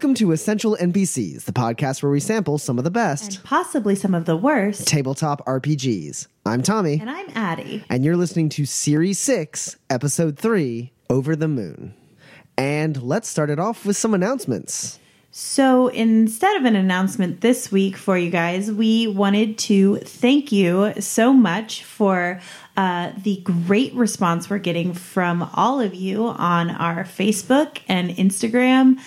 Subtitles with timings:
[0.00, 3.94] Welcome to Essential NPCs, the podcast where we sample some of the best And possibly
[3.94, 4.86] some of the worst.
[4.88, 6.26] tabletop RPGs.
[6.46, 7.84] I'm Tommy, And I'm Addie.
[7.90, 11.92] and you're listening to Series 6, Episode 3 Over the Moon.
[12.56, 14.98] And let's start it off with some announcements.
[15.32, 20.94] So instead of an announcement this week for you guys, we wanted to thank you
[20.98, 22.40] so much for
[22.74, 28.98] uh, the great response we're getting from all of you on our Facebook and Instagram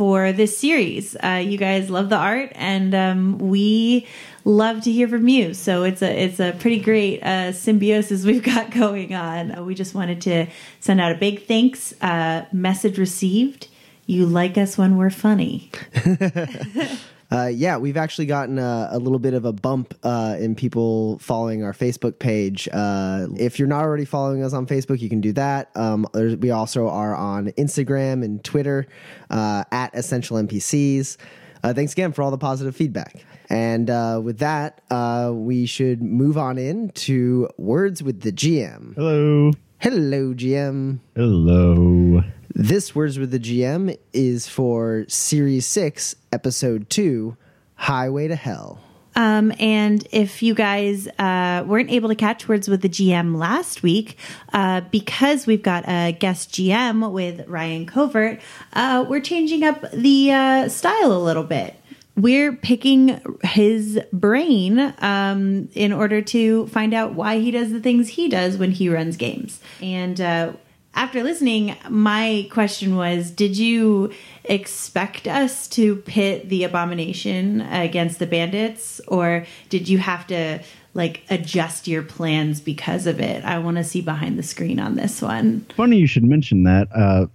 [0.00, 1.14] for this series.
[1.22, 4.06] Uh, you guys love the art, and um, we
[4.46, 5.52] love to hear from you.
[5.52, 9.54] So it's a it's a pretty great uh, symbiosis we've got going on.
[9.54, 10.46] Uh, we just wanted to
[10.80, 11.92] send out a big thanks.
[12.00, 13.68] Uh, message received.
[14.06, 15.70] You like us when we're funny.
[17.32, 21.18] Uh, yeah, we've actually gotten a, a little bit of a bump uh, in people
[21.20, 22.68] following our Facebook page.
[22.72, 25.70] Uh, if you're not already following us on Facebook, you can do that.
[25.76, 28.86] Um, we also are on Instagram and Twitter
[29.30, 31.16] uh, at Essential NPCs.
[31.62, 33.24] Uh, thanks again for all the positive feedback.
[33.48, 38.94] And uh, with that, uh, we should move on in to Words with the GM.
[38.94, 39.52] Hello.
[39.78, 41.00] Hello, GM.
[41.16, 42.22] Hello.
[42.54, 47.36] This Words with the GM is for Series 6, Episode 2
[47.74, 48.80] Highway to Hell.
[49.16, 53.82] Um, and if you guys uh, weren't able to catch words with the GM last
[53.82, 54.16] week,
[54.52, 58.40] uh, because we've got a guest GM with Ryan Covert,
[58.72, 61.76] uh, we're changing up the uh, style a little bit.
[62.16, 68.10] We're picking his brain um, in order to find out why he does the things
[68.10, 69.60] he does when he runs games.
[69.80, 70.52] And uh,
[70.94, 74.12] after listening, my question was Did you
[74.44, 80.60] expect us to pit the abomination against the bandits, or did you have to
[80.92, 83.44] like adjust your plans because of it?
[83.44, 85.66] I want to see behind the screen on this one.
[85.76, 86.88] Funny you should mention that.
[86.94, 87.26] Uh,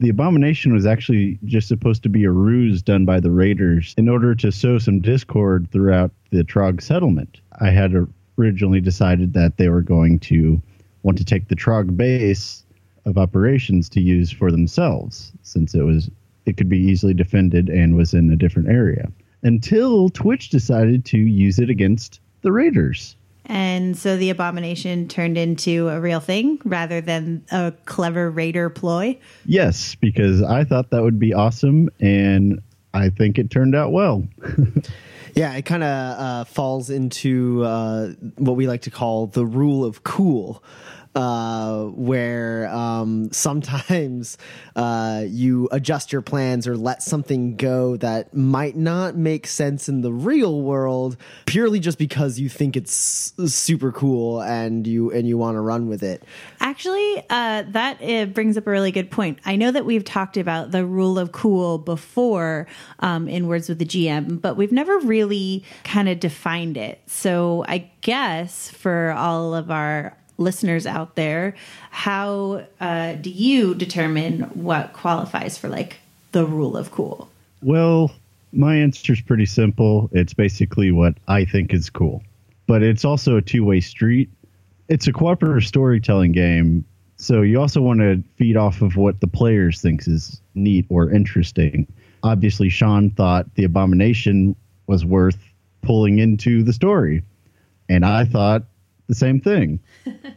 [0.00, 4.08] the abomination was actually just supposed to be a ruse done by the raiders in
[4.08, 7.40] order to sow some discord throughout the Trog settlement.
[7.60, 7.94] I had
[8.36, 10.60] originally decided that they were going to
[11.04, 12.63] want to take the Trog base
[13.04, 16.10] of operations to use for themselves, since it was
[16.46, 19.10] it could be easily defended and was in a different area.
[19.42, 23.16] Until Twitch decided to use it against the raiders.
[23.46, 29.18] And so the abomination turned into a real thing rather than a clever raider ploy.
[29.44, 32.62] Yes, because I thought that would be awesome, and
[32.94, 34.26] I think it turned out well.
[35.34, 39.84] Yeah, it kind of uh, falls into uh, what we like to call the rule
[39.84, 40.62] of cool.
[41.14, 44.36] Uh, where um, sometimes
[44.74, 50.00] uh, you adjust your plans or let something go that might not make sense in
[50.00, 51.16] the real world
[51.46, 55.88] purely just because you think it's super cool and you and you want to run
[55.88, 56.24] with it.
[56.60, 59.38] Actually, uh, that uh, brings up a really good point.
[59.44, 62.66] I know that we've talked about the rule of cool before
[63.00, 67.00] um, in Words with the GM, but we've never really kind of defined it.
[67.06, 71.54] So I guess for all of our listeners out there,
[71.90, 75.98] how uh, do you determine what qualifies for like
[76.32, 77.28] the rule of cool?
[77.62, 78.12] Well,
[78.52, 80.08] my answer is pretty simple.
[80.12, 82.22] It's basically what I think is cool,
[82.66, 84.30] but it's also a two way street.
[84.88, 86.84] It's a cooperative storytelling game,
[87.16, 91.10] so you also want to feed off of what the players thinks is neat or
[91.10, 91.86] interesting.
[92.22, 94.56] Obviously, Sean thought the abomination
[94.86, 95.38] was worth
[95.82, 97.22] pulling into the story,
[97.88, 98.64] and I thought
[99.06, 99.80] the same thing,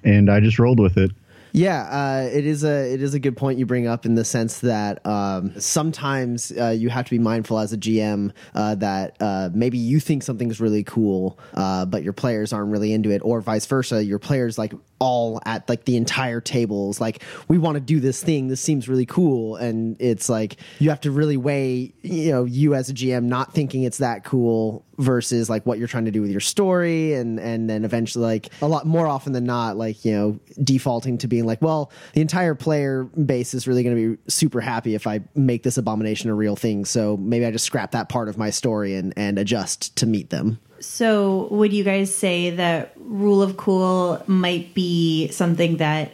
[0.03, 1.11] and I just rolled with it.
[1.57, 4.25] Yeah, uh, it is a it is a good point you bring up in the
[4.25, 9.15] sense that um, sometimes uh, you have to be mindful as a GM uh, that
[9.19, 13.21] uh, maybe you think something's really cool, uh, but your players aren't really into it,
[13.23, 14.03] or vice versa.
[14.03, 18.21] Your players like all at like the entire tables like we want to do this
[18.21, 18.47] thing.
[18.47, 22.75] This seems really cool, and it's like you have to really weigh you know you
[22.75, 26.21] as a GM not thinking it's that cool versus like what you're trying to do
[26.21, 30.03] with your story and and then eventually like a lot more often than not like
[30.03, 34.15] you know defaulting to being like well the entire player base is really going to
[34.15, 36.85] be super happy if i make this abomination a real thing.
[36.85, 40.29] So maybe i just scrap that part of my story and and adjust to meet
[40.29, 40.59] them.
[40.79, 46.11] So, would you guys say that rule of cool might be something that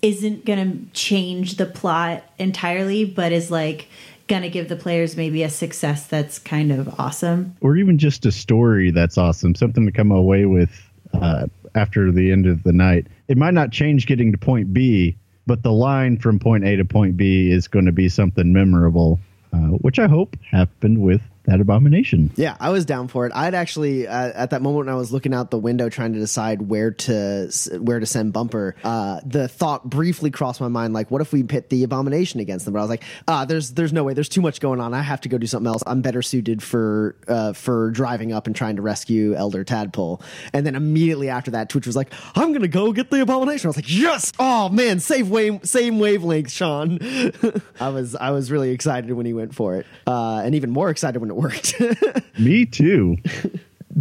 [0.00, 3.88] isn't going to change the plot entirely, but is like
[4.28, 7.54] going to give the players maybe a success that's kind of awesome?
[7.60, 10.70] or even just a story that's awesome, something to come away with
[11.14, 13.06] uh, after the end of the night.
[13.28, 16.84] It might not change getting to point B, but the line from point A to
[16.84, 19.20] point B is going to be something memorable,
[19.52, 22.30] uh, which I hope happened with that abomination.
[22.36, 23.32] Yeah, I was down for it.
[23.34, 26.18] I'd actually uh, at that moment when I was looking out the window trying to
[26.18, 27.50] decide where to
[27.80, 31.42] where to send Bumper, uh, the thought briefly crossed my mind like, what if we
[31.42, 32.74] pit the abomination against them?
[32.74, 34.14] But I was like, ah, there's there's no way.
[34.14, 34.94] There's too much going on.
[34.94, 35.82] I have to go do something else.
[35.86, 40.20] I'm better suited for uh, for driving up and trying to rescue Elder Tadpole.
[40.52, 43.66] And then immediately after that, Twitch was like, I'm gonna go get the abomination.
[43.66, 44.32] I was like, yes.
[44.38, 46.98] Oh man, same wave same wavelength, Sean.
[47.80, 50.90] I was I was really excited when he went for it, uh, and even more
[50.90, 51.74] excited when it worked.
[52.38, 53.16] Me too.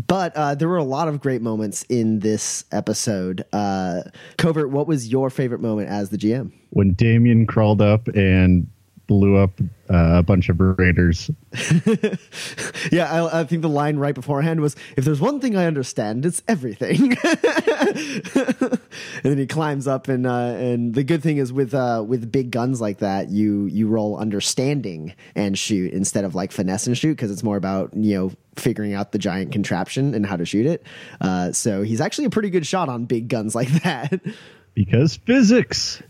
[0.08, 3.44] but uh, there were a lot of great moments in this episode.
[3.54, 4.04] Uh,
[4.38, 6.52] Covert, what was your favorite moment as the GM?
[6.72, 8.68] When Damien crawled up and
[9.08, 9.60] blew up
[9.90, 11.30] uh, a bunch of raiders.
[12.92, 16.26] yeah, I, I, think the line right beforehand was, "If there's one thing I understand,
[16.26, 18.80] it's everything." and
[19.24, 22.52] then he climbs up, and uh, and the good thing is with uh, with big
[22.52, 27.16] guns like that, you you roll understanding and shoot instead of like finesse and shoot
[27.16, 30.66] because it's more about you know figuring out the giant contraption and how to shoot
[30.66, 30.84] it.
[31.22, 34.20] Uh, so he's actually a pretty good shot on big guns like that.
[34.76, 36.04] Because physics.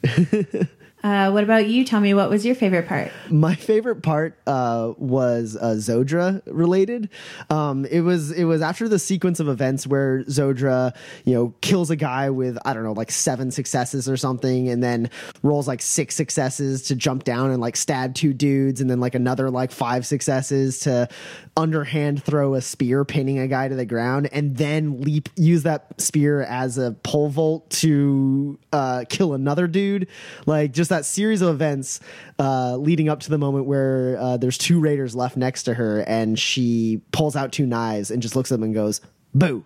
[1.05, 1.85] Uh, what about you?
[1.85, 3.11] Tell me what was your favorite part?
[3.29, 7.09] My favorite part uh, was uh, Zodra related.
[7.51, 11.91] Um, it was it was after the sequence of events where Zodra, you know, kills
[11.91, 15.11] a guy with I don't know like seven successes or something, and then
[15.43, 19.13] rolls like six successes to jump down and like stab two dudes, and then like
[19.13, 21.07] another like five successes to
[21.55, 26.01] underhand throw a spear, pinning a guy to the ground, and then leap use that
[26.01, 30.07] spear as a pole vault to uh, kill another dude.
[30.47, 31.99] Like just that series of events
[32.39, 35.99] uh, leading up to the moment where uh, there's two raiders left next to her,
[36.01, 39.01] and she pulls out two knives and just looks at them and goes,
[39.33, 39.65] "Boo."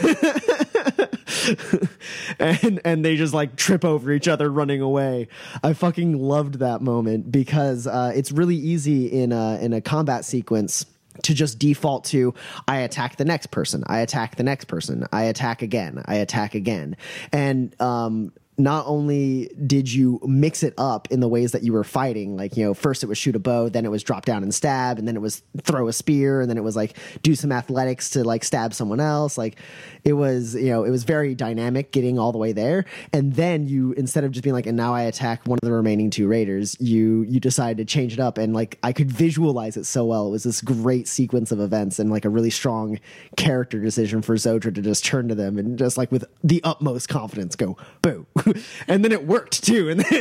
[2.40, 5.30] and and they just like trip over each other running away.
[5.64, 10.26] I fucking loved that moment because uh, it's really easy in a in a combat
[10.26, 10.86] sequence
[11.24, 12.34] to just default to
[12.68, 16.54] I attack the next person, I attack the next person, I attack again, I attack
[16.54, 16.98] again,
[17.32, 21.84] and um, not only did you mix it up in the ways that you were
[21.84, 24.42] fighting, like, you know, first it was shoot a bow, then it was drop down
[24.42, 27.36] and stab, and then it was throw a spear, and then it was like do
[27.36, 29.38] some athletics to like stab someone else.
[29.38, 29.58] Like
[30.04, 32.86] it was, you know, it was very dynamic getting all the way there.
[33.14, 35.72] And then you, instead of just being like, and now I attack one of the
[35.72, 38.40] remaining two raiders, you, you decided to change it up.
[38.40, 40.28] And like I could visualize it so well.
[40.28, 43.00] It was this great sequence of events and like a really strong
[43.36, 47.08] character decision for Zodra to just turn to them and just like with the utmost
[47.08, 48.26] confidence go, boo.
[48.88, 50.04] and then it worked too, and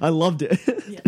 [0.00, 0.58] I loved it.
[0.88, 1.00] Yeah.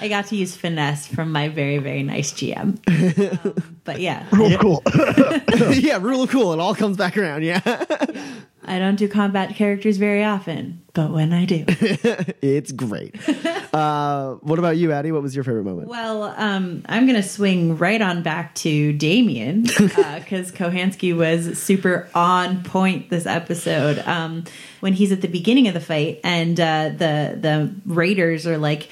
[0.00, 2.78] I got to use finesse from my very very nice GM.
[2.88, 4.82] Um, but yeah, rule of cool.
[5.74, 6.52] yeah, rule of cool.
[6.52, 7.44] It all comes back around.
[7.44, 7.60] Yeah.
[7.64, 8.34] yeah.
[8.68, 13.16] I don't do combat characters very often, but when I do, it's great.
[13.68, 15.12] Uh, what about you, Addie?
[15.12, 15.88] What was your favorite moment?
[15.88, 21.58] Well, um, I'm going to swing right on back to Damien because uh, Kohansky was
[21.58, 23.98] super on point this episode.
[23.98, 24.44] Um,
[24.80, 28.88] when he's at the beginning of the fight and uh, the the raiders are like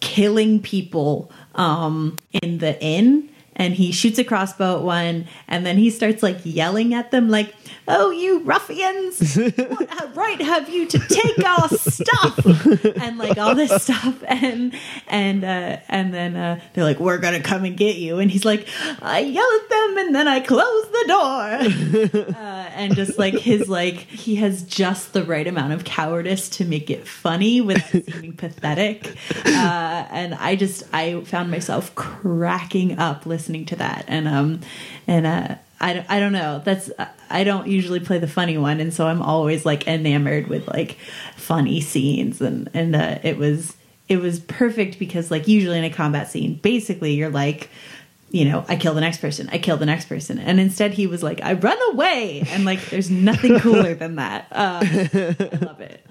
[0.00, 5.76] killing people um, in the inn and he shoots a crossbow at one and then
[5.76, 7.54] he starts like yelling at them like
[7.88, 9.36] oh you ruffians!
[9.56, 12.44] What right have you to take our stuff?
[13.00, 14.22] And like all this stuff.
[14.36, 14.74] And
[15.06, 18.18] and uh and then uh they're like we're gonna come and get you.
[18.18, 18.68] And he's like
[19.02, 22.26] i yell at them and then i close the door.
[22.36, 26.64] Uh, and just like his like he has just the right amount of cowardice to
[26.64, 29.16] make it funny without seeming pathetic.
[29.44, 34.60] Uh and i just i found myself cracking up listening to that and um
[35.06, 36.62] and uh I, I don't know.
[36.64, 36.90] That's
[37.28, 40.96] I don't usually play the funny one, and so I'm always like enamored with like
[41.36, 43.76] funny scenes, and and uh, it was
[44.08, 47.68] it was perfect because like usually in a combat scene, basically you're like,
[48.30, 51.06] you know, I kill the next person, I kill the next person, and instead he
[51.06, 54.46] was like, I run away, and like there's nothing cooler than that.
[54.50, 56.06] Uh, I love it.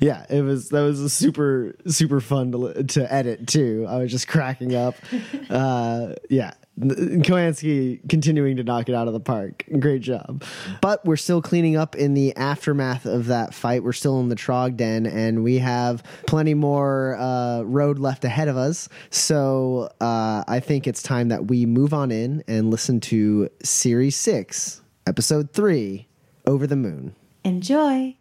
[0.00, 3.84] Yeah, it was that was a super super fun to, to edit too.
[3.86, 4.94] I was just cracking up.
[5.50, 9.64] Uh, yeah, Kohansky continuing to knock it out of the park.
[9.78, 10.44] Great job.
[10.80, 13.84] But we're still cleaning up in the aftermath of that fight.
[13.84, 18.48] We're still in the Trog Den, and we have plenty more uh, road left ahead
[18.48, 18.88] of us.
[19.10, 24.16] So uh, I think it's time that we move on in and listen to Series
[24.16, 26.06] 6, Episode 3
[26.46, 27.14] Over the Moon.
[27.44, 28.16] Enjoy.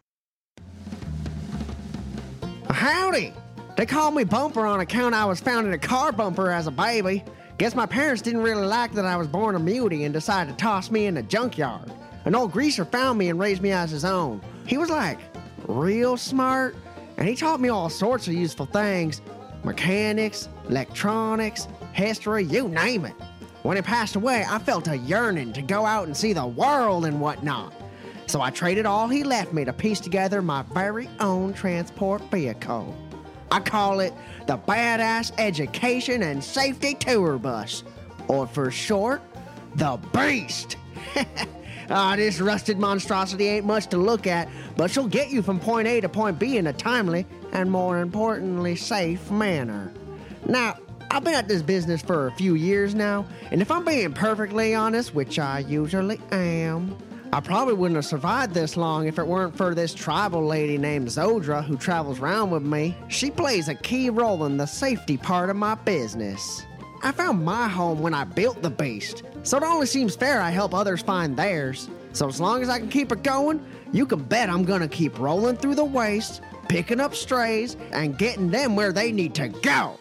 [2.69, 3.33] Howdy!
[3.75, 6.71] They call me Bumper on account I was found in a car bumper as a
[6.71, 7.23] baby.
[7.59, 10.57] Guess my parents didn't really like that I was born a mutie and decided to
[10.57, 11.91] toss me in the junkyard.
[12.23, 14.39] An old Greaser found me and raised me as his own.
[14.65, 15.19] He was like
[15.67, 16.77] real smart,
[17.17, 19.21] and he taught me all sorts of useful things
[19.65, 23.15] mechanics, electronics, history, you name it.
[23.63, 27.03] When he passed away, I felt a yearning to go out and see the world
[27.03, 27.73] and whatnot.
[28.27, 32.95] So I traded all he left me to piece together my very own transport vehicle.
[33.51, 34.13] I call it
[34.47, 37.83] the Badass Education and Safety Tour Bus,
[38.27, 39.21] or for short,
[39.75, 40.77] the Beast.
[41.91, 45.87] Ah, this rusted monstrosity ain't much to look at, but she'll get you from point
[45.87, 49.91] A to point B in a timely and, more importantly, safe manner.
[50.45, 50.77] Now,
[51.09, 54.75] I've been at this business for a few years now, and if I'm being perfectly
[54.75, 56.95] honest, which I usually am,
[57.31, 61.09] I probably wouldn't have survived this long if it weren't for this tribal lady named
[61.09, 62.97] Zodra who travels around with me.
[63.07, 66.65] She plays a key role in the safety part of my business.
[67.03, 70.49] I found my home when I built the beast, so it only seems fair I
[70.49, 71.87] help others find theirs.
[72.13, 75.19] So as long as I can keep it going, you can bet I'm gonna keep
[75.19, 79.99] rolling through the waste, picking up strays, and getting them where they need to go.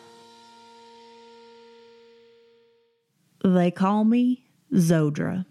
[3.45, 5.45] They call me Zodra.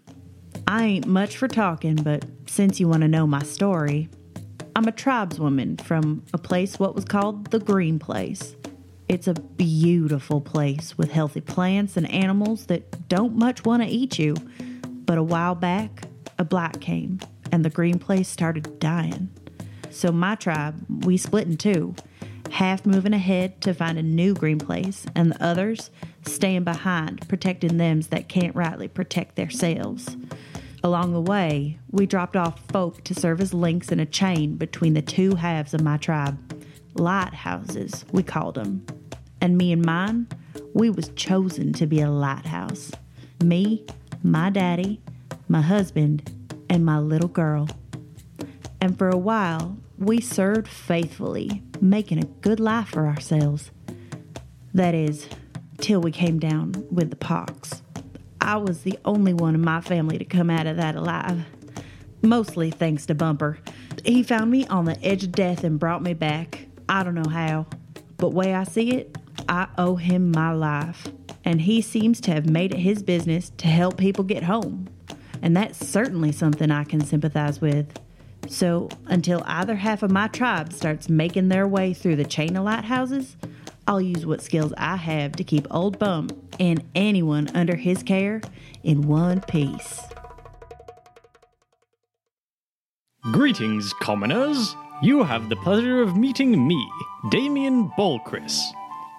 [0.70, 4.10] I ain't much for talking, but since you want to know my story,
[4.76, 8.54] I'm a tribeswoman from a place what was called the Green Place.
[9.08, 14.18] It's a beautiful place with healthy plants and animals that don't much want to eat
[14.18, 14.34] you.
[15.06, 16.06] But a while back,
[16.38, 17.18] a black came
[17.50, 19.30] and the Green Place started dying.
[19.88, 21.94] So my tribe, we split in two,
[22.50, 25.90] half moving ahead to find a new green place, and the others
[26.26, 30.14] staying behind, protecting thems that can't rightly protect themselves.
[30.84, 34.94] Along the way, we dropped off folk to serve as links in a chain between
[34.94, 36.38] the two halves of my tribe.
[36.94, 38.86] Lighthouses, we called them.
[39.40, 40.28] And me and mine,
[40.74, 42.92] we was chosen to be a lighthouse.
[43.42, 43.84] Me,
[44.22, 45.00] my daddy,
[45.48, 46.32] my husband,
[46.70, 47.68] and my little girl.
[48.80, 53.72] And for a while, we served faithfully, making a good life for ourselves.
[54.74, 55.28] That is,
[55.78, 57.82] till we came down with the pox.
[58.48, 61.44] I was the only one in my family to come out of that alive.
[62.22, 63.58] Mostly thanks to Bumper.
[64.06, 66.66] He found me on the edge of death and brought me back.
[66.88, 67.66] I don't know how,
[68.16, 69.18] but way I see it,
[69.50, 71.08] I owe him my life.
[71.44, 74.88] And he seems to have made it his business to help people get home.
[75.42, 78.00] And that's certainly something I can sympathize with.
[78.48, 82.64] So, until either half of my tribe starts making their way through the chain of
[82.64, 83.36] lighthouses,
[83.88, 88.42] I'll use what skills I have to keep Old Bump and anyone under his care
[88.82, 90.02] in one piece.
[93.32, 94.76] Greetings, commoners.
[95.02, 96.86] You have the pleasure of meeting me,
[97.30, 98.60] Damien Bolcris.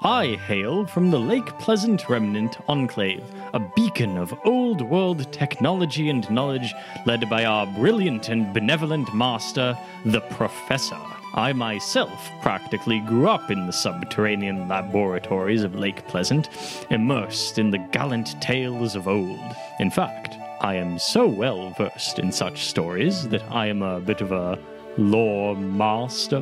[0.03, 3.23] I hail from the Lake Pleasant Remnant Enclave,
[3.53, 6.75] a beacon of old world technology and knowledge
[7.07, 11.18] led by our brilliant and benevolent master, the Professor.
[11.33, 16.49] I myself practically grew up in the subterranean laboratories of Lake Pleasant,
[16.89, 19.39] immersed in the gallant tales of old.
[19.79, 24.21] In fact, I am so well versed in such stories that I am a bit
[24.21, 24.59] of a
[24.97, 26.41] lore master.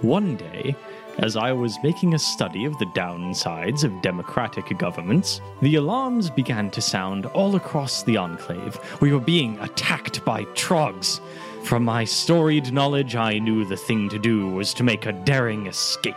[0.00, 0.74] One day,
[1.18, 6.70] as I was making a study of the downsides of democratic governments, the alarms began
[6.70, 8.78] to sound all across the enclave.
[9.00, 11.20] We were being attacked by trogs.
[11.64, 15.66] From my storied knowledge, I knew the thing to do was to make a daring
[15.66, 16.16] escape.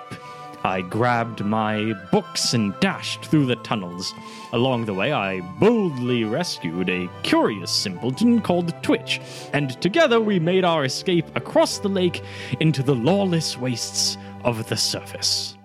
[0.64, 4.14] I grabbed my books and dashed through the tunnels.
[4.54, 9.20] Along the way, I boldly rescued a curious simpleton called Twitch,
[9.52, 12.24] and together we made our escape across the lake
[12.62, 15.58] into the lawless wastes of the surface.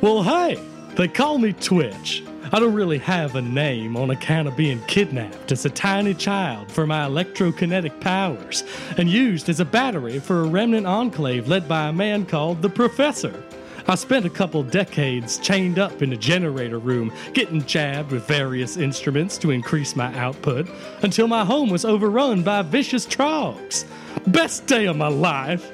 [0.00, 0.58] Well, hey,
[0.96, 2.24] they call me Twitch.
[2.54, 6.70] I don't really have a name on account of being kidnapped as a tiny child
[6.70, 8.62] for my electrokinetic powers
[8.96, 12.68] and used as a battery for a remnant enclave led by a man called the
[12.68, 13.42] Professor.
[13.88, 18.76] I spent a couple decades chained up in a generator room, getting jabbed with various
[18.76, 20.68] instruments to increase my output,
[21.02, 23.84] until my home was overrun by vicious trogs.
[24.28, 25.73] Best day of my life!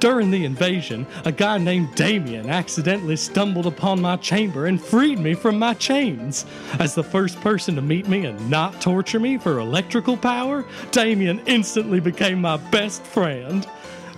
[0.00, 5.34] During the invasion, a guy named Damien accidentally stumbled upon my chamber and freed me
[5.34, 6.46] from my chains.
[6.78, 11.42] As the first person to meet me and not torture me for electrical power, Damien
[11.44, 13.68] instantly became my best friend.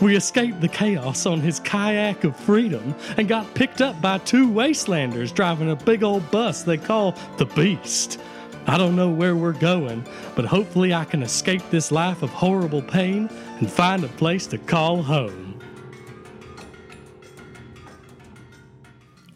[0.00, 4.48] We escaped the chaos on his kayak of freedom and got picked up by two
[4.48, 8.20] wastelanders driving a big old bus they call the Beast.
[8.68, 12.82] I don't know where we're going, but hopefully I can escape this life of horrible
[12.82, 15.41] pain and find a place to call home.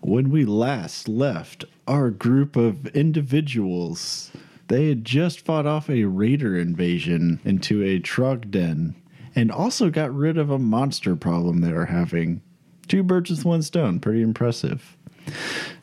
[0.07, 4.31] When we last left our group of individuals,
[4.69, 8.95] They had just fought off a raider invasion into a trog den
[9.35, 12.41] and also got rid of a monster problem they were having.
[12.87, 13.99] Two birds with one stone.
[13.99, 14.97] Pretty impressive.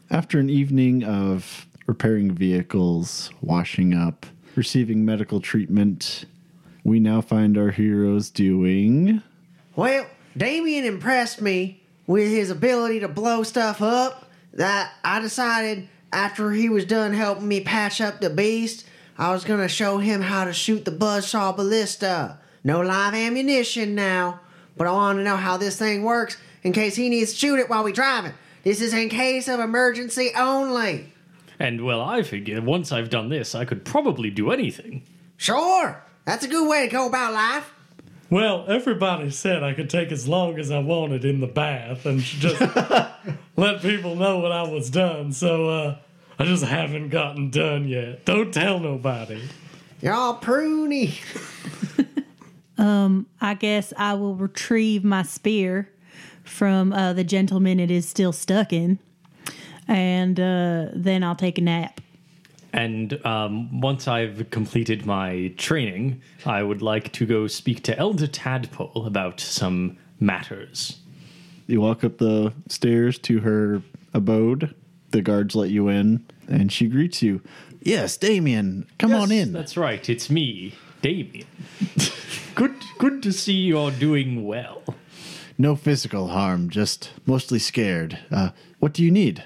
[0.09, 4.25] After an evening of repairing vehicles, washing up,
[4.55, 6.23] receiving medical treatment,
[6.85, 9.21] we now find our heroes doing.
[9.75, 10.05] Well,
[10.37, 16.69] Damien impressed me with his ability to blow stuff up that I decided after he
[16.69, 18.85] was done helping me patch up the beast,
[19.17, 22.39] I was gonna show him how to shoot the buzzsaw ballista.
[22.63, 24.39] No live ammunition now,
[24.77, 27.59] but I want to know how this thing works in case he needs to shoot
[27.59, 28.33] it while we driving.
[28.63, 31.13] This is in case of emergency only.
[31.59, 35.03] And well, I figure once I've done this, I could probably do anything.
[35.37, 37.73] Sure, that's a good way to go about life.
[38.33, 42.19] Well, everybody said I could take as long as I wanted in the bath and
[42.19, 42.59] just
[43.55, 45.31] let people know when I was done.
[45.31, 45.97] So uh,
[46.39, 48.25] I just haven't gotten done yet.
[48.25, 49.39] Don't tell nobody.
[50.01, 51.13] You're all pruny.
[52.79, 55.91] um, I guess I will retrieve my spear
[56.43, 58.97] from uh, the gentleman it is still stuck in,
[59.87, 62.01] and uh, then I'll take a nap.
[62.73, 68.25] And um, once I've completed my training, I would like to go speak to Elder
[68.25, 70.97] Tadpole about some matters.
[71.67, 74.73] You walk up the stairs to her abode.
[75.11, 77.41] The guards let you in, and she greets you.
[77.81, 79.53] Yes, Damien, come on in.
[79.53, 80.09] That's right.
[80.09, 81.45] It's me, Damien.
[82.55, 84.81] good, good to see you're doing well.
[85.57, 88.17] No physical harm, just mostly scared.
[88.31, 88.49] Uh,
[88.79, 89.43] what do you need?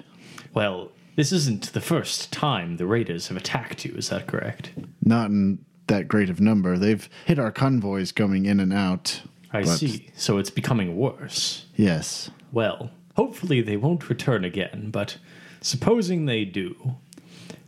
[0.53, 3.93] Well, this isn't the first time the raiders have attacked you.
[3.95, 4.71] Is that correct?
[5.03, 6.77] Not in that great of number.
[6.77, 9.23] They've hit our convoys coming in and out.
[9.51, 10.11] I but- see.
[10.15, 11.65] So it's becoming worse.
[11.75, 12.29] Yes.
[12.51, 15.17] Well, hopefully they won't return again, but
[15.59, 16.95] supposing they do,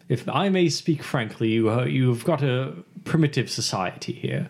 [0.07, 4.49] if I may speak frankly, you, uh, you've got a primitive society here,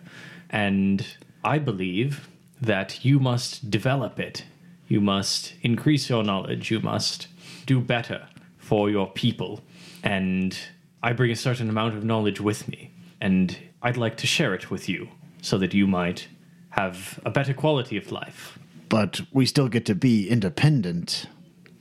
[0.50, 1.06] and
[1.42, 2.28] I believe
[2.60, 4.44] that you must develop it.
[4.88, 6.70] You must increase your knowledge.
[6.70, 7.28] You must
[7.64, 8.26] do better
[8.70, 9.60] for your people.
[10.04, 10.56] And
[11.02, 14.70] I bring a certain amount of knowledge with me, and I'd like to share it
[14.70, 15.08] with you
[15.42, 16.28] so that you might
[16.70, 18.60] have a better quality of life.
[18.88, 21.26] But we still get to be independent.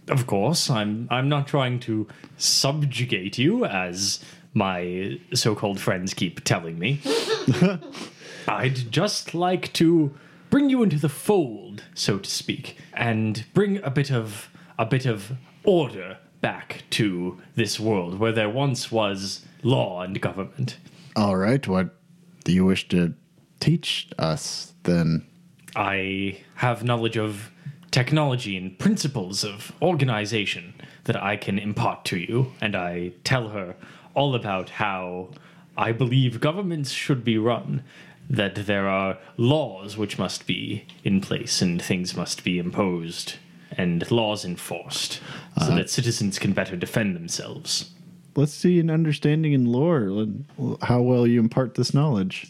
[0.08, 4.26] Of course, I'm I'm not trying to subjugate you as
[4.56, 7.02] my so-called friends keep telling me.
[8.48, 10.12] I'd just like to
[10.50, 14.50] bring you into the fold, so to speak, and bring a bit of
[14.80, 20.78] a bit of order back to this world where there once was law and government.
[21.16, 21.96] All right, what
[22.44, 23.14] do you wish to
[23.60, 25.26] teach us then?
[25.76, 27.52] I have knowledge of
[27.92, 30.74] technology and principles of organization
[31.06, 33.76] that I can impart to you, and I tell her
[34.14, 35.30] all about how
[35.78, 37.84] I believe governments should be run,
[38.30, 43.36] that there are laws which must be in place and things must be imposed
[43.72, 45.20] and laws enforced
[45.60, 47.92] so that citizens can better defend themselves.
[48.36, 50.26] Let's see an understanding in lore,
[50.84, 52.48] how well you impart this knowledge.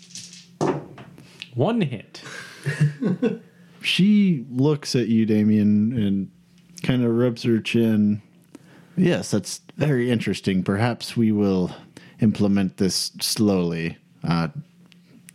[1.56, 2.22] One hint.
[3.82, 6.30] She looks at you, Damien, and
[6.84, 8.22] kind of rubs her chin.
[8.98, 10.64] Yes, that's very interesting.
[10.64, 11.72] Perhaps we will
[12.20, 13.98] implement this slowly.
[14.22, 14.50] Uh,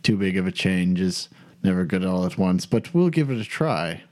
[0.03, 1.27] too big of a change is
[1.63, 4.03] never good all at once, but we'll give it a try.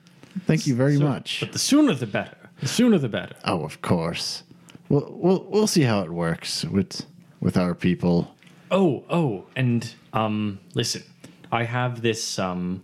[0.48, 1.40] Thank you very So- much.
[1.40, 2.43] But the sooner the better.
[2.64, 3.36] The sooner the better.
[3.44, 4.44] Oh, of course.
[4.88, 7.06] We'll we'll we'll see how it works with
[7.42, 8.34] with our people.
[8.72, 11.04] Oh, oh, and um, listen,
[11.52, 12.82] I have this um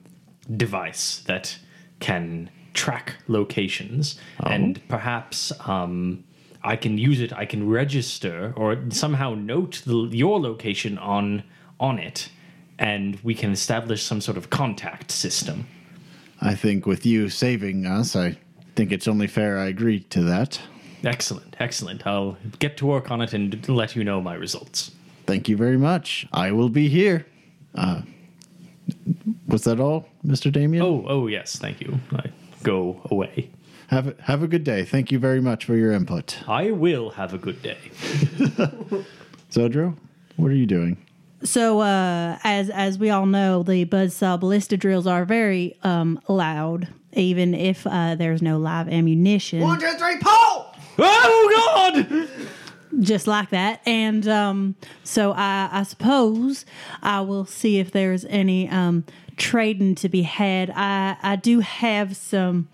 [0.57, 1.57] device that
[2.01, 6.25] can track locations, and perhaps um,
[6.61, 7.31] I can use it.
[7.31, 11.43] I can register or somehow note the, your location on
[11.79, 12.29] on it,
[12.77, 15.67] and we can establish some sort of contact system.
[16.41, 18.37] I think with you saving us, I
[18.79, 20.61] think it's only fair I agree to that.
[21.03, 22.07] Excellent, excellent.
[22.07, 24.91] I'll get to work on it and let you know my results.
[25.25, 26.25] Thank you very much.
[26.31, 27.25] I will be here.
[27.75, 28.03] Uh,
[29.49, 30.49] was that all, Mr.
[30.49, 30.81] Damien?
[30.81, 31.99] Oh, oh yes, thank you.
[32.13, 32.31] I
[32.63, 33.49] go away.
[33.87, 34.85] Have a, have a good day.
[34.85, 36.39] Thank you very much for your input.
[36.47, 37.79] I will have a good day.
[39.51, 39.93] Zodra,
[40.37, 40.95] what are you doing?
[41.43, 46.87] So, uh, as as we all know, the buzzsaw ballista drills are very um, loud,
[47.13, 49.61] even if uh, there's no live ammunition.
[49.61, 50.75] One, two, three, pull!
[50.99, 52.27] Oh God!
[52.99, 53.81] just like that.
[53.85, 56.65] And um, so I, I suppose
[57.01, 59.05] I will see if there's any um,
[59.37, 60.71] trading to be had.
[60.75, 62.67] I, I do have some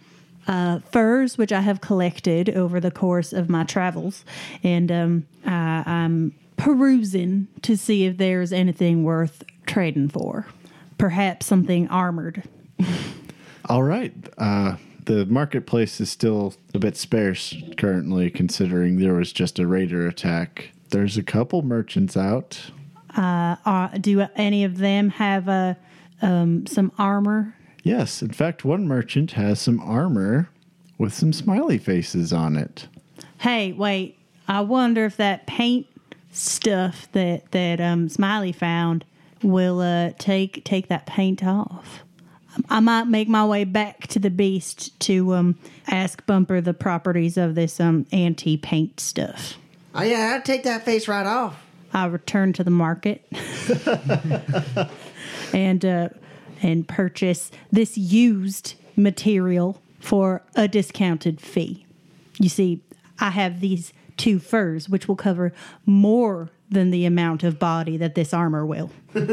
[0.48, 4.24] uh, furs which I have collected over the course of my travels,
[4.64, 10.48] and um, I, I'm perusing to see if there's anything worth trading for.
[10.98, 12.44] Perhaps something armored.
[13.68, 14.14] All right.
[14.38, 14.76] Uh,
[15.06, 20.72] the marketplace is still a bit sparse currently, considering there was just a raider attack.
[20.90, 22.72] There's a couple merchants out.
[23.16, 25.76] Uh, do any of them have uh,
[26.22, 27.56] um, some armor?
[27.84, 30.50] Yes, in fact, one merchant has some armor
[30.98, 32.88] with some smiley faces on it.
[33.40, 34.18] Hey, wait.
[34.48, 35.88] I wonder if that paint
[36.32, 39.06] stuff that that um, Smiley found
[39.42, 42.05] will uh, take take that paint off.
[42.70, 47.38] I might make my way back to the beast to um, ask Bumper the properties
[47.38, 49.58] of this um, anti paint stuff.
[49.94, 51.62] Oh, yeah, I'd take that face right off.
[51.94, 53.26] I return to the market
[55.54, 56.10] and uh,
[56.62, 61.86] and purchase this used material for a discounted fee.
[62.38, 62.82] You see,
[63.20, 65.54] I have these two furs, which will cover
[65.86, 68.92] more than the amount of body that this armor will.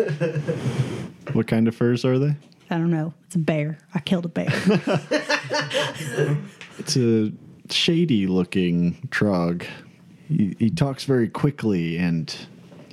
[1.32, 2.34] What kind of furs are they?
[2.72, 3.12] I don't know.
[3.26, 3.78] It's a bear.
[3.94, 4.48] I killed a bear.
[6.78, 7.30] It's a
[7.70, 9.66] shady looking trog.
[10.28, 12.34] He, he talks very quickly, and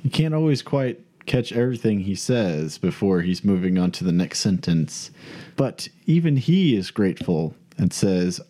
[0.02, 4.40] you can't always quite catch everything he says before he's moving on to the next
[4.40, 5.10] sentence.
[5.56, 8.40] But even he is grateful and says,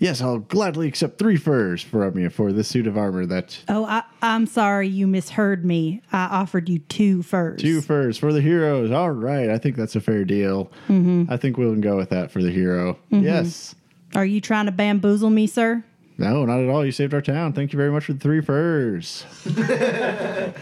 [0.00, 3.84] Yes, I'll gladly accept three furs from you for this suit of armor that oh,
[3.84, 6.00] I, I'm sorry you misheard me.
[6.10, 7.60] I offered you two furs.
[7.60, 8.90] Two furs for the heroes.
[8.90, 9.50] All right.
[9.50, 10.72] I think that's a fair deal.
[10.88, 11.24] Mm-hmm.
[11.28, 12.94] I think we'll go with that for the hero.
[13.12, 13.26] Mm-hmm.
[13.26, 13.74] Yes.
[14.14, 15.84] Are you trying to bamboozle me, sir?
[16.16, 16.84] No, not at all.
[16.84, 17.52] You saved our town.
[17.52, 19.26] Thank you very much for the three furs.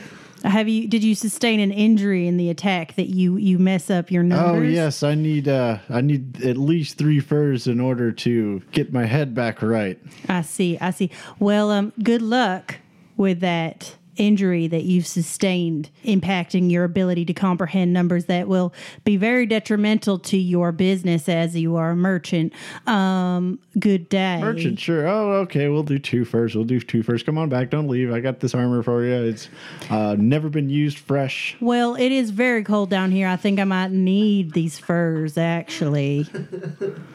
[0.44, 0.86] Have you?
[0.86, 4.62] Did you sustain an injury in the attack that you you mess up your numbers?
[4.62, 8.92] Oh yes, I need uh I need at least three furs in order to get
[8.92, 9.98] my head back right.
[10.28, 10.78] I see.
[10.78, 11.10] I see.
[11.38, 12.76] Well, um, good luck
[13.16, 18.72] with that injury that you've sustained, impacting your ability to comprehend numbers that will
[19.04, 22.52] be very detrimental to your business as you are a merchant.
[22.86, 24.40] Um, good day.
[24.40, 25.06] Merchant, sure.
[25.06, 25.68] Oh, okay.
[25.68, 26.54] We'll do two furs.
[26.54, 27.22] We'll do two furs.
[27.22, 27.70] Come on back.
[27.70, 28.12] Don't leave.
[28.12, 29.14] I got this armor for you.
[29.14, 29.48] It's
[29.90, 31.56] uh, never been used fresh.
[31.60, 33.28] Well, it is very cold down here.
[33.28, 36.26] I think I might need these furs actually.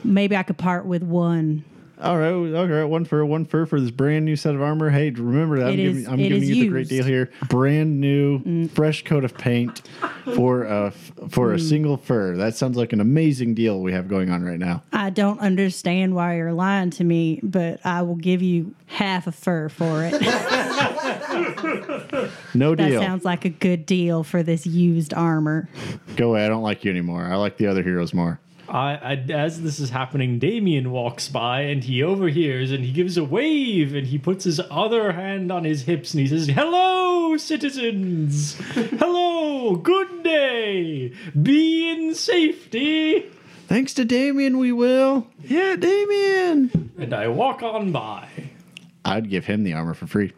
[0.04, 1.66] Maybe I could part with one.
[2.04, 2.84] All right, all right.
[2.84, 4.90] One fur, one fur for this brand new set of armor.
[4.90, 6.86] Hey, remember that I'm It giving, I'm it giving is you the great.
[6.88, 6.90] Mm.
[6.90, 7.32] deal here.
[7.50, 9.82] Brand new, fresh coat of paint
[10.36, 10.92] for a
[11.30, 11.56] for Mm.
[11.56, 12.36] a single fur.
[12.36, 14.84] That sounds like an amazing deal we have going on right now.
[14.92, 19.32] I don't understand why you're lying to me, but I will give you half a
[19.32, 20.14] fur for it.
[22.54, 23.00] No deal.
[23.00, 25.68] that sounds like a good deal for this used armor.
[26.16, 26.46] Go away.
[26.46, 27.24] I don't like you anymore.
[27.26, 28.40] I like the other heroes more.
[28.70, 33.18] I, I, as this is happening, Damien walks by and he overhears and he gives
[33.18, 37.36] a wave and he puts his other hand on his hips and he says, Hello,
[37.38, 38.56] citizens!
[38.74, 41.14] Hello, good day!
[41.42, 43.26] Be in safety!
[43.68, 45.28] Thanks to Damien, we will.
[45.44, 46.92] Yeah, Damien.
[46.98, 48.28] And I walk on by.
[49.06, 50.32] I'd give him the armor for free.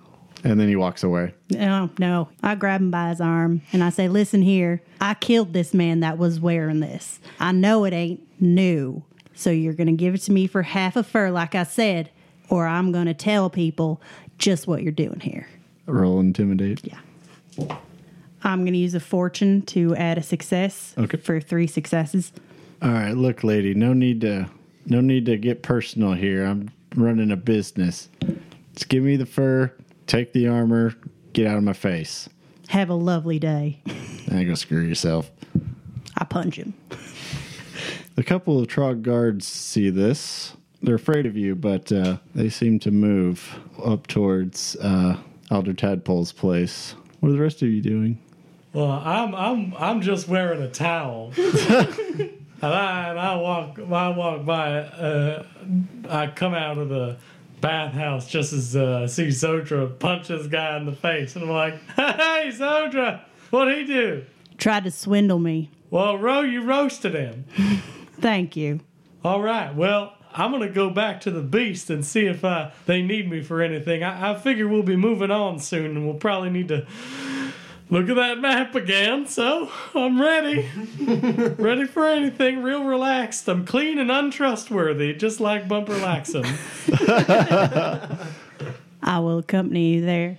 [0.46, 1.34] And then he walks away.
[1.50, 2.30] No, no.
[2.44, 6.02] I grab him by his arm and I say, Listen here, I killed this man
[6.02, 7.20] that was wearing this.
[7.40, 9.04] I know it ain't new.
[9.34, 12.10] So you're going to give it to me for half a fur, like I said,
[12.48, 14.02] or I'm going to tell people
[14.38, 15.48] just what you're doing here.
[15.88, 16.82] Roll intimidate.
[16.86, 17.00] Yeah.
[18.44, 21.18] I'm going to use a fortune to add a success Okay.
[21.18, 22.32] for three successes.
[22.82, 23.74] All right, look, lady.
[23.74, 24.48] No need to,
[24.86, 26.46] no need to get personal here.
[26.46, 28.10] I'm running a business.
[28.76, 29.72] Just give me the fur,
[30.08, 30.94] take the armor,
[31.34, 32.30] get out of my face.
[32.70, 33.82] Have a lovely day.
[34.28, 35.32] Now go screw yourself.
[36.18, 36.74] I punch him.
[38.18, 40.56] A couple of Trog guards see this.
[40.82, 45.18] They're afraid of you, but uh, they seem to move up towards uh,
[45.52, 46.96] Elder Tadpole's place.
[47.20, 48.20] What are the rest of you doing?
[48.74, 51.32] Well, I'm I'm I'm just wearing a towel.
[51.38, 55.46] and I and I walk I walk by uh
[56.10, 57.18] I come out of the
[57.62, 61.52] bathhouse just as uh, I see Zodra punch this guy in the face and I'm
[61.52, 64.26] like, Hey Zodra, what'd he do?
[64.58, 65.70] Tried to swindle me.
[65.90, 67.46] Well, Ro, you roasted him.
[68.20, 68.82] Thank you.
[69.24, 69.74] All right.
[69.74, 73.42] Well, I'm gonna go back to the beast and see if uh, they need me
[73.42, 74.04] for anything.
[74.04, 76.86] I, I figure we'll be moving on soon, and we'll probably need to
[77.90, 79.28] look at that map again.
[79.28, 80.70] So I'm ready,
[81.58, 82.64] ready for anything.
[82.64, 83.48] Real relaxed.
[83.48, 86.46] I'm clean and untrustworthy, just like Bumper Laxum.
[89.04, 90.38] I will accompany you there.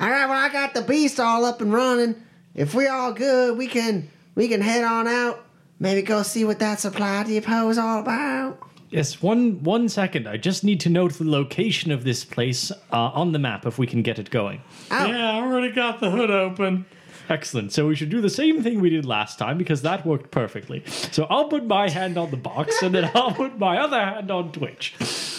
[0.00, 2.14] All right, well, I got the beast all up and running.
[2.54, 5.44] If we're all good, we can we can head on out.
[5.80, 8.67] Maybe go see what that supply depot is all about.
[8.90, 10.26] Yes, one one second.
[10.26, 13.78] I just need to note the location of this place uh, on the map if
[13.78, 14.62] we can get it going.
[14.90, 16.86] Yeah, I already got the hood open.
[17.28, 17.72] Excellent.
[17.72, 20.82] So we should do the same thing we did last time because that worked perfectly.
[20.86, 24.30] So I'll put my hand on the box and then I'll put my other hand
[24.30, 24.94] on Twitch.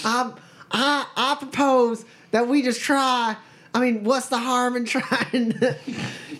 [0.05, 0.35] Um,
[0.71, 3.35] I I propose that we just try.
[3.73, 5.75] I mean, what's the harm in trying to,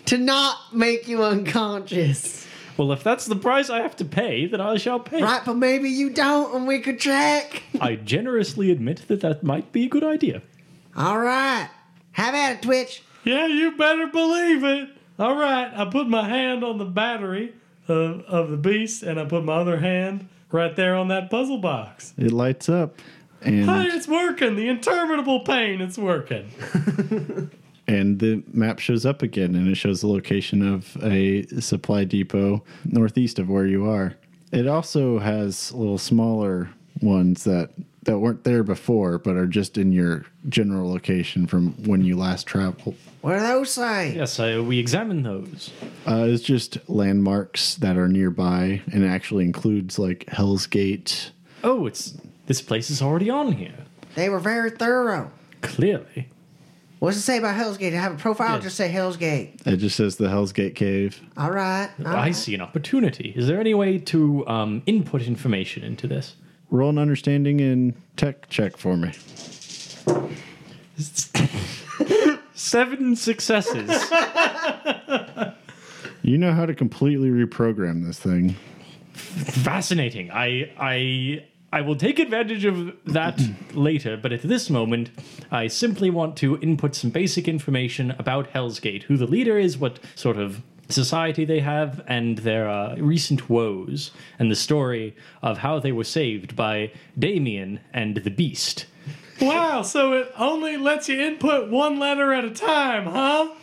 [0.06, 2.46] to not make you unconscious?
[2.80, 5.20] Well, if that's the price I have to pay, then I shall pay.
[5.22, 7.62] Right, but maybe you don't, and we could check.
[7.80, 10.40] I generously admit that that might be a good idea.
[10.96, 11.68] All right,
[12.12, 13.02] have at it, Twitch.
[13.22, 14.88] Yeah, you better believe it.
[15.18, 17.52] All right, I put my hand on the battery
[17.86, 21.58] of, of the beast, and I put my other hand right there on that puzzle
[21.58, 22.14] box.
[22.16, 22.96] It lights up,
[23.42, 24.56] Hey, and it's working.
[24.56, 26.50] The interminable pain, it's working.
[27.90, 32.62] and the map shows up again, and it shows the location of a supply depot
[32.84, 34.14] northeast of where you are.
[34.52, 36.70] It also has little smaller
[37.02, 37.70] ones that
[38.04, 42.46] that weren't there before, but are just in your general location from when you last
[42.46, 42.96] traveled.
[43.20, 44.14] What do those say?
[44.14, 45.70] Yes, I, we examine those.
[46.06, 51.32] Uh, it's just landmarks that are nearby, and it actually includes like Hell's Gate.
[51.64, 53.84] Oh, it's this place is already on here.
[54.14, 55.30] They were very thorough.
[55.60, 56.28] Clearly.
[57.00, 57.94] What's it say about Hell's Gate?
[57.94, 58.56] I have a profile?
[58.56, 58.64] Yes.
[58.64, 59.62] Just say Hell's Gate.
[59.64, 61.18] It just says the Hell's Gate Cave.
[61.36, 61.88] All right.
[62.00, 62.36] all I right.
[62.36, 63.32] see an opportunity.
[63.34, 66.36] Is there any way to um, input information into this?
[66.70, 69.12] Roll an understanding and tech check for me.
[72.54, 73.88] Seven successes.
[76.22, 78.54] You know how to completely reprogram this thing.
[79.14, 80.30] Fascinating.
[80.30, 83.40] I I I will take advantage of that
[83.74, 85.10] later, but at this moment,
[85.50, 89.78] I simply want to input some basic information about Hell's Gate, who the leader is,
[89.78, 95.58] what sort of society they have, and their uh, recent woes, and the story of
[95.58, 98.86] how they were saved by Damien and the Beast.
[99.40, 103.54] Wow, so it only lets you input one letter at a time, huh?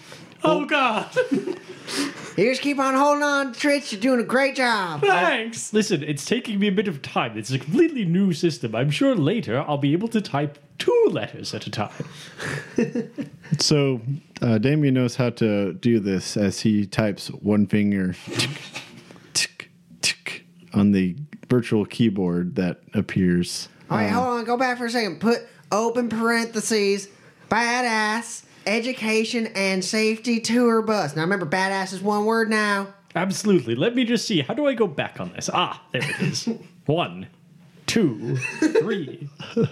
[0.48, 1.10] Oh, God.
[2.38, 3.92] You just keep on holding on, Twitch.
[3.92, 5.02] You're doing a great job.
[5.02, 5.74] Thanks.
[5.74, 7.36] Listen, it's taking me a bit of time.
[7.36, 8.76] It's a completely new system.
[8.76, 12.06] I'm sure later I'll be able to type two letters at a time.
[13.60, 14.02] So
[14.42, 18.50] uh, Damien knows how to do this as he types one finger tick,
[19.34, 21.16] tick, tick, on the
[21.50, 23.70] virtual keyboard that appears.
[23.90, 24.44] All right, hold on.
[24.44, 25.22] Go back for a second.
[25.22, 27.08] Put open parentheses,
[27.50, 31.16] badass, education, and safety tour bus.
[31.16, 32.88] Now remember, badass is one word now.
[33.16, 33.74] Absolutely.
[33.74, 34.42] Let me just see.
[34.42, 35.50] How do I go back on this?
[35.52, 36.48] Ah, there it is.
[36.86, 37.28] One,
[37.88, 39.28] two, three.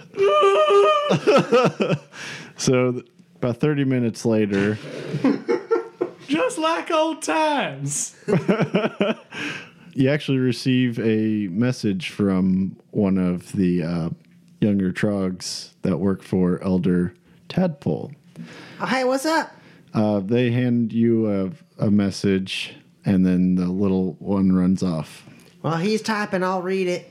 [2.58, 3.06] So th-
[3.36, 4.78] about 30 minutes later,
[6.26, 8.16] Just like old times.
[9.92, 14.08] you actually receive a message from one of the uh,
[14.60, 17.14] younger trogs that work for Elder
[17.48, 18.12] Tadpole.
[18.78, 19.52] Oh, hey, what's up?
[19.94, 21.30] Uh, they hand you
[21.78, 22.74] a, a message,
[23.06, 25.26] and then the little one runs off.
[25.62, 26.42] Well, he's typing.
[26.42, 27.10] I'll read it.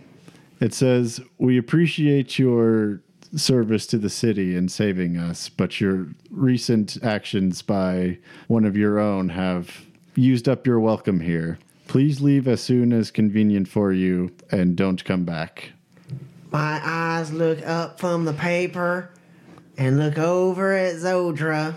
[0.59, 3.01] It says, We appreciate your
[3.35, 8.99] service to the city and saving us, but your recent actions by one of your
[8.99, 11.57] own have used up your welcome here.
[11.87, 15.71] Please leave as soon as convenient for you and don't come back.
[16.51, 19.09] My eyes look up from the paper
[19.77, 21.75] and look over at Zodra.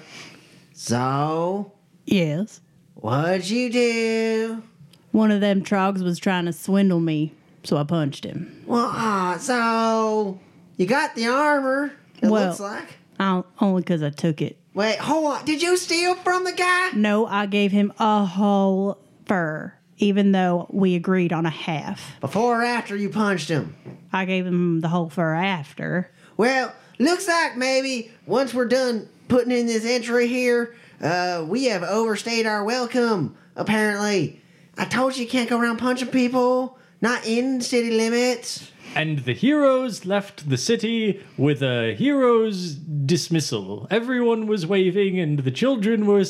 [0.72, 1.72] So,
[2.06, 2.60] Yes.
[2.94, 4.62] what'd you do?
[5.12, 7.32] One of them trogs was trying to swindle me,
[7.64, 8.62] so I punched him.
[8.66, 10.38] Well, ah, so
[10.76, 11.92] you got the armor.
[12.22, 12.98] It Well- looks like.
[13.20, 14.56] I, only because I took it.
[14.74, 15.44] Wait, hold on.
[15.44, 16.90] Did you steal from the guy?
[16.94, 22.12] No, I gave him a whole fur, even though we agreed on a half.
[22.20, 23.74] Before or after you punched him?
[24.12, 26.12] I gave him the whole fur after.
[26.36, 31.82] Well, looks like maybe once we're done putting in this entry here, uh, we have
[31.82, 34.40] overstayed our welcome, apparently.
[34.76, 38.70] I told you you can't go around punching people, not in city limits.
[38.94, 43.86] And the heroes left the city with a hero's dismissal.
[43.90, 46.24] Everyone was waving, and the children were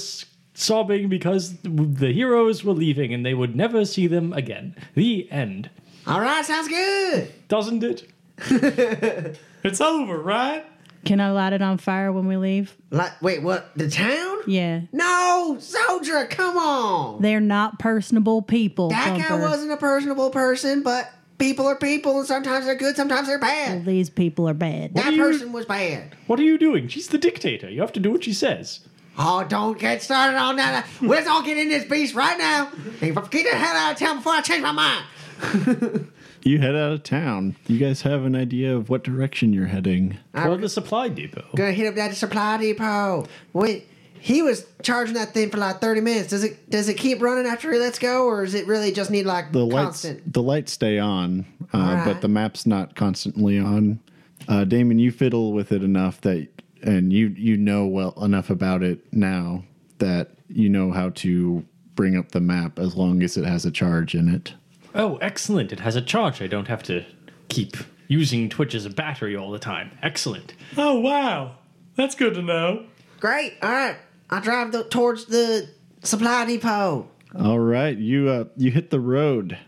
[0.59, 4.75] sobbing because the heroes were leaving and they would never see them again.
[4.95, 5.71] The end.
[6.07, 7.33] All right, sounds good.
[7.49, 8.09] Doesn't it?
[9.64, 10.64] It's over, right?
[11.05, 12.77] Can I light it on fire when we leave?
[12.90, 13.71] Like, wait, what?
[13.77, 14.38] The town?
[14.47, 14.83] Yeah.
[14.92, 17.23] No, Zodra, come on.
[17.23, 18.90] They're not personable people.
[18.90, 23.29] That guy wasn't a personable person, but people are people, and sometimes they're good, sometimes
[23.29, 23.85] they're Well, bad.
[23.87, 24.94] these people are bad.
[24.94, 26.14] That do you- person was bad.
[26.27, 26.88] What are you doing?
[26.88, 27.71] She's the dictator.
[27.71, 28.81] You have to do what she says.
[29.16, 30.87] Oh, don't get started on that.
[31.01, 32.71] Let's all get in this beast right now.
[33.01, 35.05] And get the hell out of town before I change my mind.
[36.42, 37.57] You head out of town.
[37.66, 40.18] You guys have an idea of what direction you're heading.
[40.35, 41.44] Toward the supply depot.
[41.57, 43.27] Gonna hit up that supply depot.
[43.53, 43.87] Wait,
[44.20, 46.29] he was charging that thing for like thirty minutes.
[46.31, 49.11] Does it does it keep running after he lets go, or is it really just
[49.11, 50.33] need like The lights, constant?
[50.33, 52.05] the lights stay on, uh, Alright.
[52.05, 54.01] but the map's not constantly on.
[54.46, 56.48] Uh, Damon, you fiddle with it enough that,
[56.83, 59.64] and you you know well enough about it now
[59.98, 63.70] that you know how to bring up the map as long as it has a
[63.70, 64.55] charge in it.
[64.94, 65.72] Oh, excellent.
[65.72, 66.40] It has a charge.
[66.42, 67.05] I don't have to
[67.48, 69.90] keep using Twitch as a battery all the time.
[70.03, 70.55] Excellent.
[70.77, 71.57] Oh, wow.
[71.94, 72.87] That's good to know.
[73.20, 73.55] Great.
[73.62, 73.96] All right,
[74.31, 75.68] I drive the, towards the
[76.03, 77.09] supply depot.
[77.38, 79.59] All right, you uh, you hit the road.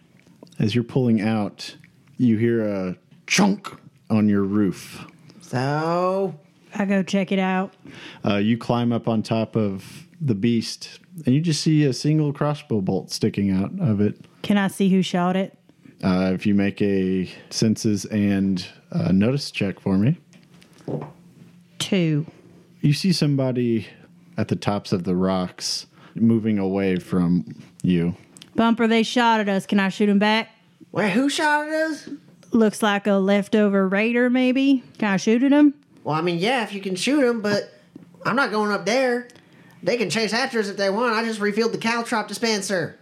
[0.59, 1.75] As you're pulling out,
[2.19, 3.75] you hear a chunk
[4.09, 5.05] on your roof.
[5.41, 6.35] So
[6.75, 7.75] I go check it out.
[8.25, 12.33] Uh, you climb up on top of the beast, and you just see a single
[12.33, 14.25] crossbow bolt sticking out of it.
[14.43, 15.57] Can I see who shot it?
[16.03, 20.17] Uh, if you make a senses and uh, notice check for me,
[21.79, 22.27] Two.
[22.81, 23.87] you see somebody
[24.39, 27.45] at the tops of the rocks moving away from
[27.83, 28.17] you.
[28.55, 29.67] Bumper, they shot at us.
[29.67, 30.49] Can I shoot him back?
[30.93, 32.09] wait, who shot at us?
[32.53, 34.83] Looks like a leftover raider, maybe.
[34.99, 35.75] Can I shoot at him?
[36.03, 37.73] Well, I mean, yeah, if you can shoot them, but
[38.25, 39.29] I'm not going up there.
[39.83, 41.15] They can chase after us if they want.
[41.15, 42.99] I just refilled the caltrop dispenser.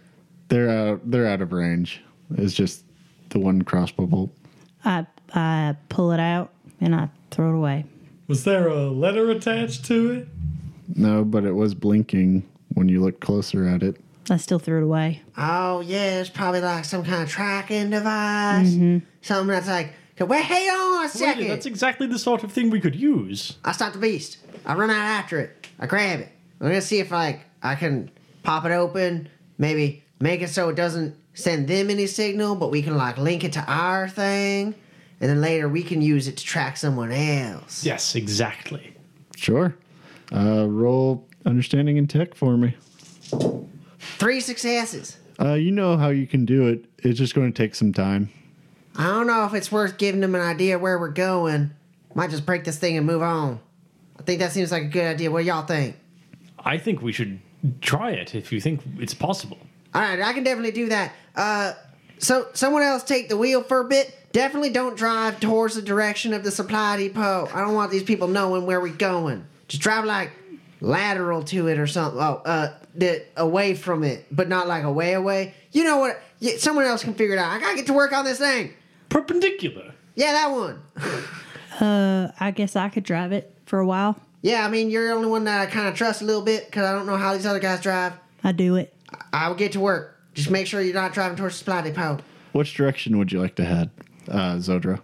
[0.49, 1.09] They're out.
[1.09, 2.01] They're out of range.
[2.37, 2.83] It's just
[3.29, 4.31] the one crossbow bolt.
[4.83, 7.85] I I pull it out and I throw it away.
[8.27, 10.27] Was there a letter attached to it?
[10.95, 13.97] No, but it was blinking when you looked closer at it.
[14.29, 15.21] I still threw it away.
[15.37, 18.69] Oh yeah, it's probably like some kind of tracking device.
[18.69, 18.99] Mm-hmm.
[19.21, 21.47] Something that's like, wait, hang on a Wait, second.
[21.47, 23.57] that's exactly the sort of thing we could use.
[23.65, 24.37] I stop the beast.
[24.65, 25.67] I run out after it.
[25.79, 26.29] I grab it.
[26.61, 28.11] I'm gonna see if like I can
[28.43, 29.29] pop it open.
[29.57, 33.43] Maybe make it so it doesn't send them any signal, but we can like link
[33.43, 34.75] it to our thing,
[35.21, 37.83] and then later we can use it to track someone else.
[37.83, 38.95] Yes, exactly.
[39.35, 39.75] Sure.
[40.31, 42.75] Uh, roll understanding and tech for me.
[43.99, 45.17] Three successes.
[45.39, 46.85] Uh, you know how you can do it.
[46.99, 48.29] It's just going to take some time.
[48.97, 51.71] I don't know if it's worth giving them an idea where we're going.
[52.13, 53.59] Might just break this thing and move on.
[54.19, 55.31] I think that seems like a good idea.
[55.31, 55.95] What do y'all think?
[56.59, 57.39] I think we should
[57.79, 59.57] try it if you think it's possible.
[59.93, 61.13] All right, I can definitely do that.
[61.35, 61.73] Uh,
[62.19, 64.15] so someone else take the wheel for a bit.
[64.31, 67.49] Definitely don't drive towards the direction of the supply depot.
[67.53, 69.45] I don't want these people knowing where we're going.
[69.67, 70.31] Just drive like
[70.81, 72.21] lateral to it or something.
[72.21, 75.55] Oh, uh, the, away from it, but not like away away.
[75.71, 76.21] You know what?
[76.39, 77.51] Yeah, someone else can figure it out.
[77.51, 78.73] I gotta get to work on this thing.
[79.09, 79.93] Perpendicular.
[80.15, 80.81] Yeah, that one.
[81.79, 84.19] Uh, I guess I could drive it for a while.
[84.41, 86.65] Yeah, I mean you're the only one that I kind of trust a little bit
[86.65, 88.11] because I don't know how these other guys drive.
[88.43, 88.93] I do it.
[89.33, 90.17] I will get to work.
[90.33, 92.19] Just make sure you're not driving towards the supply depot.
[92.51, 93.89] Which direction would you like to head,
[94.27, 95.01] uh, Zodra?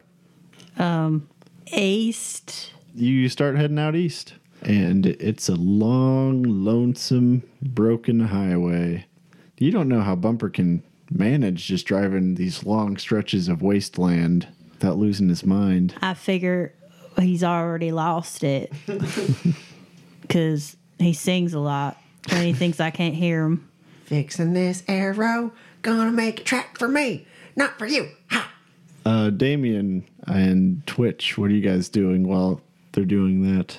[1.71, 2.71] East.
[2.93, 9.05] You start heading out east, and it's a long, lonesome, broken highway.
[9.57, 14.97] You don't know how Bumper can manage just driving these long stretches of wasteland without
[14.97, 15.95] losing his mind.
[16.01, 16.73] I figure
[17.19, 18.71] he's already lost it
[20.21, 21.97] because he sings a lot
[22.29, 23.69] and he thinks I can't hear him.
[24.05, 28.09] Fixing this arrow, gonna make a track for me, not for you.
[28.29, 28.51] Ha!
[29.05, 33.77] Uh, Damien and Twitch, what are you guys doing while they're doing that?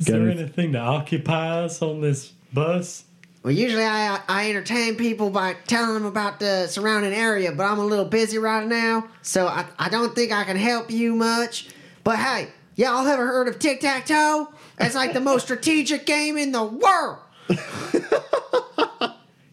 [0.00, 3.04] Is Got there any- anything to occupy us on this bus?
[3.42, 7.78] Well, usually I I entertain people by telling them about the surrounding area, but I'm
[7.78, 11.68] a little busy right now, so I, I don't think I can help you much.
[12.04, 14.48] But hey, y'all ever heard of tic tac toe?
[14.78, 17.18] It's like the most strategic game in the world.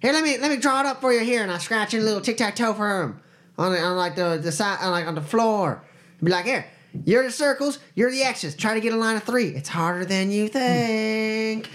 [0.01, 2.01] here, let me let me draw it up for you here, and I scratch in
[2.01, 3.19] a little tic tac toe for him
[3.57, 5.83] on the, on like the the side on like on the floor.
[6.23, 6.65] Be like, here,
[7.05, 8.55] you're the circles, you're the X's.
[8.55, 9.49] Try to get a line of three.
[9.49, 11.69] It's harder than you think.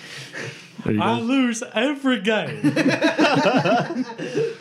[0.84, 1.24] You I go.
[1.24, 2.74] lose every game.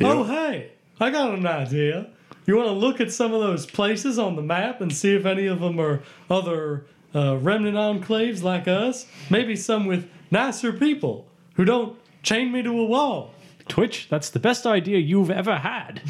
[0.00, 2.08] Oh, hey, I got an idea.
[2.46, 5.26] You want to look at some of those places on the map and see if
[5.26, 9.06] any of them are other uh, remnant enclaves like us?
[9.28, 11.26] Maybe some with nicer people
[11.56, 13.34] who don't chain me to a wall.
[13.68, 16.02] Twitch, that's the best idea you've ever had.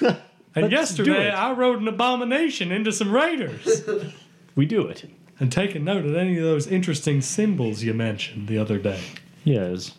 [0.52, 1.30] And Let's yesterday.
[1.30, 3.82] I rode an abomination into some raiders.
[4.56, 5.08] We do it.
[5.38, 9.00] and take a note of any of those interesting symbols you mentioned the other day.
[9.44, 9.92] Yes.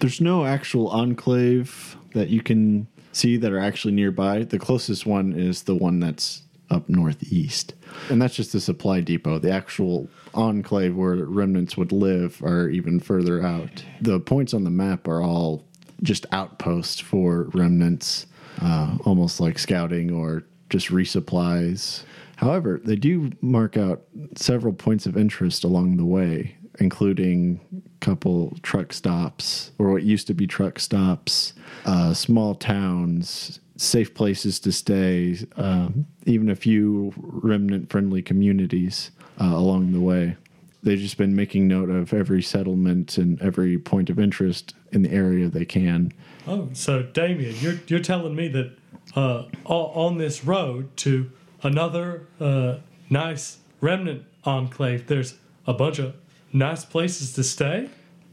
[0.00, 4.42] There's no actual enclave that you can see that are actually nearby.
[4.44, 7.74] The closest one is the one that's up northeast.
[8.08, 9.38] And that's just the supply depot.
[9.38, 13.84] The actual enclave where remnants would live are even further out.
[14.00, 15.64] The points on the map are all
[16.02, 18.26] just outposts for remnants.
[18.60, 22.02] uh, almost like scouting or just resupplies.
[22.36, 24.02] However, they do mark out
[24.36, 30.26] several points of interest along the way, including a couple truck stops, or what used
[30.26, 31.54] to be truck stops,
[31.84, 35.88] uh, small towns, safe places to stay, uh,
[36.26, 40.36] even a few remnant friendly communities uh, along the way.
[40.82, 45.10] They've just been making note of every settlement and every point of interest in the
[45.10, 46.12] area they can.
[46.46, 48.72] Oh, so Damien, you're you're telling me that
[49.14, 51.30] uh, on this road to
[51.62, 52.78] another uh,
[53.10, 55.34] nice remnant enclave, there's
[55.66, 56.14] a bunch of
[56.52, 57.90] nice places to stay.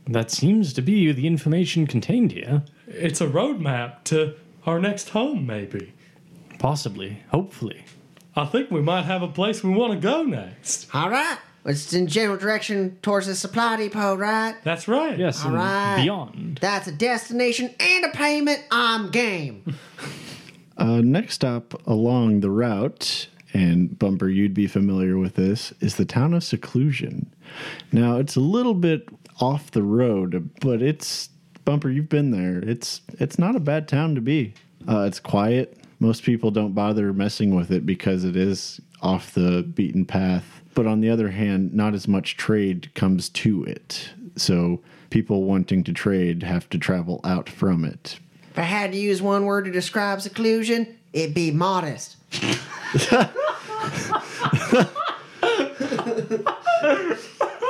[0.07, 2.63] That seems to be the information contained here.
[2.87, 4.35] It's a roadmap to
[4.65, 5.93] our next home, maybe.
[6.59, 7.83] Possibly, hopefully.
[8.37, 10.87] I think we might have a place we want to go next.
[10.93, 11.39] All right.
[11.65, 14.55] It's in general direction towards the supply depot, right?
[14.63, 15.17] That's right.
[15.17, 16.01] Yes, All right.
[16.01, 16.59] beyond.
[16.61, 18.63] That's a destination and a payment.
[18.71, 19.75] I'm game.
[20.79, 26.05] Uh, next stop along the route, and Bumper, you'd be familiar with this, is the
[26.05, 27.33] town of Seclusion.
[27.91, 29.09] Now, it's a little bit
[29.41, 31.29] off the road, but it's
[31.65, 31.89] Bumper.
[31.89, 32.59] You've been there.
[32.59, 34.53] It's it's not a bad town to be.
[34.87, 35.76] Uh, it's quiet.
[35.99, 40.61] Most people don't bother messing with it because it is off the beaten path.
[40.75, 44.11] But on the other hand, not as much trade comes to it.
[44.35, 48.19] So people wanting to trade have to travel out from it.
[48.51, 52.17] If I had to use one word to describe seclusion, it'd be modest.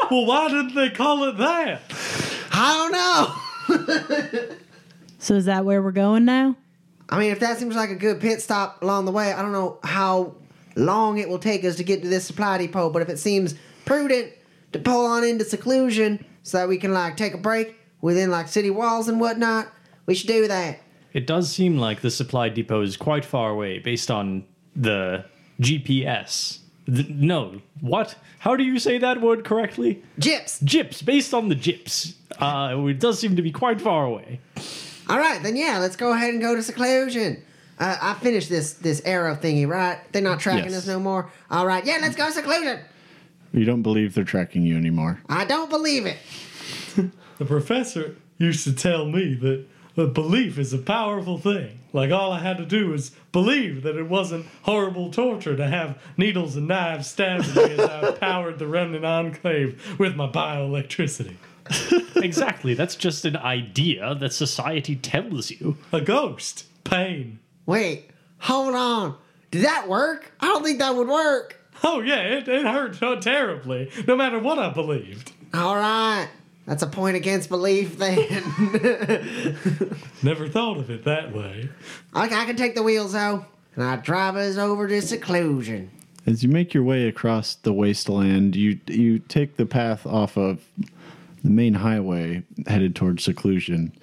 [0.10, 1.82] Well, why didn't they call it that?
[2.52, 4.56] I don't know.
[5.20, 6.56] So is that where we're going now?
[7.10, 9.54] I mean, if that seems like a good pit stop along the way, I don't
[9.54, 10.36] know how
[10.76, 13.56] long it will take us to get to this supply depot, but if it seems
[13.86, 14.34] prudent
[14.74, 18.48] to pull on into seclusion so that we can like take a break within like
[18.48, 19.70] city walls and whatnot,
[20.06, 20.80] we should do that.
[21.14, 24.46] It does seem like the supply depot is quite far away based on
[24.76, 25.26] the
[25.60, 26.60] GPS.
[26.86, 28.16] Th- no, what?
[28.40, 30.04] How do you say that word correctly?
[30.20, 30.64] Gyps.
[30.64, 32.14] Gyps, based on the gyps.
[32.40, 34.40] Uh, it does seem to be quite far away.
[35.10, 37.42] All right, then yeah, let's go ahead and go to seclusion.
[37.80, 40.00] Uh, I finished this this arrow thingy, right?
[40.12, 40.80] They're not tracking Yes.
[40.84, 41.30] us no more.
[41.52, 42.80] All right, yeah, let's go seclusion.
[43.54, 45.20] You don't believe they're tracking you anymore.
[45.30, 46.18] I don't believe it.
[47.38, 51.78] The professor used to tell me that that belief is a powerful thing.
[51.94, 56.00] Like all I had to do was believe that it wasn't horrible torture to have
[56.18, 61.36] needles and knives stabbing me as I powered the remnant enclave with my bioelectricity.
[62.16, 65.78] exactly, that's just an idea that society tells you.
[65.92, 67.40] A ghost, pain.
[67.66, 68.10] Wait,
[68.40, 69.18] hold on.
[69.52, 70.32] Did that work?
[70.40, 71.58] I don't think that would work.
[71.84, 75.32] Oh yeah, it, it hurt so terribly, no matter what I believed.
[75.54, 76.28] All right,
[76.66, 78.18] that's a point against belief then.
[80.24, 81.70] Never thought of it that way.
[82.14, 83.46] I, I can take the wheels though,
[83.76, 85.92] and I drive us over to seclusion.
[86.26, 90.66] As you make your way across the wasteland, you you take the path off of
[91.44, 93.94] the main highway headed towards seclusion.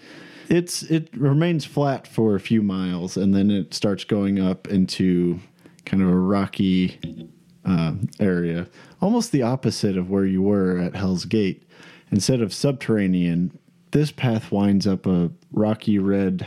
[0.49, 5.41] It's it remains flat for a few miles, and then it starts going up into
[5.85, 7.31] kind of a rocky
[7.65, 8.69] uh, area,
[9.01, 11.63] almost the opposite of where you were at Hell's Gate.
[12.11, 13.59] Instead of subterranean,
[13.93, 16.47] this path winds up a rocky red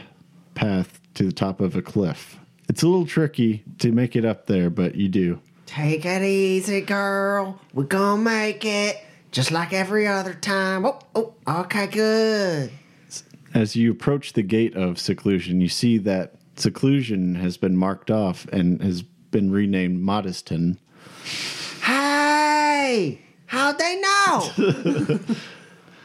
[0.53, 2.37] path to the top of a cliff.
[2.69, 5.39] It's a little tricky to make it up there, but you do.
[5.65, 7.59] Take it easy, girl.
[7.73, 8.97] We're gonna make it.
[9.37, 10.83] Just like every other time.
[10.83, 12.71] Oh, oh, okay, good.
[13.53, 18.47] As you approach the gate of seclusion, you see that seclusion has been marked off
[18.47, 20.79] and has been renamed Modeston.
[21.83, 23.21] Hey!
[23.45, 24.49] How'd they know?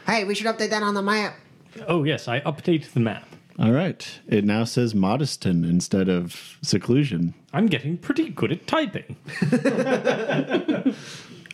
[0.05, 1.33] hey, we should update that on the map.
[1.87, 3.27] Oh, yes, I update the map.
[3.57, 4.07] All right.
[4.27, 7.33] It now says Modeston instead of seclusion.
[7.51, 9.15] I'm getting pretty good at typing.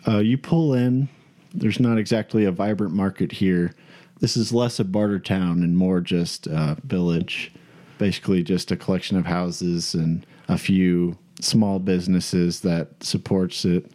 [0.08, 1.10] Uh, you pull in.
[1.54, 3.74] There's not exactly a vibrant market here.
[4.20, 7.52] This is less a barter town and more just a village.
[7.98, 13.92] Basically, just a collection of houses and a few small businesses that supports it.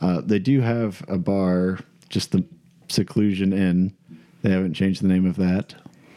[0.00, 1.78] Uh, they do have a bar,
[2.08, 2.44] just the
[2.88, 3.94] Seclusion Inn.
[4.42, 5.74] They haven't changed the name of that.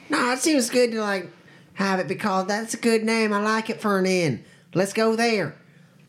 [0.10, 1.30] No, it seems good to like
[1.76, 2.48] have it be called.
[2.48, 3.34] That's a good name.
[3.34, 4.44] I like it for an inn.
[4.74, 5.56] Let's go there.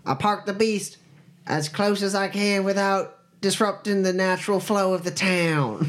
[0.04, 0.98] I park the beast
[1.46, 3.15] as close as I can without
[3.46, 5.88] disrupting the natural flow of the town.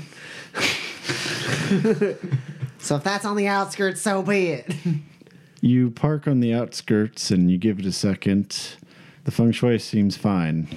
[2.78, 4.72] so if that's on the outskirts, so be it.
[5.60, 8.76] You park on the outskirts and you give it a second.
[9.24, 10.68] The feng shui seems fine.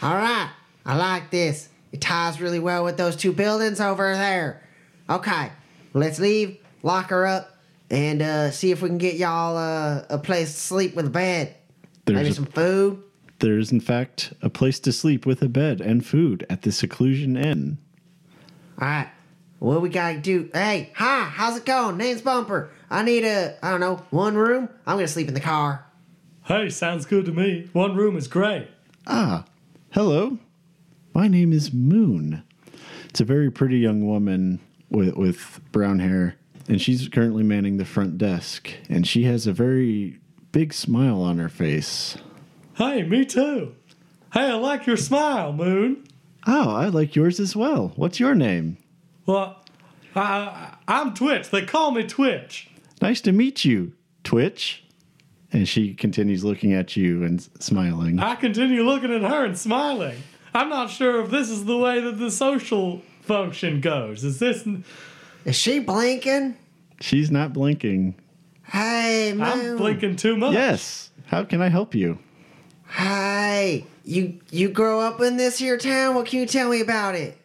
[0.00, 0.48] All right,
[0.86, 1.68] I like this.
[1.92, 4.62] It ties really well with those two buildings over there.
[5.10, 5.52] Okay,
[5.92, 7.58] let's leave, lock her up,
[7.90, 11.10] and uh, see if we can get y'all uh, a place to sleep with a
[11.10, 11.54] bed.
[12.06, 13.02] Maybe a, some food.
[13.38, 17.36] There's in fact a place to sleep with a bed and food at the Seclusion
[17.36, 17.78] Inn.
[18.80, 19.10] All right.
[19.58, 20.50] What we gotta do?
[20.52, 21.96] Hey, hi, how's it going?
[21.96, 22.70] Name's Bumper.
[22.90, 24.68] I need a, I don't know, one room.
[24.86, 25.86] I'm gonna sleep in the car.
[26.44, 27.68] Hey, sounds good to me.
[27.72, 28.68] One room is great.
[29.06, 29.44] Ah,
[29.92, 30.38] hello.
[31.14, 32.42] My name is Moon.
[33.08, 34.60] It's a very pretty young woman
[34.90, 36.36] with, with brown hair,
[36.68, 38.70] and she's currently manning the front desk.
[38.90, 40.18] And she has a very
[40.52, 42.18] big smile on her face.
[42.76, 43.74] Hey, me too.
[44.32, 46.06] Hey, I like your smile, Moon.
[46.46, 47.92] Oh, I like yours as well.
[47.96, 48.76] What's your name?
[49.24, 49.56] Well,
[50.14, 51.50] I, I'm Twitch.
[51.50, 52.68] They call me Twitch.
[53.00, 53.92] Nice to meet you,
[54.24, 54.84] Twitch.
[55.52, 58.18] And she continues looking at you and smiling.
[58.18, 60.22] I continue looking at her and smiling.
[60.52, 64.22] I'm not sure if this is the way that the social function goes.
[64.22, 64.66] Is this?
[65.44, 66.56] Is she blinking?
[67.00, 68.16] She's not blinking.
[68.64, 69.42] Hey, Moon.
[69.42, 70.52] I'm blinking too much.
[70.52, 71.10] Yes.
[71.26, 72.18] How can I help you?
[72.88, 76.14] Hey, you you grow up in this here town?
[76.14, 77.38] What can you tell me about it?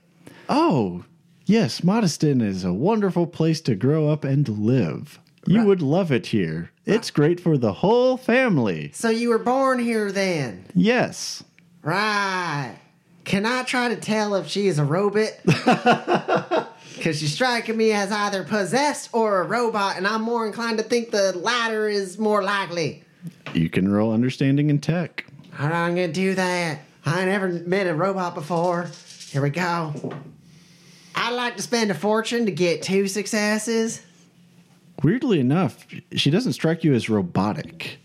[0.47, 1.05] Oh,
[1.45, 5.19] yes, Modestin is a wonderful place to grow up and live.
[5.47, 6.71] You would love it here.
[6.85, 7.15] It's ah.
[7.15, 8.91] great for the whole family.
[8.93, 10.65] So you were born here then?
[10.75, 11.43] Yes.
[11.81, 12.77] Right.
[13.23, 15.31] Can I try to tell if she is a robot?
[17.01, 20.83] Because she's striking me as either possessed or a robot, and I'm more inclined to
[20.83, 23.03] think the latter is more likely.
[23.55, 25.25] You can roll understanding in tech.
[25.61, 26.79] All right, I'm gonna do that.
[27.05, 28.89] I never met a robot before.
[29.29, 29.93] Here we go.
[31.13, 34.01] I'd like to spend a fortune to get two successes.
[35.03, 35.85] Weirdly enough,
[36.15, 37.99] she doesn't strike you as robotic.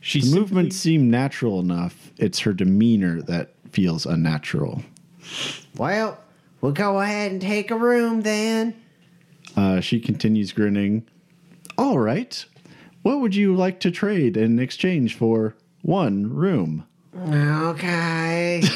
[0.00, 2.12] She The simply- movements seem natural enough.
[2.16, 4.82] It's her demeanor that feels unnatural.
[5.76, 6.18] Well,
[6.62, 8.74] we'll go ahead and take a room then.
[9.54, 11.04] Uh, she continues grinning.
[11.76, 12.42] All right.
[13.02, 16.84] What would you like to trade in exchange for one room?
[17.16, 18.60] Okay.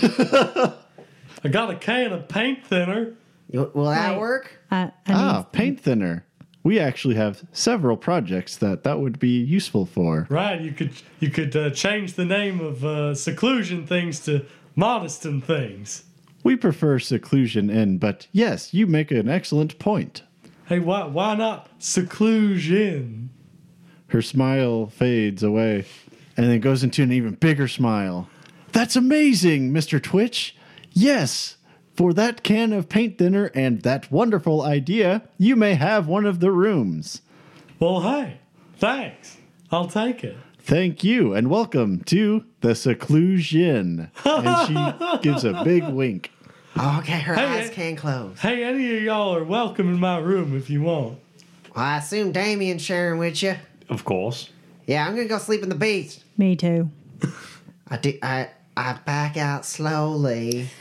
[1.44, 3.14] I got a can of paint thinner.
[3.52, 4.18] Will that Right.
[4.18, 4.52] work?
[4.70, 6.24] Uh, I Ah, mean, paint thinner.
[6.62, 10.26] We actually have several projects that that would be useful for.
[10.28, 14.44] Right, you could you could uh, change the name of uh, seclusion things to
[14.76, 16.04] modestin things.
[16.44, 20.22] We prefer seclusion in, but yes, you make an excellent point.
[20.66, 23.30] Hey, why why not seclusion?
[24.08, 25.84] Her smile fades away
[26.40, 28.26] and then goes into an even bigger smile.
[28.72, 30.02] That's amazing, Mr.
[30.02, 30.56] Twitch.
[30.92, 31.58] Yes,
[31.94, 36.40] for that can of paint thinner and that wonderful idea, you may have one of
[36.40, 37.20] the rooms.
[37.78, 38.38] Well, hey,
[38.78, 39.36] thanks.
[39.70, 40.38] I'll take it.
[40.60, 44.10] Thank you and welcome to the seclusion.
[44.24, 46.32] And she gives a big wink.
[46.74, 47.74] Okay, her Hey, eyes hey.
[47.74, 48.38] can close.
[48.40, 51.18] Hey, any of y'all are welcome in my room if you want.
[51.76, 53.56] Well, I assume Damien's sharing with you.
[53.90, 54.48] Of course.
[54.90, 56.18] Yeah, I'm gonna go sleep in the beach.
[56.36, 56.90] Me too.
[57.86, 58.18] I do.
[58.22, 60.68] I I back out slowly.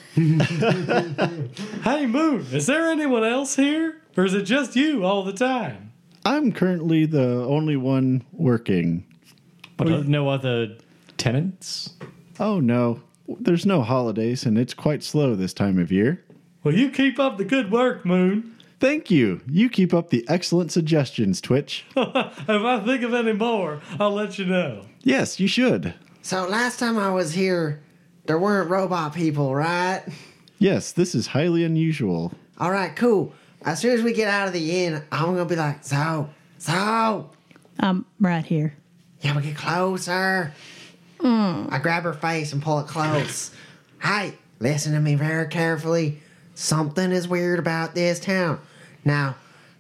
[1.84, 4.02] Hey, Moon, is there anyone else here?
[4.18, 5.92] Or is it just you all the time?
[6.26, 9.06] I'm currently the only one working.
[9.78, 10.76] But uh, no other
[11.18, 11.94] tenants?
[12.40, 16.26] Oh no, there's no holidays and it's quite slow this time of year.
[16.64, 18.56] Well, you keep up the good work, Moon.
[18.80, 19.42] Thank you.
[19.46, 21.86] You keep up the excellent suggestions, Twitch.
[21.98, 24.86] if I think of any more, I'll let you know.
[25.04, 25.94] Yes, you should.
[26.22, 27.82] So last time I was here,
[28.26, 30.04] there weren't robot people, right?
[30.60, 32.32] Yes, this is highly unusual.
[32.58, 33.34] All right, cool.
[33.64, 37.30] As soon as we get out of the inn, I'm gonna be like, so, so.
[37.80, 38.76] I'm right here.
[39.22, 40.54] Yeah, we get closer.
[41.20, 41.72] Mm.
[41.72, 43.52] I grab her face and pull it close.
[44.02, 46.22] hey, listen to me very carefully.
[46.56, 48.60] Something is weird about this town.
[49.10, 49.38] Now,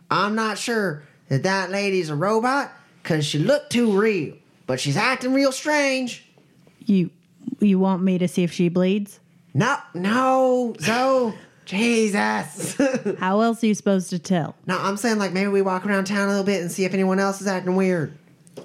[0.10, 2.72] I'm not sure that that lady's a robot
[3.04, 4.34] because she looked too real,
[4.66, 6.26] but she's acting real strange.
[6.80, 7.12] You
[7.60, 9.20] you want me to see if she bleeds?
[9.54, 11.36] No, no, Zoe.
[11.66, 12.76] Jesus.
[13.20, 14.56] How else are you supposed to tell?
[14.66, 16.96] no, I'm saying like maybe we walk around town a little bit and see if
[16.96, 18.18] anyone else is acting weird.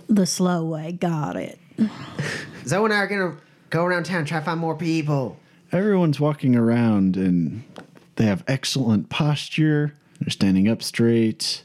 [0.09, 0.93] The slow way.
[0.93, 1.59] Got it.
[2.67, 3.37] Zoe and I are gonna
[3.69, 5.37] go around town and try to find more people.
[5.73, 7.65] Everyone's walking around and
[8.17, 9.93] they have excellent posture.
[10.25, 11.65] They're standing up straight.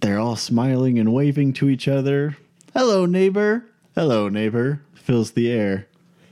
[0.00, 2.38] They're all smiling and waving to each other.
[2.72, 3.66] Hello, neighbor.
[3.94, 4.80] Hello, neighbor.
[4.94, 5.88] Fills the air.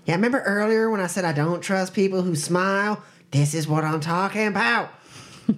[0.07, 3.03] Yeah, remember earlier when I said I don't trust people who smile?
[3.31, 4.91] This is what I'm talking about.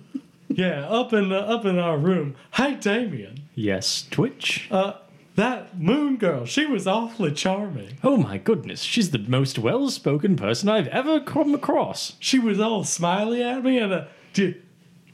[0.51, 2.35] Yeah, up in the, up in our room.
[2.55, 3.43] Hey, Damien.
[3.55, 4.67] Yes, Twitch?
[4.73, 4.95] Uh,
[5.37, 7.99] that Moon girl, she was awfully charming.
[8.03, 12.17] Oh my goodness, she's the most well spoken person I've ever come across.
[12.19, 14.55] She was all smiley at me, and uh, do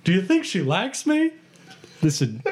[0.04, 1.32] do you think she likes me?
[2.02, 2.42] Listen,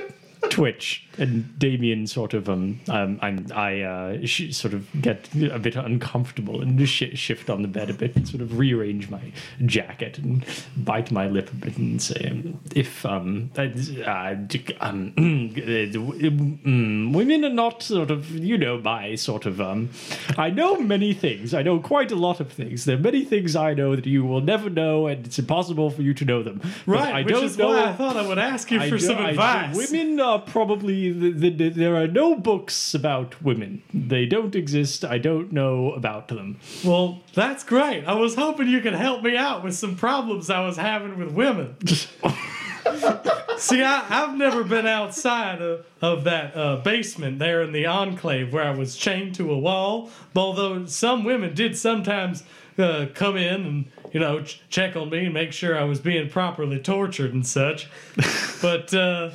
[0.51, 5.59] twitch, and Damien sort of um um I'm I uh sh- sort of get a
[5.59, 9.21] bit uncomfortable and sh- shift on the bed a bit and sort of rearrange my
[9.67, 10.45] jacket and
[10.77, 13.63] bite my lip a bit and say um, if um uh,
[14.07, 14.35] uh,
[14.81, 15.13] um
[15.57, 19.91] mm, women are not sort of you know my sort of um
[20.39, 21.55] I know many things.
[21.55, 22.85] I know quite a lot of things.
[22.85, 26.03] There are many things I know that you will never know and it's impossible for
[26.03, 26.61] you to know them.
[26.63, 28.89] But Right, I which don't is know why I thought I would ask you I
[28.89, 29.77] for do- some I advice.
[29.77, 33.83] Women are probably the, the, the- there are no books about women.
[33.93, 35.05] They don't exist.
[35.05, 36.59] I don't know about them.
[36.85, 38.05] Well, that's great.
[38.05, 41.33] I was hoping you could help me out with some problems I was having with
[41.33, 41.77] women.
[43.59, 48.53] See, I, I've never been outside of, of that uh, basement there in the enclave
[48.53, 50.11] where I was chained to a wall.
[50.35, 52.43] Although some women did sometimes
[52.79, 56.01] uh, come in and, you know, ch- check on me and make sure I was
[56.01, 57.89] being properly tortured and such.
[58.63, 59.31] but, uh,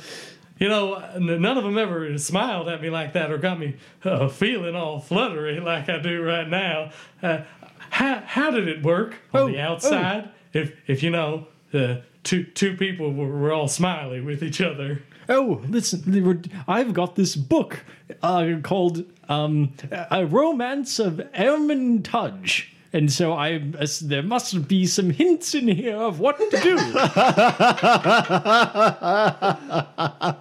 [0.58, 4.28] you know, none of them ever smiled at me like that or got me uh,
[4.28, 6.90] feeling all fluttery like I do right now.
[7.22, 7.42] Uh,
[7.90, 10.30] how, how did it work on the outside?
[10.52, 15.02] If, if you know, uh, two, two people were, were all smiley with each other.
[15.28, 16.24] Oh, listen!
[16.24, 17.84] were- I've got this book
[18.22, 19.74] uh, called um,
[20.10, 23.58] "A Romance of Ermintudge." And so I,
[24.02, 26.76] there must be some hints in here of what to do.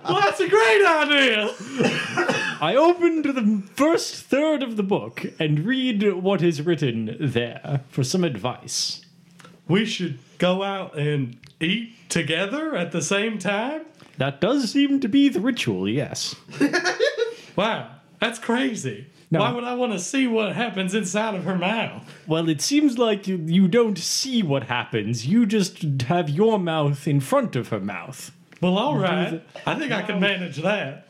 [0.08, 1.50] Well, that's a great idea.
[2.62, 7.82] I open to the first third of the book and read what is written there
[7.90, 9.02] for some advice.
[9.68, 13.86] We should go out and eat together at the same time?
[14.18, 16.36] That does seem to be the ritual, yes.
[17.56, 17.90] Wow,
[18.20, 19.08] that's crazy.
[19.30, 19.42] No.
[19.42, 22.02] Why would I want to see what happens inside of her mouth?
[22.28, 25.28] Well, it seems like you, you don't see what happens.
[25.28, 28.32] You just have your mouth in front of her mouth.
[28.62, 29.44] Well, all right.
[29.66, 31.08] I think I can manage that.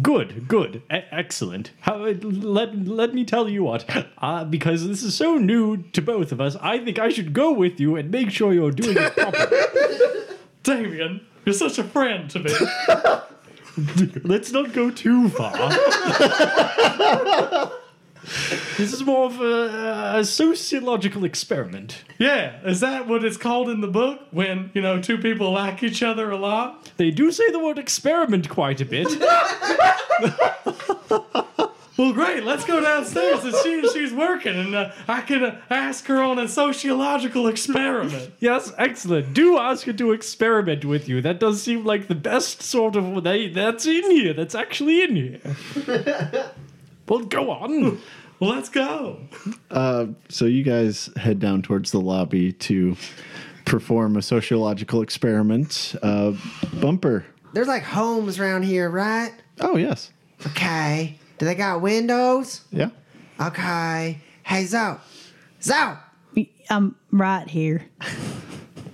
[0.00, 1.72] Good, good, e- excellent.
[1.80, 3.84] How, let, let me tell you what,
[4.18, 7.52] uh, because this is so new to both of us, I think I should go
[7.52, 10.36] with you and make sure you're doing it properly.
[10.62, 12.54] Damien, you're such a friend to me.
[14.24, 15.52] Let's not go too far.
[18.78, 22.04] this is more of a, a sociological experiment.
[22.18, 24.20] yeah, is that what it's called in the book?
[24.30, 26.90] When, you know, two people like each other a lot?
[26.96, 29.08] They do say the word experiment quite a bit.
[31.96, 32.44] Well, great.
[32.44, 36.22] Let's go downstairs and see if she's working, and uh, I can uh, ask her
[36.22, 38.32] on a sociological experiment.
[38.38, 39.32] yes, excellent.
[39.32, 41.22] Do ask her to experiment with you.
[41.22, 44.34] That does seem like the best sort of they, that's in here.
[44.34, 45.40] That's actually in here.
[47.08, 47.98] well, go on.
[48.40, 49.20] Let's go.
[49.70, 52.94] Uh, so you guys head down towards the lobby to
[53.64, 55.94] perform a sociological experiment.
[56.02, 56.32] Uh,
[56.74, 57.24] Bumper.
[57.54, 59.32] There's like homes around here, right?
[59.60, 60.12] Oh yes.
[60.48, 61.18] Okay.
[61.38, 62.62] Do they got windows?
[62.70, 62.90] Yeah.
[63.40, 64.18] Okay.
[64.42, 64.96] Hey, Zoe.
[65.62, 65.96] Zoe,
[66.70, 67.84] I'm right here.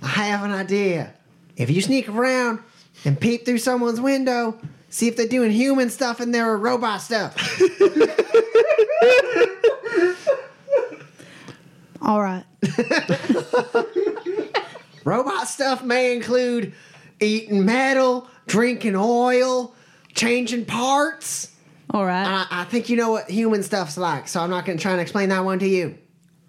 [0.01, 1.13] I have an idea.
[1.55, 2.59] If you sneak around
[3.05, 4.57] and peep through someone's window,
[4.89, 7.35] see if they're doing human stuff and they're robot stuff.
[12.01, 12.43] All right.
[15.05, 16.73] robot stuff may include
[17.19, 19.73] eating metal, drinking oil,
[20.13, 21.52] changing parts.
[21.93, 22.25] All right.
[22.25, 24.91] I, I think you know what human stuff's like, so I'm not going to try
[24.93, 25.97] and explain that one to you.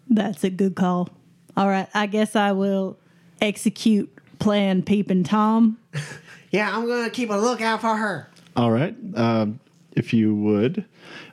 [0.09, 1.11] That's a good call.
[1.57, 1.89] All right.
[1.95, 2.99] I guess I will
[3.43, 5.79] execute plan Peeping Tom.
[6.51, 8.31] Yeah, I'm going to keep a lookout for her.
[8.57, 8.95] All right.
[9.17, 9.59] Um,
[9.97, 10.85] if you would,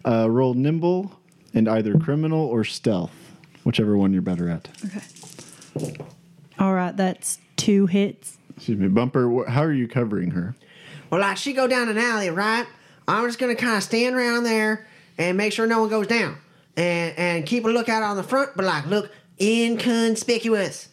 [0.03, 1.11] uh, roll nimble
[1.53, 3.11] and either criminal or stealth,
[3.63, 4.67] whichever one you're better at.
[5.77, 5.93] Okay.
[6.57, 6.97] All right.
[6.97, 8.39] That's two hits.
[8.55, 9.29] Excuse me, Bumper.
[9.29, 10.55] wh- How are you covering her?
[11.11, 12.65] Well, like she go down an alley, right?
[13.11, 14.87] I'm just gonna kind of stand around there
[15.17, 16.37] and make sure no one goes down,
[16.77, 20.89] and and keep a lookout on the front, but like look inconspicuous.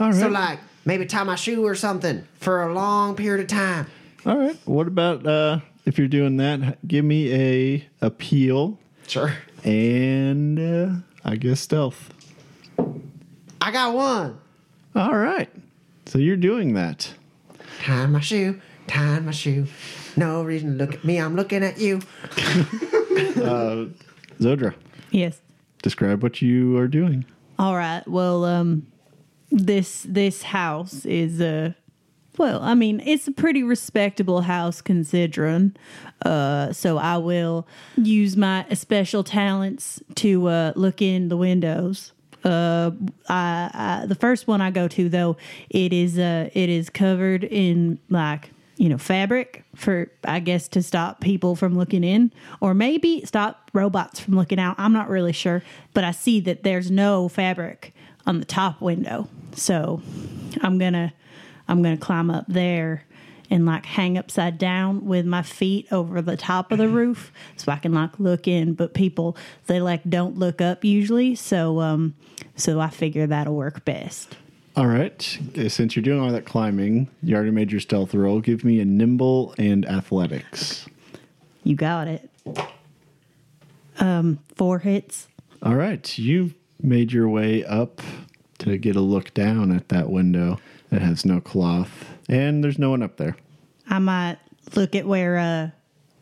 [0.00, 0.14] All right.
[0.14, 3.86] So like maybe tie my shoe or something for a long period of time.
[4.26, 4.56] All right.
[4.64, 6.86] What about uh, if you're doing that?
[6.86, 9.32] Give me a appeal Sure.
[9.64, 10.94] and uh,
[11.24, 12.12] I guess stealth.
[13.60, 14.38] I got one.
[14.94, 15.48] All right.
[16.06, 17.12] So you're doing that.
[17.82, 19.66] Tie my shoe, Tie my shoe.
[20.18, 21.18] No reason to look at me.
[21.18, 21.98] I'm looking at you.
[24.40, 24.74] Zodra,
[25.10, 25.40] Yes.
[25.82, 27.24] describe what you are doing.
[27.58, 28.06] All right.
[28.06, 28.86] Well, um,
[29.50, 31.72] this this house is uh
[32.36, 35.74] well, I mean, it's a pretty respectable house considering.
[36.24, 37.66] Uh, so I will
[37.96, 42.12] use my special talents to uh, look in the windows.
[42.44, 42.92] Uh,
[43.28, 43.70] I,
[44.02, 45.36] I the first one I go to though,
[45.70, 50.82] it is uh, it is covered in like you know, fabric for, I guess, to
[50.82, 54.76] stop people from looking in, or maybe stop robots from looking out.
[54.78, 55.62] I'm not really sure,
[55.92, 57.92] but I see that there's no fabric
[58.24, 59.28] on the top window.
[59.52, 60.00] So
[60.62, 61.12] I'm gonna,
[61.66, 63.04] I'm gonna climb up there
[63.50, 67.72] and like hang upside down with my feet over the top of the roof so
[67.72, 68.74] I can like look in.
[68.74, 71.34] But people, they like don't look up usually.
[71.34, 72.14] So, um,
[72.54, 74.36] so I figure that'll work best.
[74.78, 75.38] All right.
[75.58, 78.38] uh, Since you're doing all that climbing, you already made your stealth roll.
[78.38, 80.86] Give me a nimble and athletics.
[81.64, 82.30] You got it.
[83.98, 85.26] Um, four hits.
[85.64, 86.16] All right.
[86.16, 88.00] You've made your way up
[88.58, 90.60] to get a look down at that window
[90.90, 92.06] that has no cloth.
[92.28, 93.34] And there's no one up there.
[93.90, 94.38] I might
[94.76, 95.70] look at where uh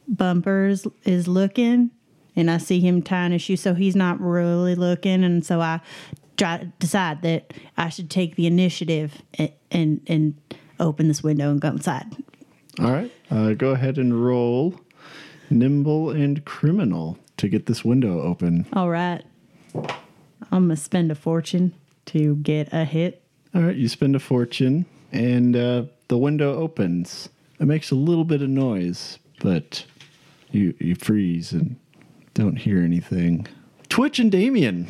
[0.08, 1.90] Bumpers is looking
[2.34, 5.80] and I see him tying his shoe so he's not really looking and so I
[6.36, 10.34] try decide that I should take the initiative and and, and
[10.78, 12.06] open this window and go inside.
[12.78, 13.10] All right.
[13.30, 14.78] Uh, go ahead and roll
[15.50, 18.66] nimble and criminal to get this window open.
[18.72, 19.22] All right.
[19.74, 21.74] I'm gonna spend a fortune
[22.06, 23.22] to get a hit.
[23.54, 23.76] All right.
[23.76, 27.28] You spend a fortune, and uh, the window opens.
[27.58, 29.84] It makes a little bit of noise, but
[30.50, 31.76] you you freeze and
[32.34, 33.46] don't hear anything.
[33.88, 34.88] Twitch and Damien.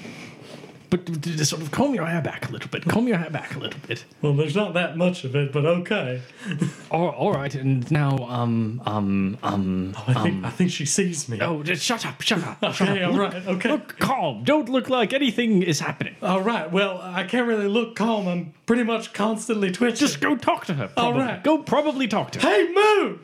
[0.89, 2.85] But d- sort of comb your hair back a little bit.
[2.87, 4.05] Comb your hair back a little bit.
[4.23, 6.23] Well, there's not that much of it, but okay.
[6.91, 11.41] All, all right, and now, um, um, um, I think I think she sees me.
[11.41, 12.73] oh, just shut up, shut up.
[12.75, 13.11] shut Okay, up.
[13.13, 13.71] all Look- okay.
[13.73, 14.45] Look calm.
[14.45, 16.15] Don't look like anything is happening.
[16.23, 16.71] All right.
[16.71, 18.29] Well, I can't really look calm.
[18.29, 19.97] I'm pretty much constantly twitching.
[19.99, 20.85] Just go talk to her.
[20.97, 21.21] All Probably.
[21.23, 21.43] right.
[21.43, 22.49] Go probably talk to her.
[22.49, 23.19] Hey, Moon.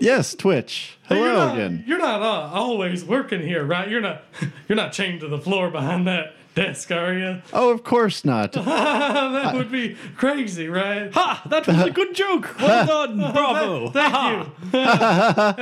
[0.00, 0.98] Yes, Twitch.
[1.04, 1.84] Hello you're not, again.
[1.86, 3.88] You're not uh, always working here, right?
[3.88, 4.22] You're not.
[4.68, 7.42] You're not chained to the floor behind that desk, are you?
[7.52, 8.52] Oh, of course not.
[8.52, 11.12] that would be crazy, right?
[11.12, 11.42] Ha!
[11.48, 12.54] That was a good joke.
[12.60, 13.32] Well done.
[13.32, 13.90] Bravo.
[13.90, 14.80] Thank you.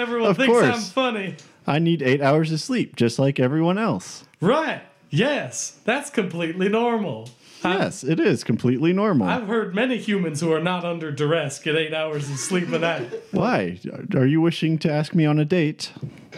[0.03, 1.37] Everyone Of thinks I'm funny.
[1.67, 4.25] I need eight hours of sleep, just like everyone else.
[4.41, 4.83] Right.
[5.11, 7.31] Yes, that's completely normal.
[7.65, 9.29] Yes, it is completely normal.
[9.29, 12.79] I've heard many humans who are not under duress get eight hours of sleep a
[12.79, 13.11] night.
[13.33, 13.79] Why?
[14.15, 15.93] Are you wishing to ask me on a date?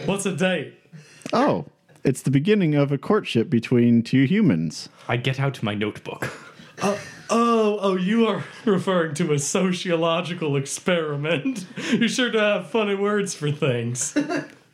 [0.05, 0.73] What's a date?
[1.33, 1.65] Oh,
[2.03, 4.89] it's the beginning of a courtship between two humans.
[5.07, 6.29] I get out my notebook.
[6.81, 6.97] Uh,
[7.29, 11.65] oh, oh, you are referring to a sociological experiment.
[11.91, 14.17] You sure do have funny words for things.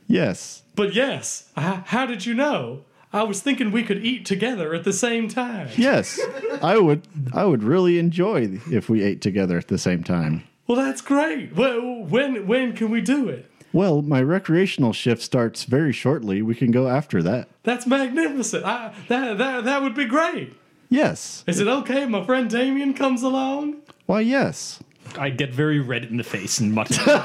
[0.08, 0.62] Yes.
[0.76, 2.84] But yes, h- how did you know?
[3.18, 5.70] I was thinking we could eat together at the same time.
[5.76, 6.20] Yes.
[6.62, 10.44] I would I would really enjoy if we ate together at the same time.
[10.68, 11.56] Well, that's great.
[11.56, 13.50] Well, when when can we do it?
[13.74, 16.44] Well, my recreational shift starts very shortly.
[16.44, 17.50] We can go after that.
[17.64, 18.64] That's magnificent.
[18.66, 20.54] I, that that that would be great.
[20.90, 21.44] Yes.
[21.48, 23.78] Is it okay if my friend Damien comes along?
[24.06, 24.80] Why, yes.
[25.18, 26.94] I get very red in the face and mutter.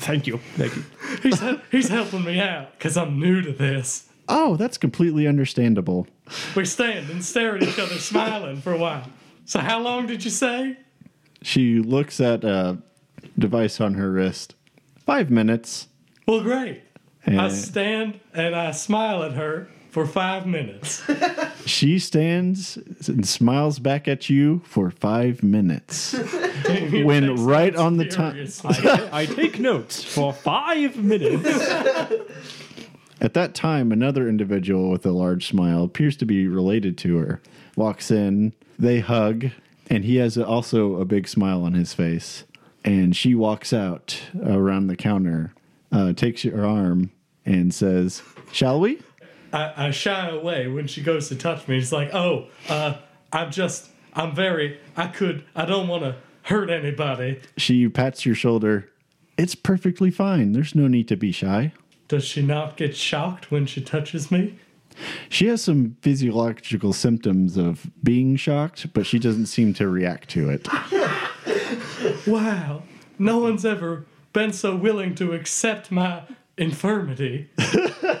[0.00, 0.38] Thank you.
[0.56, 0.84] Thank you.
[1.22, 4.08] He's he's helping me out because I'm new to this.
[4.28, 6.06] Oh, that's completely understandable.
[6.54, 9.08] We stand and stare at each other, smiling for a while.
[9.44, 10.78] So, how long did you say?
[11.42, 12.78] She looks at a
[13.38, 14.54] device on her wrist.
[15.04, 15.88] Five minutes.
[16.26, 16.82] Well, great.
[17.26, 21.02] I stand and I smile at her for five minutes.
[21.66, 26.14] she stands and smiles back at you for five minutes.
[27.04, 28.32] when right on the time.
[28.32, 28.74] furiously.
[29.12, 31.68] I take notes for five minutes.
[33.22, 37.40] At that time, another individual with a large smile appears to be related to her.
[37.76, 39.50] Walks in, they hug,
[39.88, 42.42] and he has also a big smile on his face.
[42.84, 45.54] And she walks out around the counter,
[45.92, 47.12] uh, takes your arm,
[47.46, 49.00] and says, Shall we?
[49.52, 51.78] I, I shy away when she goes to touch me.
[51.78, 52.94] It's like, oh, uh,
[53.32, 57.40] I'm just, I'm very, I could, I don't want to hurt anybody.
[57.56, 58.90] She pats your shoulder.
[59.38, 60.52] It's perfectly fine.
[60.52, 61.72] There's no need to be shy.
[62.12, 64.58] Does she not get shocked when she touches me?
[65.30, 70.50] She has some physiological symptoms of being shocked, but she doesn't seem to react to
[70.50, 70.68] it.
[72.26, 72.82] Wow,
[73.18, 74.04] no one's ever
[74.34, 76.22] been so willing to accept my
[76.58, 77.48] infirmity.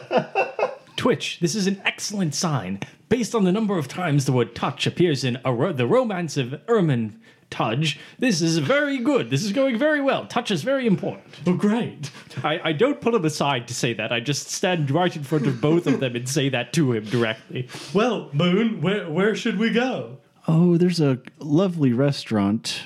[0.96, 2.80] Twitch, this is an excellent sign.
[3.10, 6.38] Based on the number of times the word touch appears in a ro- the romance
[6.38, 7.20] of Ermin
[7.52, 9.28] Tudge, this is very good.
[9.28, 10.26] This is going very well.
[10.26, 11.26] Touch is very important.
[11.46, 12.10] Well, great.
[12.42, 14.10] I, I don't pull him aside to say that.
[14.10, 17.04] I just stand right in front of both of them and say that to him
[17.04, 17.68] directly.
[17.92, 20.16] Well, Moon, where, where should we go?
[20.48, 22.84] Oh, there's a lovely restaurant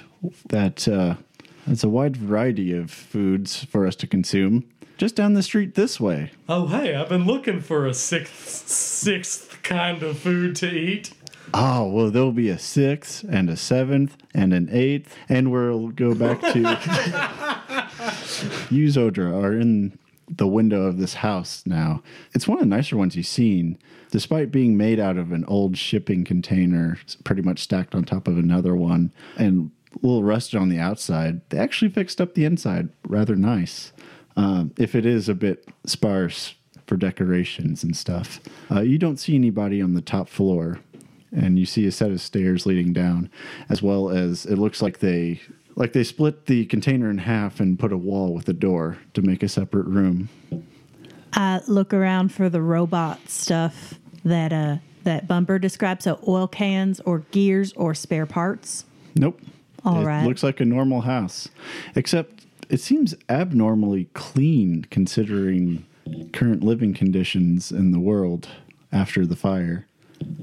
[0.48, 1.14] that uh,
[1.66, 4.68] has a wide variety of foods for us to consume.
[4.98, 6.32] Just down the street this way.
[6.48, 11.12] Oh, hey, I've been looking for a sixth, sixth kind of food to eat.
[11.54, 16.14] Oh, well, there'll be a sixth and a seventh and an eighth, and we'll go
[16.14, 16.58] back to
[18.70, 22.02] you, Zodra, are in the window of this house now.
[22.34, 23.78] It's one of the nicer ones you've seen,
[24.10, 28.36] despite being made out of an old shipping container, pretty much stacked on top of
[28.36, 31.40] another one, and a little rusted on the outside.
[31.50, 33.92] They actually fixed up the inside rather nice.
[34.36, 36.54] Um, if it is a bit sparse
[36.86, 38.40] for decorations and stuff,
[38.70, 40.80] uh, you don't see anybody on the top floor
[41.36, 43.30] and you see a set of stairs leading down,
[43.68, 45.40] as well as it looks like they
[45.76, 49.22] like they split the container in half and put a wall with a door to
[49.22, 50.28] make a separate room.
[51.34, 56.02] I look around for the robot stuff that uh that Bumper described.
[56.02, 58.84] So oil cans or gears or spare parts.
[59.14, 59.40] Nope.
[59.84, 60.26] All it right.
[60.26, 61.48] looks like a normal house,
[61.94, 65.86] except it seems abnormally clean considering
[66.32, 68.48] current living conditions in the world
[68.90, 69.86] after the fire.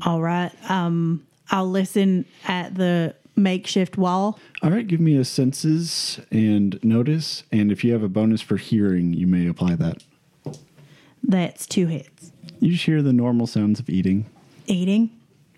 [0.06, 0.52] All right.
[0.70, 4.40] Um, I'll listen at the makeshift wall.
[4.62, 8.58] All right, give me a senses and notice, and if you have a bonus for
[8.58, 10.04] hearing, you may apply that.
[11.24, 12.32] That's two hits.
[12.60, 14.26] You just hear the normal sounds of eating,
[14.68, 15.10] Eating.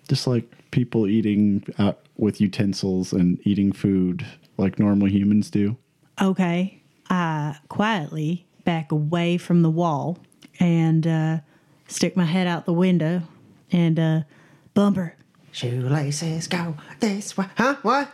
[0.08, 5.76] just like people eating out with utensils and eating food like normal humans do.
[6.20, 6.80] Okay.
[7.08, 10.18] I quietly back away from the wall
[10.58, 11.38] and uh,
[11.88, 13.22] stick my head out the window
[13.72, 14.20] and uh,
[14.74, 15.14] Bumper.
[15.52, 17.46] Shoelaces go this way.
[17.56, 17.76] Huh?
[17.82, 18.10] What?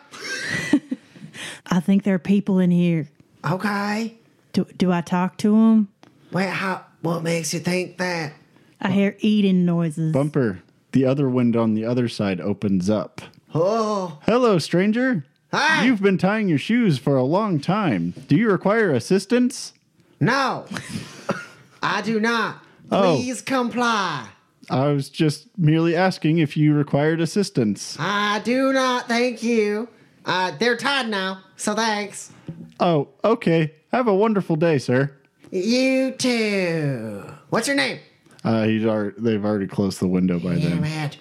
[1.66, 3.08] I think there are people in here.
[3.44, 4.14] Okay.
[4.52, 5.88] Do, do I talk to them?
[6.30, 6.84] Well, how?
[7.00, 8.32] What makes you think that?
[8.80, 10.12] I hear eating noises.
[10.12, 13.20] Bumper, the other window on the other side opens up.
[13.54, 15.24] Oh, Hello, stranger.
[15.52, 15.84] Hi.
[15.84, 18.14] You've been tying your shoes for a long time.
[18.28, 19.72] Do you require assistance?
[20.20, 20.66] no.
[21.82, 22.58] I do not.
[22.92, 23.16] Oh.
[23.16, 24.28] Please comply.
[24.70, 27.96] I was just merely asking if you required assistance.
[27.98, 29.08] I do not.
[29.08, 29.88] Thank you.
[30.24, 32.32] Uh, they're tied now, so thanks.
[32.78, 33.74] Oh, okay.
[33.90, 35.12] Have a wonderful day, sir.
[35.50, 37.24] You too.
[37.50, 37.98] What's your name?
[38.44, 40.84] Uh, he's already, they've already closed the window by Damn then.
[40.84, 41.18] it.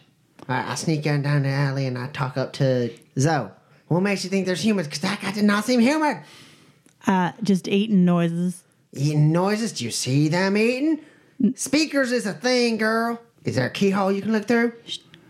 [0.47, 3.49] All right, I sneak on down the alley and I talk up to Zoe.
[3.87, 4.87] What makes you think there's humans?
[4.87, 6.21] Because that guy did not seem human.
[7.05, 8.63] Uh, just eating noises.
[8.93, 9.73] Eating noises.
[9.73, 11.01] Do you see them eating?
[11.55, 13.19] Speakers is a thing, girl.
[13.45, 14.73] Is there a keyhole you can look through?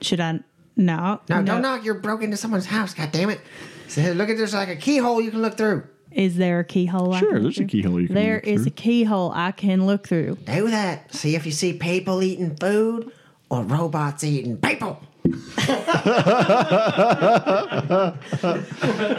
[0.02, 0.40] Should I?
[0.76, 1.22] No.
[1.30, 1.86] No, don't knock.
[1.86, 2.94] You're broke into someone's house.
[2.94, 3.40] God damn it.
[3.88, 5.84] So look at there's like a keyhole you can look through.
[6.12, 7.14] Is there a keyhole?
[7.14, 7.82] I Sure, can there's a look through?
[7.82, 8.68] keyhole you can There look is through.
[8.68, 10.38] a keyhole I can look through.
[10.46, 11.14] Do that.
[11.14, 13.12] See if you see people eating food
[13.50, 15.02] or robots eating people.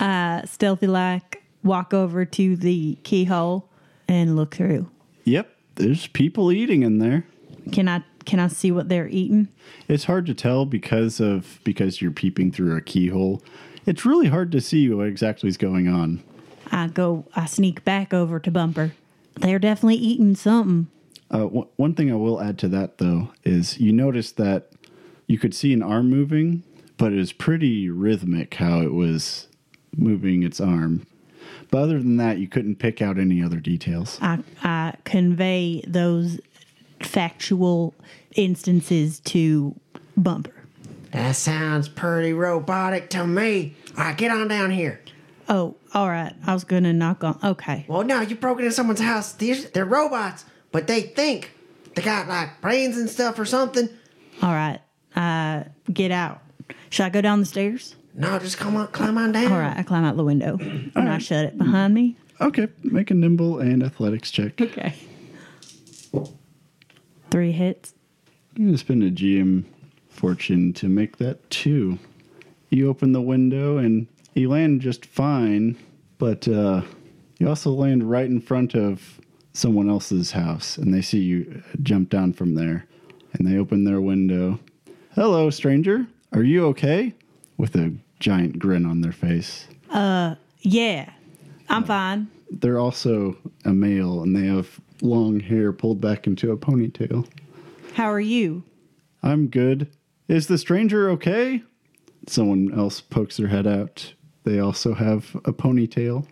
[0.00, 3.68] Uh, stealthy like walk over to the keyhole
[4.06, 4.88] and look through.
[5.24, 7.24] Yep, there's people eating in there.
[7.72, 9.48] Can I can I see what they're eating?
[9.88, 13.42] It's hard to tell because of because you're peeping through a keyhole.
[13.86, 16.22] It's really hard to see what exactly is going on.
[16.70, 18.92] I go I sneak back over to Bumper.
[19.36, 20.88] They're definitely eating something.
[21.30, 24.72] Uh, one one thing I will add to that though is you notice that
[25.26, 26.64] you could see an arm moving,
[26.98, 29.48] but it was pretty rhythmic how it was
[29.96, 31.06] moving its arm.
[31.70, 34.18] But other than that, you couldn't pick out any other details.
[34.20, 36.40] I I convey those
[37.02, 37.94] factual
[38.36, 39.74] instances to
[40.16, 40.54] Bumper.
[41.12, 43.74] That sounds pretty robotic to me.
[43.96, 45.00] All right, get on down here.
[45.48, 46.34] Oh, all right.
[46.46, 47.38] I was gonna knock on.
[47.42, 47.86] Okay.
[47.88, 49.32] Well, no, you broke into someone's house.
[49.32, 51.52] These they're robots, but they think
[51.94, 53.88] they got like brains and stuff or something.
[54.42, 54.80] All right.
[55.16, 56.42] Uh, get out.
[56.90, 57.96] Should I go down the stairs?
[58.14, 59.50] No, just come on, climb on down.
[59.50, 59.76] All right.
[59.76, 62.16] I climb out the window and I shut it behind me.
[62.40, 64.60] Okay, make a nimble and athletics check.
[64.60, 64.94] Okay.
[67.30, 67.94] Three hits.
[68.56, 69.64] I'm going to spend a GM
[70.08, 71.98] fortune to make that two.
[72.70, 75.76] You open the window and you land just fine,
[76.18, 76.82] but uh,
[77.38, 79.20] you also land right in front of
[79.52, 82.86] someone else's house, and they see you jump down from there,
[83.32, 84.58] and they open their window.
[85.14, 86.06] Hello, stranger.
[86.32, 87.14] Are you okay?
[87.56, 89.66] With a giant grin on their face.
[89.90, 91.10] Uh, yeah.
[91.68, 92.28] I'm fine.
[92.50, 97.26] They're also a male, and they have long hair pulled back into a ponytail.
[97.94, 98.62] How are you?
[99.22, 99.88] I'm good.
[100.28, 101.62] Is the stranger okay?
[102.26, 104.14] Someone else pokes their head out.
[104.44, 106.26] They also have a ponytail.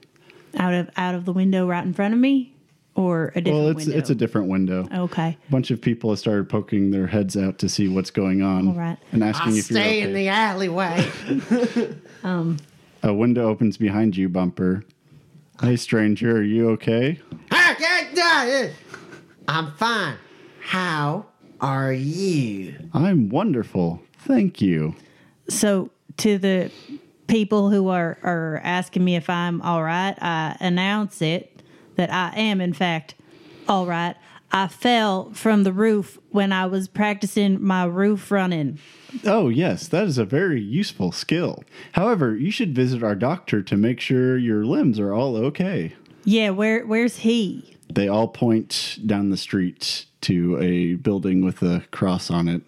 [0.56, 2.56] Out of out of the window right in front of me,
[2.96, 3.58] or a different window?
[3.58, 3.98] Well, it's window?
[3.98, 4.88] it's a different window.
[4.92, 5.36] okay.
[5.48, 8.68] A bunch of people have started poking their heads out to see what's going on
[8.68, 8.96] All right.
[9.12, 10.00] and I asking if you're stay okay.
[10.02, 11.10] in the alleyway.
[12.24, 12.56] Um,
[13.04, 14.82] a window opens behind you, Bumper.
[15.60, 17.20] Hey, stranger, are you okay?
[19.48, 20.16] I'm fine.
[20.60, 21.26] How
[21.60, 22.74] are you?
[22.92, 24.02] I'm wonderful.
[24.18, 24.94] Thank you.
[25.48, 26.70] So to the
[27.26, 31.62] people who are are asking me if I'm all right, I announce it
[31.96, 33.14] that I am in fact
[33.68, 34.16] all right.
[34.52, 38.78] I fell from the roof when I was practicing my roof running.
[39.24, 41.64] Oh, yes, that is a very useful skill.
[41.92, 45.94] However, you should visit our doctor to make sure your limbs are all okay.
[46.26, 47.76] Yeah, where where's he?
[47.88, 52.62] They all point down the street to a building with a cross on it.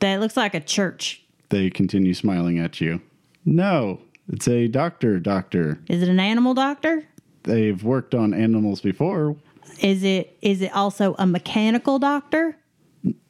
[0.00, 1.22] That looks like a church.
[1.48, 3.00] They continue smiling at you.
[3.44, 5.80] No, it's a doctor, doctor.
[5.88, 7.04] Is it an animal doctor?
[7.44, 9.34] They've worked on animals before.
[9.80, 12.56] Is it is it also a mechanical doctor?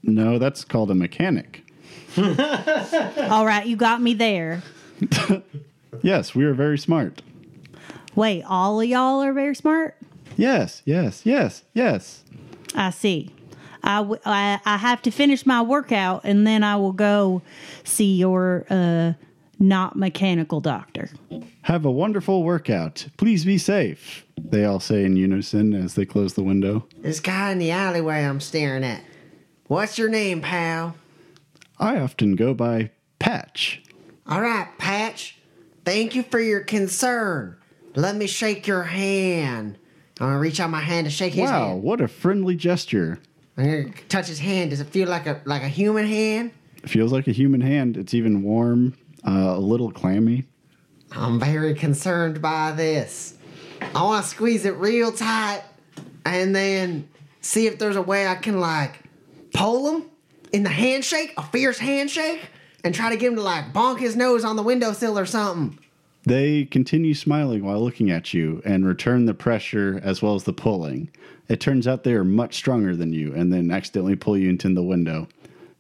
[0.03, 1.65] No, that's called a mechanic.
[2.19, 4.63] All right, you got me there.
[6.03, 7.21] Yes, we are very smart.
[8.15, 9.97] Wait, all of y'all are very smart?
[10.37, 12.25] Yes, yes, yes, yes.
[12.75, 13.31] I see.
[13.83, 17.43] I, w- I, I have to finish my workout and then I will go
[17.85, 19.13] see your uh,
[19.59, 21.11] not mechanical doctor.
[21.63, 23.07] Have a wonderful workout.
[23.17, 24.27] Please be safe.
[24.39, 26.87] They all say in unison as they close the window.
[26.99, 29.03] This guy in the alleyway I'm staring at.
[29.67, 30.97] What's your name, pal?
[31.79, 33.83] I often go by Patch.
[34.27, 35.39] All right, Patch.
[35.85, 37.57] Thank you for your concern.
[37.95, 39.79] Let me shake your hand.
[40.21, 41.83] I'm gonna reach out my hand to shake his Wow, hand.
[41.83, 43.19] what a friendly gesture.
[43.57, 44.71] I'm gonna touch his hand.
[44.71, 46.53] Does it feel like a like a human hand?
[46.83, 47.97] It feels like a human hand.
[47.97, 48.95] It's even warm,
[49.27, 50.45] uh, a little clammy.
[51.13, 53.35] I'm very concerned by this.
[53.95, 55.63] I want to squeeze it real tight
[56.25, 57.09] and then
[57.41, 59.01] see if there's a way I can like
[59.53, 60.05] pull him
[60.53, 62.41] in the handshake, a fierce handshake,
[62.85, 65.79] and try to get him to like bonk his nose on the windowsill or something.
[66.31, 70.53] They continue smiling while looking at you and return the pressure as well as the
[70.53, 71.11] pulling.
[71.49, 74.73] It turns out they are much stronger than you and then accidentally pull you into
[74.73, 75.27] the window.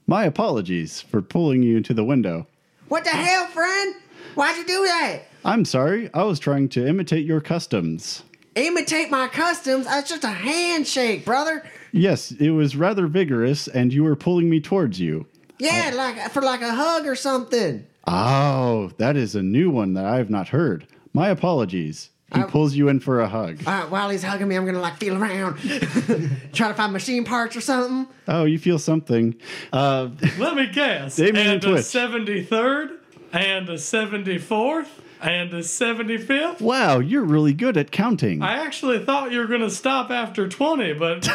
[0.09, 2.49] My apologies for pulling you into the window.
[2.89, 3.95] What the hell, friend?
[4.35, 5.21] Why'd you do that?
[5.45, 8.25] I'm sorry, I was trying to imitate your customs.
[8.57, 9.87] Imitate my customs?
[9.87, 11.63] That's just a handshake, brother.
[11.93, 15.27] Yes, it was rather vigorous, and you were pulling me towards you.
[15.61, 17.87] Yeah, like for like a hug or something.
[18.07, 20.87] Oh, that is a new one that I have not heard.
[21.13, 22.11] My apologies.
[22.35, 23.61] He I- pulls you in for a hug.
[23.67, 25.57] All right, while he's hugging me, I'm gonna like feel around,
[26.53, 28.07] try to find machine parts or something.
[28.29, 29.35] Oh, you feel something.
[29.73, 31.17] Uh, Let me guess.
[31.17, 31.83] Damien and a Twitch.
[31.85, 32.99] 73rd,
[33.33, 34.87] and a 74th,
[35.21, 36.61] and the 75th.
[36.61, 38.43] wow, you're really good at counting.
[38.43, 41.29] I actually thought you were going to stop after 20, but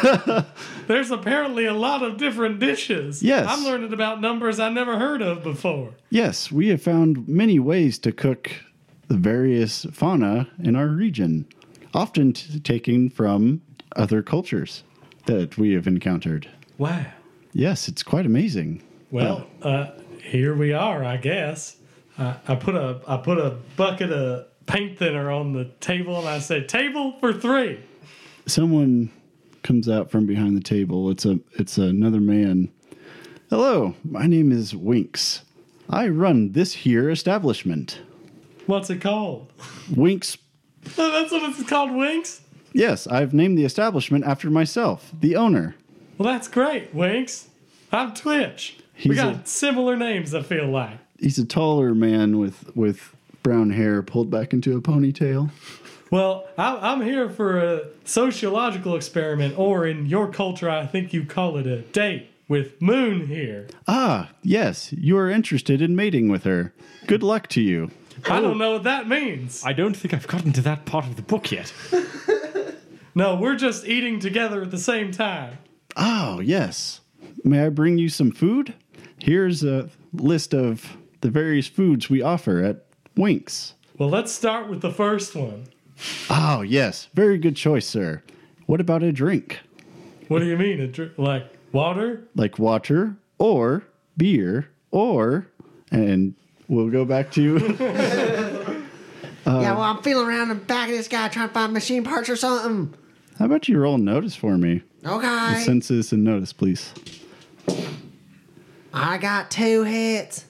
[0.86, 3.22] there's apparently a lot of different dishes.
[3.22, 3.46] Yes.
[3.48, 5.94] I'm learning about numbers I never heard of before.
[6.10, 8.50] Yes, we have found many ways to cook
[9.08, 11.46] the various fauna in our region,
[11.94, 13.62] often t- taken from
[13.94, 14.82] other cultures
[15.26, 16.48] that we have encountered.
[16.78, 17.06] Wow.
[17.52, 18.82] Yes, it's quite amazing.
[19.10, 19.90] Well, uh,
[20.22, 21.76] here we are, I guess.
[22.18, 26.28] I, I put a I put a bucket of paint thinner on the table and
[26.28, 27.80] I said, "Table for three.
[28.46, 29.10] Someone
[29.62, 31.10] comes out from behind the table.
[31.10, 32.70] It's a it's another man.
[33.50, 35.42] Hello, my name is Winks.
[35.88, 38.00] I run this here establishment.
[38.66, 39.52] What's it called?
[39.94, 40.36] Winks.
[40.96, 42.40] That's what it's called, Winks.
[42.72, 45.76] Yes, I've named the establishment after myself, the owner.
[46.18, 47.48] Well, that's great, Winks.
[47.92, 48.78] I'm Twitch.
[49.04, 50.34] we got a- similar names.
[50.34, 50.98] I feel like.
[51.18, 55.50] He's a taller man with with brown hair pulled back into a ponytail.
[56.10, 61.24] Well, I, I'm here for a sociological experiment, or in your culture, I think you
[61.24, 63.66] call it a date with Moon here.
[63.88, 66.72] Ah, yes, you are interested in mating with her.
[67.06, 67.90] Good luck to you.
[68.30, 69.62] I don't know what that means.
[69.64, 71.72] I don't think I've gotten to that part of the book yet.
[73.16, 75.56] No, we're just eating together at the same time.
[75.96, 77.00] Oh, yes.
[77.44, 78.74] May I bring you some food?
[79.18, 82.84] Here's a list of the various foods we offer at
[83.16, 83.74] Winks.
[83.98, 85.66] Well, let's start with the first one.
[86.28, 87.08] Oh, yes.
[87.14, 88.22] Very good choice, sir.
[88.66, 89.60] What about a drink?
[90.28, 90.80] What do you mean?
[90.80, 92.24] A dr- like water?
[92.34, 93.84] Like water or
[94.16, 95.46] beer or,
[95.90, 96.34] and
[96.68, 98.82] we'll go back to, you.
[99.46, 102.02] Uh, yeah, well, I'm feeling around the back of this guy trying to find machine
[102.02, 102.92] parts or something.
[103.38, 104.82] how about you roll notice for me?
[105.04, 105.60] Okay.
[105.64, 106.92] Census and notice, please.
[108.92, 110.46] I got two hits.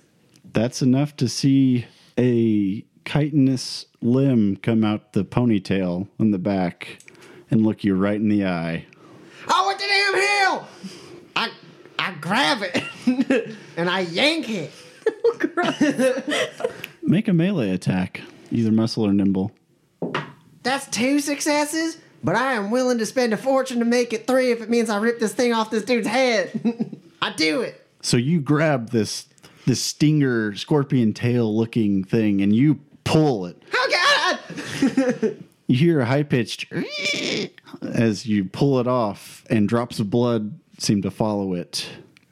[0.56, 1.84] That's enough to see
[2.18, 6.96] a chitinous limb come out the ponytail on the back
[7.50, 8.86] and look you right in the eye.
[9.48, 10.68] Oh, what the damn hell!
[11.36, 11.50] I
[11.98, 14.72] I grab it and I yank it.
[17.02, 19.52] Make a melee attack, either muscle or nimble.
[20.62, 24.52] That's two successes, but I am willing to spend a fortune to make it three
[24.52, 26.98] if it means I rip this thing off this dude's head.
[27.20, 27.86] I do it.
[28.00, 29.26] So you grab this
[29.66, 33.62] this stinger scorpion tail looking thing and you pull it.
[33.74, 34.38] Oh
[35.20, 35.36] God!
[35.68, 36.72] You hear a high pitched
[37.82, 41.88] as you pull it off, and drops of blood seem to follow it.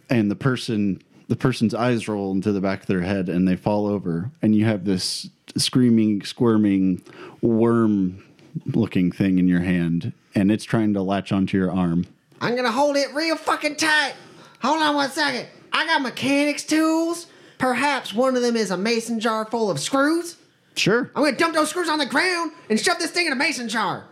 [0.08, 3.56] And the person, the person's eyes roll into the back of their head, and they
[3.56, 4.30] fall over.
[4.40, 7.02] And you have this screaming, squirming
[7.42, 12.06] worm-looking thing in your hand, and it's trying to latch onto your arm.
[12.40, 14.14] I'm gonna hold it real fucking tight.
[14.62, 15.48] Hold on one second.
[15.74, 17.26] I got mechanics tools.
[17.58, 20.36] Perhaps one of them is a mason jar full of screws.
[20.76, 23.36] Sure, I'm gonna dump those screws on the ground and shove this thing in a
[23.36, 24.06] mason jar.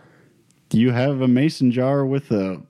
[0.71, 2.61] you have a mason jar with a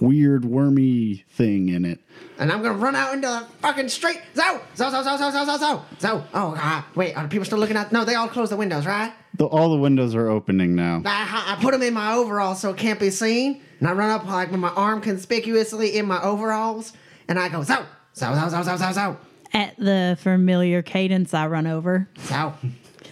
[0.00, 2.00] weird wormy thing in it.
[2.38, 4.20] And I'm gonna run out into the fucking street.
[4.34, 6.24] So, so, so, so, so, so, so, so, so.
[6.34, 6.84] Oh God!
[6.94, 7.92] Wait, are people still looking out?
[7.92, 9.12] No, they all closed the windows, right?
[9.36, 11.02] The, all the windows are opening now.
[11.06, 13.62] I, I put them in my overalls so it can't be seen.
[13.80, 16.92] And I run up like with my arm conspicuously in my overalls,
[17.28, 19.16] and I go so, so, so, so, so, so, so,
[19.52, 22.08] At the familiar cadence, I run over.
[22.18, 22.54] so,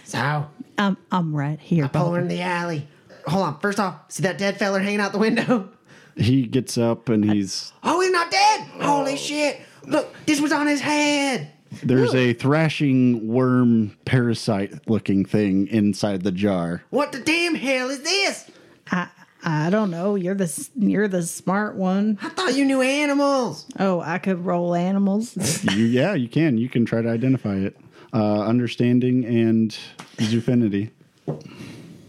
[0.03, 0.47] so.
[0.77, 1.87] I'm I'm right here.
[1.87, 2.87] Pull her in the alley.
[3.27, 3.59] Hold on.
[3.59, 5.69] First off, see that dead fella hanging out the window?
[6.15, 8.61] He gets up and he's Oh, he's not dead!
[8.81, 9.61] Holy shit!
[9.85, 11.51] Look, this was on his head.
[11.83, 16.83] There's a thrashing worm parasite looking thing inside the jar.
[16.89, 18.49] What the damn hell is this?
[18.91, 19.07] I
[19.43, 20.15] I don't know.
[20.15, 22.19] You're the you're the smart one.
[22.21, 23.65] I thought you knew animals.
[23.79, 25.37] Oh, I could roll animals.
[25.71, 26.57] You, yeah, you can.
[26.57, 27.77] You can try to identify it.
[28.13, 29.77] Uh, understanding and
[30.17, 30.91] zoofinity.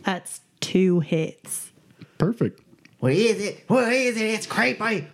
[0.05, 1.71] That's two hits.
[2.19, 2.61] Perfect.
[2.99, 3.65] What is it?
[3.69, 4.25] What is it?
[4.25, 5.07] It's creepy.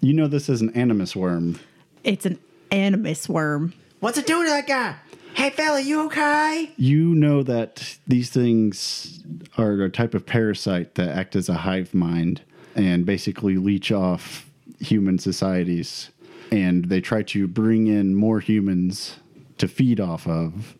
[0.00, 1.58] You know this is an animus worm.
[2.02, 2.38] It's an
[2.70, 3.74] animus worm.
[4.00, 4.96] What's it doing to that guy?
[5.34, 6.70] Hey, fella, you okay?
[6.76, 9.22] You know that these things
[9.58, 12.40] are a type of parasite that act as a hive mind
[12.76, 16.10] and basically leech off human societies.
[16.52, 19.16] And they try to bring in more humans
[19.58, 20.76] to feed off of.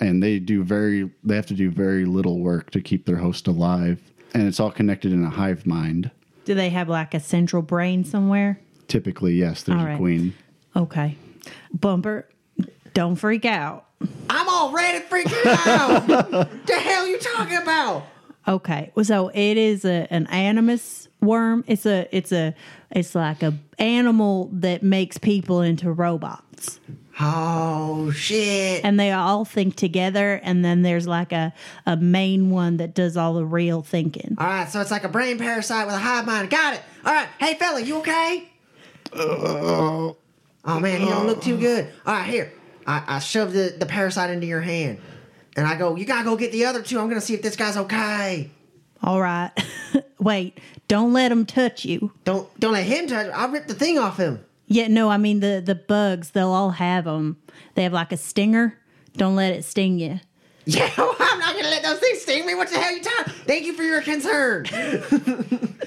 [0.00, 3.46] And they do very, they have to do very little work to keep their host
[3.46, 4.00] alive.
[4.32, 6.10] And it's all connected in a hive mind.
[6.46, 8.58] Do they have like a central brain somewhere?
[8.88, 10.34] Typically, yes, there's All a queen.
[10.74, 11.16] Okay.
[11.74, 12.26] Bumper,
[12.98, 13.84] don't freak out.
[14.28, 16.04] I'm already freaking out.
[16.66, 18.04] the hell you talking about?
[18.48, 18.90] Okay.
[19.04, 21.62] So it is a an animus worm.
[21.68, 22.56] It's a it's a
[22.90, 26.80] it's like a animal that makes people into robots.
[27.20, 28.84] Oh shit!
[28.84, 31.54] And they all think together and then there's like a,
[31.86, 34.34] a main one that does all the real thinking.
[34.38, 36.50] All right, so it's like a brain parasite with a hive mind.
[36.50, 36.82] Got it.
[37.04, 38.48] All right, hey fella, you okay?
[39.12, 40.12] Uh,
[40.64, 41.92] oh man, he don't look too good.
[42.04, 42.52] All right, here.
[42.88, 44.98] I, I shove the, the parasite into your hand,
[45.56, 46.98] and I go, you gotta go get the other two.
[46.98, 48.50] I'm gonna see if this guy's okay.
[49.02, 49.52] All right.
[50.18, 50.58] Wait,
[50.88, 52.12] don't let him touch you.
[52.24, 53.30] Don't don't let him touch.
[53.34, 54.42] I'll rip the thing off him.
[54.66, 57.36] Yeah, no, I mean the the bugs, they'll all have them.
[57.74, 58.78] They have like a stinger.
[59.16, 60.20] Don't let it sting you.
[60.70, 62.54] Yeah, I'm not gonna let those things sting me.
[62.54, 63.32] What the hell you talking?
[63.46, 64.66] Thank you for your concern.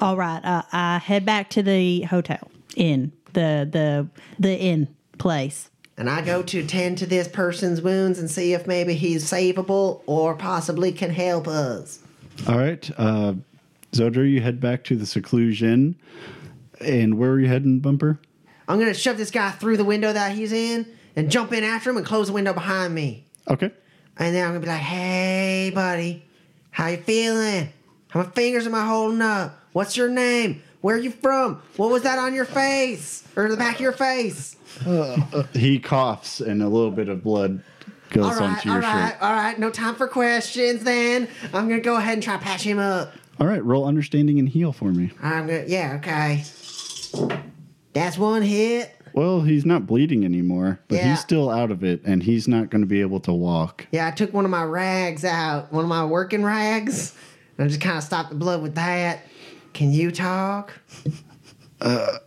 [0.00, 5.69] All right, uh, I head back to the hotel inn, the the the inn place.
[6.00, 10.00] And I go to tend to this person's wounds and see if maybe he's savable
[10.06, 11.98] or possibly can help us.
[12.48, 12.90] All right.
[12.96, 13.34] Uh,
[13.92, 15.94] Zodra, you head back to the seclusion.
[16.80, 18.18] And where are you heading, Bumper?
[18.66, 20.86] I'm gonna shove this guy through the window that he's in
[21.16, 23.26] and jump in after him and close the window behind me.
[23.46, 23.70] Okay.
[24.16, 26.24] And then I'm gonna be like, "Hey, buddy,
[26.70, 27.68] how you feeling?
[28.08, 29.66] How many fingers am I holding up?
[29.72, 30.62] What's your name?
[30.80, 31.62] Where are you from?
[31.76, 34.56] What was that on your face or the back of your face?"
[35.52, 37.62] He coughs, and a little bit of blood
[38.10, 39.22] goes All right, onto your right, shirt.
[39.22, 39.58] all right.
[39.58, 40.82] No time for questions.
[40.84, 43.12] Then I'm gonna go ahead and try to patch him up.
[43.38, 43.64] All right.
[43.64, 45.12] Roll understanding and heal for me.
[45.22, 46.44] I'm gonna, yeah, okay.
[47.92, 48.94] That's one hit.
[49.12, 51.10] Well, he's not bleeding anymore, but Yeah.
[51.10, 53.86] he's still out of it, and he's not going to be able to walk.
[53.90, 57.12] Yeah, I took one of my rags out, one of my working rags,
[57.58, 59.20] and I just kind of stopped the blood with that.
[59.72, 60.72] Can you talk?
[61.80, 62.18] Uh,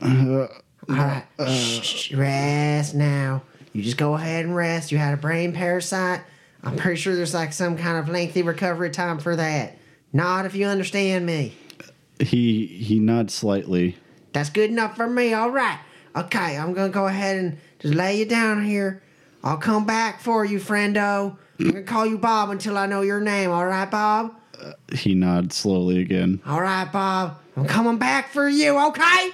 [0.00, 0.48] all
[0.88, 3.42] right, shh, rest now.
[3.72, 4.92] You just go ahead and rest.
[4.92, 6.20] You had a brain parasite.
[6.62, 9.76] I'm pretty sure there's like some kind of lengthy recovery time for that.
[10.12, 11.56] Not if you understand me.
[12.20, 13.96] He he nods slightly.
[14.32, 15.34] That's good enough for me.
[15.34, 15.78] All right.
[16.16, 19.02] Okay, I'm gonna go ahead and just lay you down here.
[19.42, 21.36] I'll come back for you, friendo.
[21.58, 23.50] I'm gonna call you Bob until I know your name.
[23.50, 24.34] All right, Bob.
[24.94, 26.40] He nods slowly again.
[26.46, 27.38] All right, Bob.
[27.56, 28.78] I'm coming back for you.
[28.88, 29.30] Okay.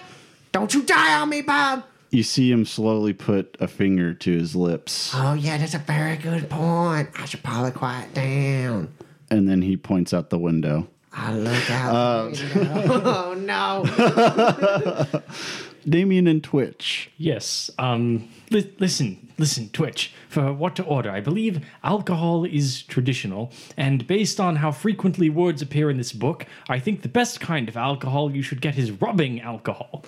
[0.52, 1.84] Don't you die on me, Bob.
[2.10, 6.16] You see him slowly put a finger to his lips, Oh yeah, that's a very
[6.16, 7.08] good point.
[7.16, 8.92] I should probably quiet down.
[9.30, 10.88] and then he points out the window.
[11.12, 12.34] I look out.
[12.34, 13.02] the window.
[13.04, 15.22] oh no.
[15.88, 17.10] Damien and Twitch.
[17.16, 17.70] Yes.
[17.78, 18.28] Um.
[18.50, 20.12] Li- listen, listen, Twitch.
[20.28, 25.62] For what to order, I believe alcohol is traditional, and based on how frequently words
[25.62, 28.90] appear in this book, I think the best kind of alcohol you should get is
[28.90, 30.04] rubbing alcohol.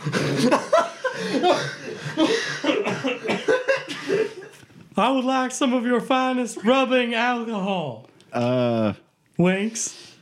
[4.96, 8.08] I would like some of your finest rubbing alcohol.
[8.32, 8.94] Uh,
[9.38, 10.16] Winks.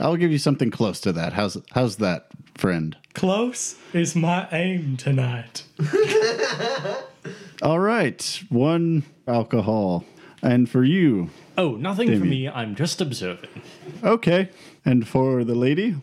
[0.00, 1.32] I'll give you something close to that.
[1.32, 2.26] How's how's that,
[2.56, 2.96] friend?
[3.14, 5.62] Close is my aim tonight.
[7.62, 10.04] All right, one alcohol,
[10.42, 12.30] and for you, Oh, nothing for Damien.
[12.30, 12.48] me.
[12.48, 13.62] I'm just observing.
[14.02, 14.50] okay,
[14.84, 15.94] and for the lady,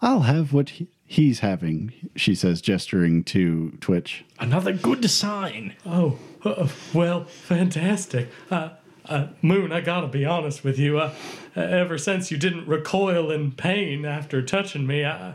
[0.00, 1.92] I'll have what he, he's having.
[2.16, 4.24] She says, gesturing to Twitch.
[4.40, 5.74] Another good sign.
[5.84, 8.28] Oh, uh, well, fantastic.
[8.50, 8.70] Uh,
[9.06, 10.98] uh, Moon, I gotta be honest with you.
[10.98, 11.12] Uh,
[11.54, 15.34] ever since you didn't recoil in pain after touching me, I,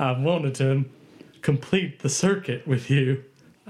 [0.00, 0.84] I wanted to
[1.42, 3.22] complete the circuit with you.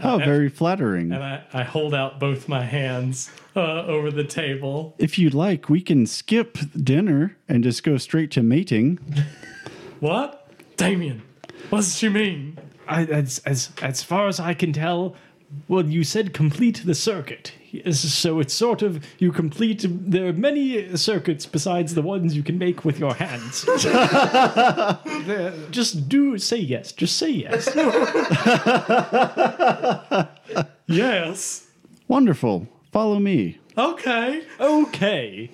[0.03, 1.13] Oh, very flattering.
[1.13, 4.95] And I, I hold out both my hands uh, over the table.
[4.99, 8.99] If you'd like, we can skip dinner and just go straight to mating.
[10.01, 10.49] What?
[10.79, 11.21] Damien,
[11.69, 12.57] what does she mean?
[12.89, 15.15] I, as as as far as I can tell,
[15.69, 17.53] well, you said complete the circuit.
[17.73, 19.85] Yes, So it's sort of you complete.
[19.89, 23.65] There are many circuits besides the ones you can make with your hands.
[25.71, 26.93] Just do say yes.
[26.93, 27.69] Just say yes.
[30.87, 31.67] Yes.
[32.09, 32.67] Wonderful.
[32.91, 33.59] Follow me.
[33.79, 34.43] Okay.
[34.59, 35.49] Okay.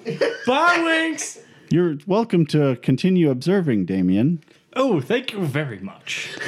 [0.47, 1.39] Bye, Winks.
[1.69, 4.43] You're welcome to continue observing, Damien.
[4.75, 6.31] Oh, thank you very much.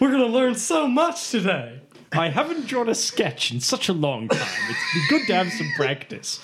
[0.00, 1.80] We're gonna learn so much today.
[2.12, 4.48] I haven't drawn a sketch in such a long time.
[4.68, 6.40] It's be good to have some practice.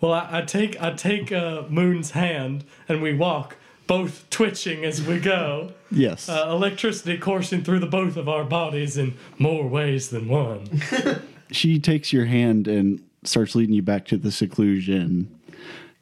[0.00, 3.56] Well, I, I take I take uh, Moon's hand and we walk,
[3.86, 5.72] both twitching as we go.
[5.90, 6.28] Yes.
[6.28, 10.80] Uh, electricity coursing through the both of our bodies in more ways than one.
[11.50, 15.34] she takes your hand and starts leading you back to the seclusion.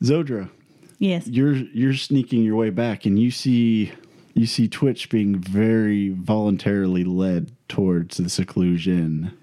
[0.02, 0.50] Zodra,
[0.98, 1.26] Yes.
[1.26, 3.92] you're you're sneaking your way back and you see
[4.34, 9.36] you see Twitch being very voluntarily led towards the seclusion.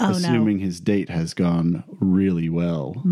[0.00, 0.16] Oh, no.
[0.16, 3.02] assuming his date has gone really well.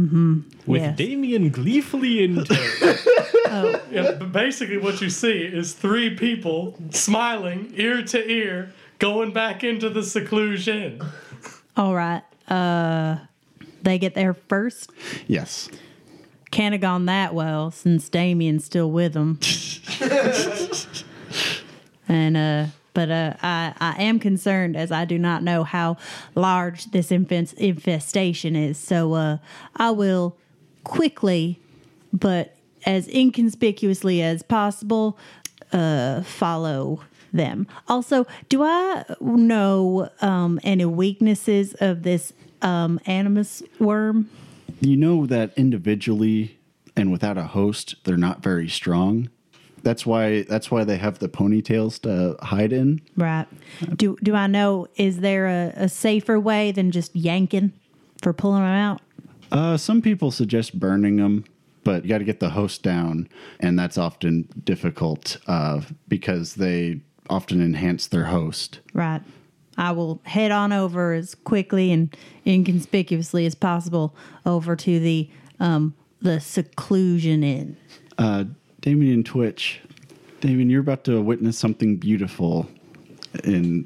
[0.66, 0.96] With Yes.
[0.96, 3.80] Damien gleefully in tow.
[3.90, 9.90] yeah, basically, what you see is three people smiling ear to ear, going back into
[9.90, 11.02] the seclusion.
[11.76, 12.22] All right.
[12.46, 13.16] Uh,
[13.82, 14.90] they get there first.
[15.26, 15.68] Yes.
[16.52, 19.40] Can't have gone that well since Damien's still with them.
[22.08, 22.66] and uh,
[22.96, 25.98] but uh, I I am concerned as I do not know how
[26.34, 28.78] large this infestation is.
[28.78, 29.36] So uh,
[29.76, 30.38] I will
[30.82, 31.60] quickly,
[32.10, 32.56] but
[32.86, 35.18] as inconspicuously as possible,
[35.74, 37.02] uh, follow
[37.34, 37.66] them.
[37.86, 42.32] Also, do I know um, any weaknesses of this
[42.62, 44.30] um, animus worm?
[44.80, 46.56] You know that individually
[46.96, 49.28] and without a host, they're not very strong.
[49.86, 53.00] That's why that's why they have the ponytails to hide in.
[53.16, 53.46] Right.
[53.94, 54.88] Do do I know?
[54.96, 57.72] Is there a, a safer way than just yanking
[58.20, 59.00] for pulling them out?
[59.52, 61.44] Uh, some people suggest burning them,
[61.84, 63.28] but you got to get the host down,
[63.60, 67.00] and that's often difficult uh, because they
[67.30, 68.80] often enhance their host.
[68.92, 69.22] Right.
[69.78, 72.12] I will head on over as quickly and
[72.44, 75.30] inconspicuously as possible over to the
[75.60, 77.76] um the seclusion inn.
[78.18, 78.46] Uh,
[78.86, 79.80] Damien and Twitch,
[80.40, 82.68] Damien, you're about to witness something beautiful,
[83.42, 83.84] and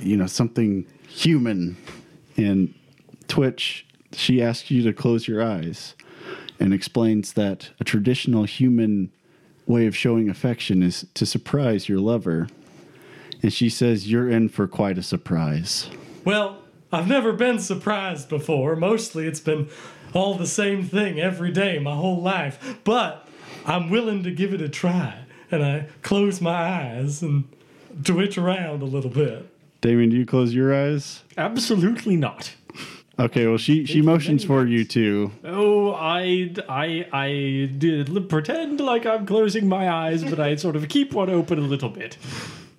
[0.00, 1.78] you know something human.
[2.36, 2.74] And
[3.28, 5.94] Twitch, she asks you to close your eyes,
[6.60, 9.10] and explains that a traditional human
[9.66, 12.48] way of showing affection is to surprise your lover.
[13.42, 15.88] And she says you're in for quite a surprise.
[16.26, 16.58] Well,
[16.92, 18.76] I've never been surprised before.
[18.76, 19.70] Mostly it's been
[20.12, 22.78] all the same thing every day my whole life.
[22.84, 23.24] But
[23.68, 25.14] I'm willing to give it a try.
[25.50, 27.44] And I close my eyes and
[28.02, 29.46] twitch around a little bit.
[29.80, 31.22] Damien, do you close your eyes?
[31.36, 32.54] Absolutely not.
[33.20, 35.32] Okay, well she she motions for you to.
[35.44, 40.88] Oh, I, I, I did pretend like I'm closing my eyes, but I sort of
[40.88, 42.16] keep one open a little bit.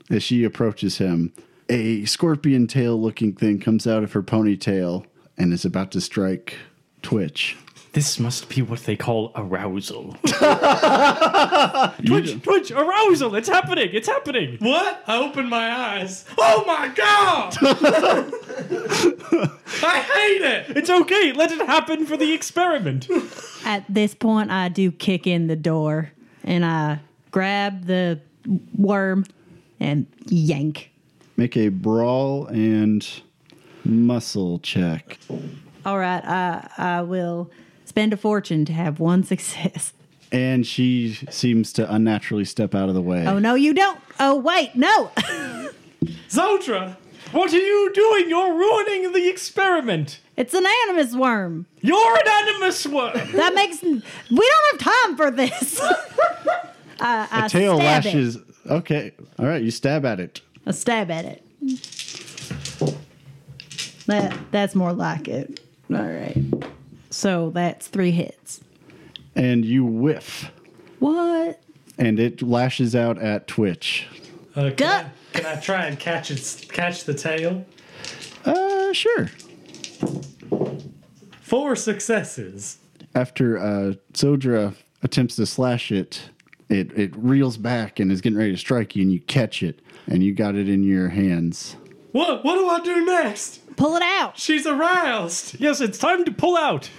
[0.10, 1.34] As she approaches him,
[1.68, 5.06] a scorpion tail looking thing comes out of her ponytail
[5.38, 6.58] and is about to strike
[7.02, 7.58] Twitch.
[7.94, 10.16] This must be what they call arousal.
[12.06, 13.34] Twitch, Twitch, arousal!
[13.36, 13.90] It's happening!
[13.94, 14.58] It's happening!
[14.60, 15.04] What?
[15.08, 16.24] I open my eyes.
[16.38, 17.58] Oh my god!
[19.84, 20.78] I hate it!
[20.78, 21.34] It's okay.
[21.34, 23.08] Let it happen for the experiment.
[23.66, 26.12] At this point, I do kick in the door
[26.44, 27.00] and I
[27.32, 28.20] grab the
[28.78, 29.26] worm
[29.80, 30.92] and yank.
[31.38, 33.08] Make a brawl and
[33.84, 35.18] muscle check.
[35.86, 37.50] All right, I I will
[37.90, 39.92] spend a fortune to have one success.
[40.32, 43.26] And she seems to unnaturally step out of the way.
[43.26, 44.00] Oh no, you don't.
[44.20, 45.12] Oh wait, no.
[46.30, 46.96] Zodra,
[47.32, 48.30] what are you doing?
[48.30, 50.20] You're ruining the experiment.
[50.38, 51.66] it's an animus worm.
[51.82, 53.14] You're an animus worm.
[53.34, 54.00] That makes we
[54.30, 55.82] don't have time for this.
[57.02, 58.38] Uh, I, I a tail stab lashes.
[58.70, 59.14] Okay.
[59.38, 59.64] All right.
[59.64, 60.42] You stab at it.
[60.42, 60.42] It.
[60.66, 61.42] A stab at it.
[64.08, 65.62] That that's more like it.
[65.90, 66.36] All right.
[67.20, 68.62] So that's three hits.
[69.36, 70.54] And you whiff.
[71.00, 71.62] What?
[71.98, 74.08] And it lashes out at Twitch.
[74.56, 77.66] Uh, can, I, can I try and catch its catch the tail?
[78.46, 79.30] Uh, sure.
[81.42, 82.78] Four successes.
[83.14, 86.30] After uh, Zodra attempts to slash it,
[86.70, 89.82] it, it reels back and is getting ready to strike you, and you catch it,
[90.08, 91.76] and you got it in your hands.
[92.14, 92.46] What?
[92.46, 93.60] What do I do next?
[93.80, 94.38] Pull it out.
[94.38, 95.56] She's aroused.
[95.58, 96.90] yes, it's time to pull out.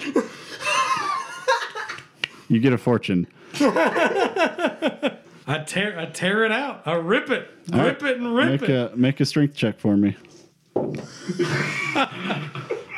[2.49, 3.27] You get a fortune.
[3.61, 5.19] I
[5.67, 5.99] tear.
[5.99, 6.81] I tear it out.
[6.87, 7.51] I rip it.
[7.71, 8.93] rip it and rip Make it.
[8.93, 10.17] a make a strength check for me.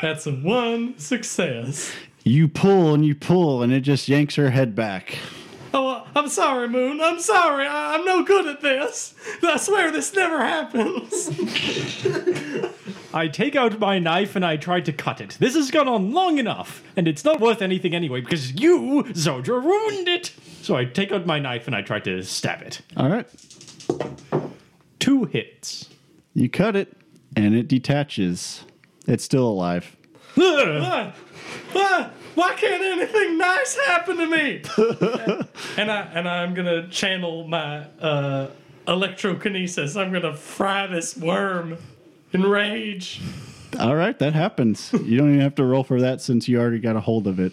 [0.00, 1.92] That's a one success.
[2.22, 5.18] You pull and you pull, and it just yanks her head back.
[5.74, 7.00] Oh, uh, I'm sorry, Moon.
[7.00, 7.66] I'm sorry.
[7.66, 9.14] I, I'm no good at this.
[9.42, 11.30] I swear this never happens.
[13.14, 15.36] I take out my knife and I try to cut it.
[15.38, 19.62] This has gone on long enough, and it's not worth anything anyway because you, Zodra,
[19.62, 20.32] ruined it.
[20.62, 22.80] So I take out my knife and I try to stab it.
[22.96, 23.28] All right.
[24.98, 25.90] Two hits.
[26.34, 26.96] You cut it,
[27.36, 28.64] and it detaches.
[29.06, 29.96] It's still alive.
[30.34, 31.14] Ah,
[31.74, 34.62] ah, why can't anything nice happen to me?
[35.76, 38.48] and I and I'm gonna channel my uh,
[38.86, 40.00] electrokinesis.
[40.00, 41.76] I'm gonna fry this worm
[42.32, 43.20] in rage.
[43.78, 44.92] All right, that happens.
[44.92, 47.40] you don't even have to roll for that since you already got a hold of
[47.40, 47.52] it.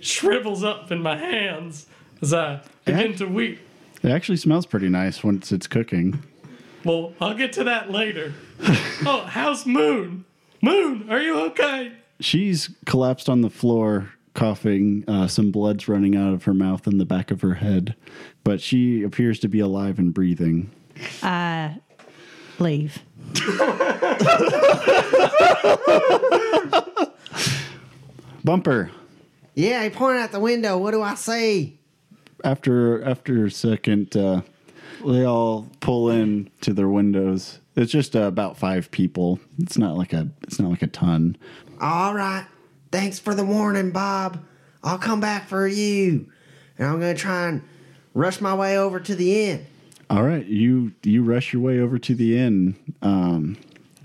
[0.00, 1.86] Shrivels up in my hands
[2.20, 3.60] as I begin to weep.
[4.02, 6.22] It actually smells pretty nice once it's cooking.
[6.84, 8.34] Well, I'll get to that later.
[9.06, 10.26] oh, how's Moon?
[10.60, 11.92] Moon, are you okay?
[12.20, 15.04] She's collapsed on the floor, coughing.
[15.08, 17.94] Uh, some blood's running out of her mouth and the back of her head,
[18.44, 20.70] but she appears to be alive and breathing.
[21.22, 21.80] I
[22.58, 23.02] leave.
[28.44, 28.90] Bumper.
[29.54, 30.78] Yeah, he pointed out the window.
[30.78, 31.78] What do I see?
[32.42, 34.42] After after a second, uh,
[35.04, 37.60] they all pull in to their windows.
[37.76, 39.40] It's just uh, about five people.
[39.58, 41.36] It's not like a it's not like a ton.
[41.80, 42.46] All right.
[42.92, 44.44] Thanks for the warning, Bob.
[44.82, 46.30] I'll come back for you.
[46.78, 47.62] And I'm going to try and
[48.12, 49.66] rush my way over to the inn.
[50.14, 52.76] All right, you you rush your way over to the inn.
[53.02, 53.56] Um,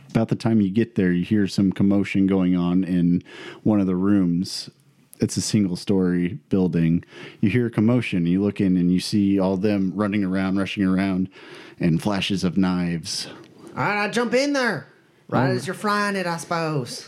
[0.10, 3.22] about the time you get there, you hear some commotion going on in
[3.61, 4.72] one of the rooms.
[5.19, 7.06] It's a single story building.
[7.41, 8.26] You hear a commotion.
[8.26, 11.30] You look in and you see all them running around, rushing around,
[11.80, 13.27] and flashes of knives.
[13.77, 14.88] All right, I jump in there.
[15.27, 17.07] Right as you're frying it, I suppose.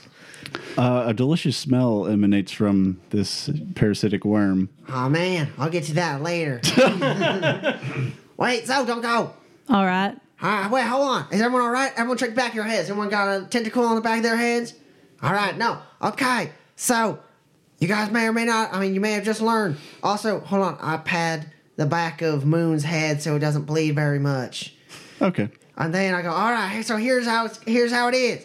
[0.78, 4.70] Uh, a delicious smell emanates from this parasitic worm.
[4.90, 5.52] Oh, man.
[5.58, 6.62] I'll get to that later.
[8.42, 9.32] Wait, so don't go.
[9.70, 10.18] All right.
[10.42, 11.28] All right, wait, hold on.
[11.32, 11.92] Is everyone all right?
[11.96, 12.90] Everyone check the back of your heads.
[12.90, 14.74] Everyone got a tentacle on the back of their heads?
[15.22, 15.78] All right, no.
[16.02, 17.20] Okay, so
[17.78, 19.78] you guys may or may not, I mean, you may have just learned.
[20.02, 24.18] Also, hold on, I pad the back of Moon's head so it doesn't bleed very
[24.18, 24.74] much.
[25.22, 25.50] Okay.
[25.78, 28.44] And then I go, all right, so here's how it's, here's how it is.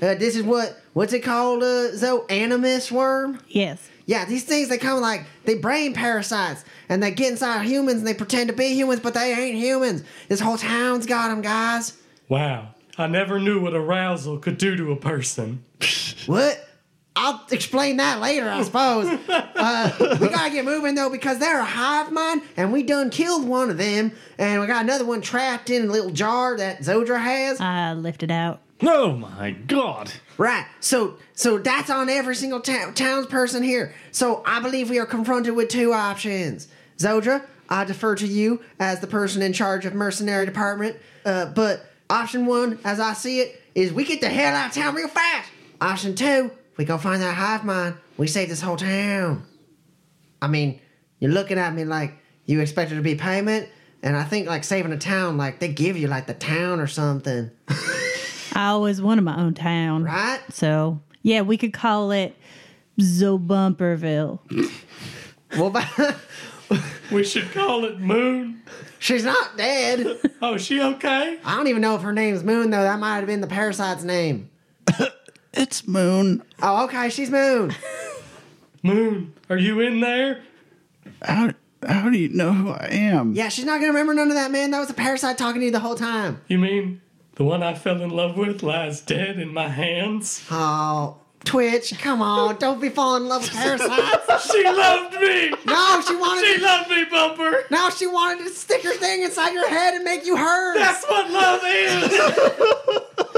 [0.00, 2.26] Uh, this is what, what's it called, uh, Zo?
[2.26, 3.40] Animus worm?
[3.48, 3.88] Yes.
[4.06, 8.06] Yeah, these things they come like they brain parasites, and they get inside humans and
[8.06, 10.02] they pretend to be humans, but they ain't humans.
[10.28, 11.96] This whole town's got them, guys.
[12.28, 12.68] Wow.
[12.98, 15.64] I never knew what arousal could do to a person.
[16.26, 16.68] What?
[17.16, 19.06] I'll explain that later, I suppose.
[19.28, 23.46] uh, we gotta get moving though because they're a hive mind, and we done killed
[23.46, 27.20] one of them, and we got another one trapped in a little jar that Zodra
[27.20, 27.60] has.
[27.60, 28.60] I lift it out.
[28.82, 30.12] Oh my god.
[30.38, 30.66] Right.
[30.80, 33.94] So so that's on every single ta- townsperson here.
[34.10, 36.68] So I believe we are confronted with two options.
[36.98, 40.96] Zodra, I defer to you as the person in charge of mercenary department.
[41.24, 44.74] Uh, but option one, as I see it, is we get the hell out of
[44.74, 45.48] town real fast.
[45.80, 47.96] Option two, we go find that hive mind.
[48.16, 49.44] We save this whole town.
[50.40, 50.80] I mean,
[51.20, 52.14] you're looking at me like
[52.46, 53.68] you expect it to be payment,
[54.02, 56.86] and I think like saving a town, like they give you like the town or
[56.88, 57.50] something,
[58.54, 60.04] I always wanted my own town.
[60.04, 60.40] right?
[60.50, 62.36] So, yeah, we could call it
[63.00, 64.38] Zobumperville.
[65.56, 65.86] Well, by,
[67.12, 68.62] We should call it Moon.
[68.98, 70.18] She's not dead.
[70.44, 71.38] Oh, is she okay?
[71.44, 72.82] I don't even know if her name's Moon, though.
[72.82, 74.50] That might have been the parasite's name.
[75.54, 76.42] It's Moon.
[76.62, 77.72] Oh, okay, she's Moon.
[78.82, 80.40] Moon, are you in there?
[81.22, 81.50] How
[81.86, 83.34] how do you know who I am?
[83.34, 84.70] Yeah, she's not gonna remember none of that, man.
[84.70, 86.40] That was a parasite talking to you the whole time.
[86.48, 87.02] You mean
[87.34, 90.46] the one I fell in love with lies dead in my hands?
[90.50, 92.56] Oh, Twitch, come on.
[92.58, 94.28] Don't be falling in love with parasites.
[94.52, 95.50] She loved me!
[95.66, 97.64] No, she wanted She to, loved me, Bumper!
[97.70, 100.76] no, she wanted to stick her thing inside your head and make you hers.
[100.78, 103.28] That's what love is!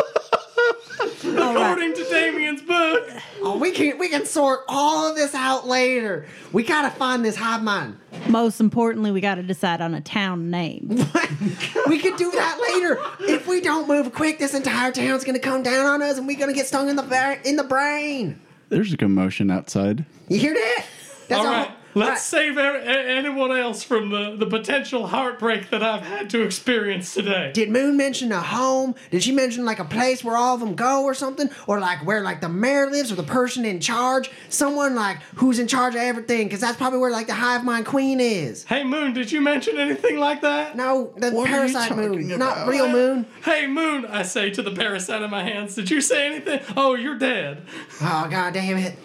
[1.27, 3.09] According to Damien's book.
[3.41, 6.27] Oh, we can we can sort all of this out later.
[6.53, 7.99] We gotta find this hive mind.
[8.29, 10.89] Most importantly, we got to decide on a town name.
[11.89, 12.99] we could do that later.
[13.33, 16.39] If we don't move quick, this entire town's gonna come down on us, and we're
[16.39, 18.41] gonna get stung in the ba- in the brain.
[18.69, 20.05] There's a commotion outside.
[20.29, 20.85] You hear that?
[21.29, 25.07] That's All a- right, let's all save er- a- anyone else from the, the potential
[25.07, 27.51] heartbreak that I've had to experience today.
[27.55, 28.95] Did Moon mention a home?
[29.11, 31.49] Did she mention like a place where all of them go or something?
[31.67, 34.31] Or like where like the mayor lives or the person in charge?
[34.49, 36.47] Someone like who's in charge of everything?
[36.47, 38.65] Because that's probably where like the hive mind queen is.
[38.65, 40.77] Hey, Moon, did you mention anything like that?
[40.77, 42.69] No, the What are you parasite moon, talking not about?
[42.69, 43.27] real moon.
[43.45, 46.61] Hey, Moon, I say to the parasite in my hands, did you say anything?
[46.77, 47.63] Oh, you're dead.
[48.01, 48.97] Oh god damn it!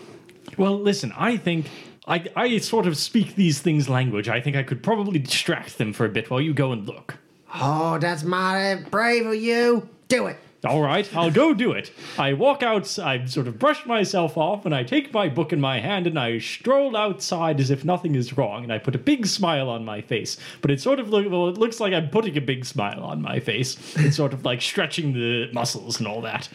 [0.57, 1.67] Well, listen, I think
[2.09, 4.27] I, I sort of speak these things language.
[4.27, 7.17] I think I could probably distract them for a bit while you go and look.
[7.53, 9.87] Oh, that's mighty brave of you.
[10.07, 10.37] Do it.
[10.65, 11.93] All right, I'll go do it.
[12.17, 15.61] I walk out, I sort of brush myself off, and I take my book in
[15.61, 18.99] my hand and I stroll outside as if nothing is wrong, and I put a
[18.99, 20.35] big smile on my face.
[20.61, 23.21] But it sort of look, well, it looks like I'm putting a big smile on
[23.21, 23.77] my face.
[23.95, 26.49] It's sort of like stretching the muscles and all that.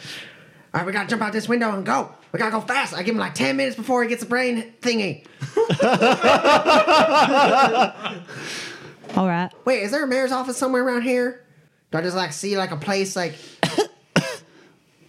[0.74, 2.12] All right, we gotta jump out this window and go.
[2.32, 2.94] We gotta go fast.
[2.94, 5.24] I give him like ten minutes before he gets a brain thingy.
[9.16, 9.51] All right.
[9.64, 11.44] Wait, is there a mayor's office somewhere around here?
[11.92, 13.34] Do I just like see like a place like?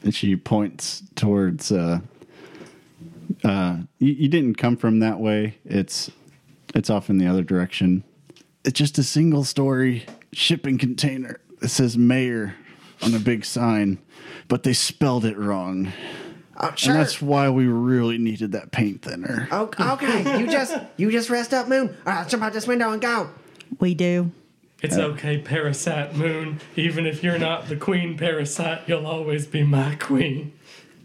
[0.04, 1.72] And she points towards.
[1.72, 2.00] Uh,
[3.44, 5.58] uh, you, you didn't come from that way.
[5.66, 6.12] It's
[6.76, 8.04] it's off in the other direction.
[8.64, 11.40] It's just a single story shipping container.
[11.60, 12.54] that says mayor
[13.02, 13.98] on a big sign,
[14.48, 15.92] but they spelled it wrong.
[16.58, 16.94] Oh, sure.
[16.94, 19.48] And that's why we really needed that paint thinner.
[19.52, 21.90] Oh, okay, you just you just rest up, Moon.
[21.90, 23.30] All right, let's jump out this window and go.
[23.80, 24.32] We do.
[24.82, 26.60] It's okay, Parasite Moon.
[26.76, 30.54] Even if you're not the queen parasite, you'll always be my queen.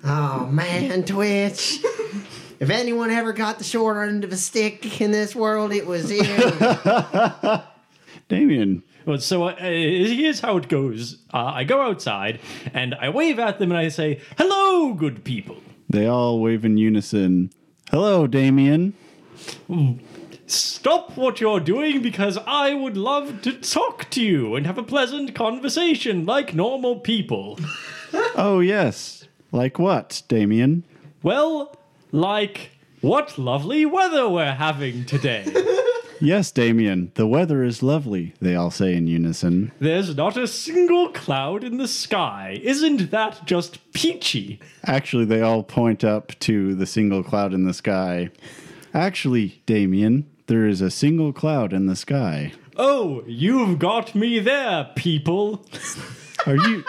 [0.04, 1.78] Oh man, Twitch.
[2.60, 6.10] if anyone ever got the short end of a stick in this world, it was
[6.10, 6.22] you.
[8.28, 11.18] Damien, Well, so uh, here's how it goes.
[11.32, 12.40] Uh, I go outside
[12.74, 15.56] and I wave at them and I say, "Hello, good people."
[15.88, 17.50] they all wave in unison.
[17.90, 18.94] Hello, Damien.
[20.46, 24.82] Stop what you're doing because I would love to talk to you and have a
[24.82, 27.58] pleasant conversation like normal people.
[28.34, 29.28] Oh, yes.
[29.52, 30.82] Like what, Damien?
[31.22, 31.76] Well,
[32.10, 35.44] like what lovely weather we're having today.
[36.20, 37.12] Yes, Damien.
[37.14, 39.72] The weather is lovely, they all say in unison.
[39.80, 42.60] There's not a single cloud in the sky.
[42.62, 44.60] Isn't that just peachy?
[44.84, 48.30] Actually, they all point up to the single cloud in the sky.
[48.92, 52.52] Actually, Damien, there is a single cloud in the sky.
[52.76, 55.64] Oh, you've got me there, people.
[56.46, 56.84] Are you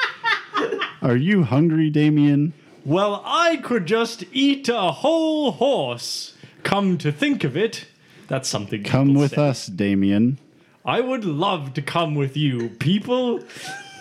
[1.01, 2.53] Are you hungry, Damien?
[2.85, 6.35] Well, I could just eat a whole horse.
[6.63, 7.85] Come to think of it,
[8.31, 8.81] that's something.
[8.83, 9.49] Come with say.
[9.49, 10.39] us, Damien.
[10.85, 13.43] I would love to come with you, people.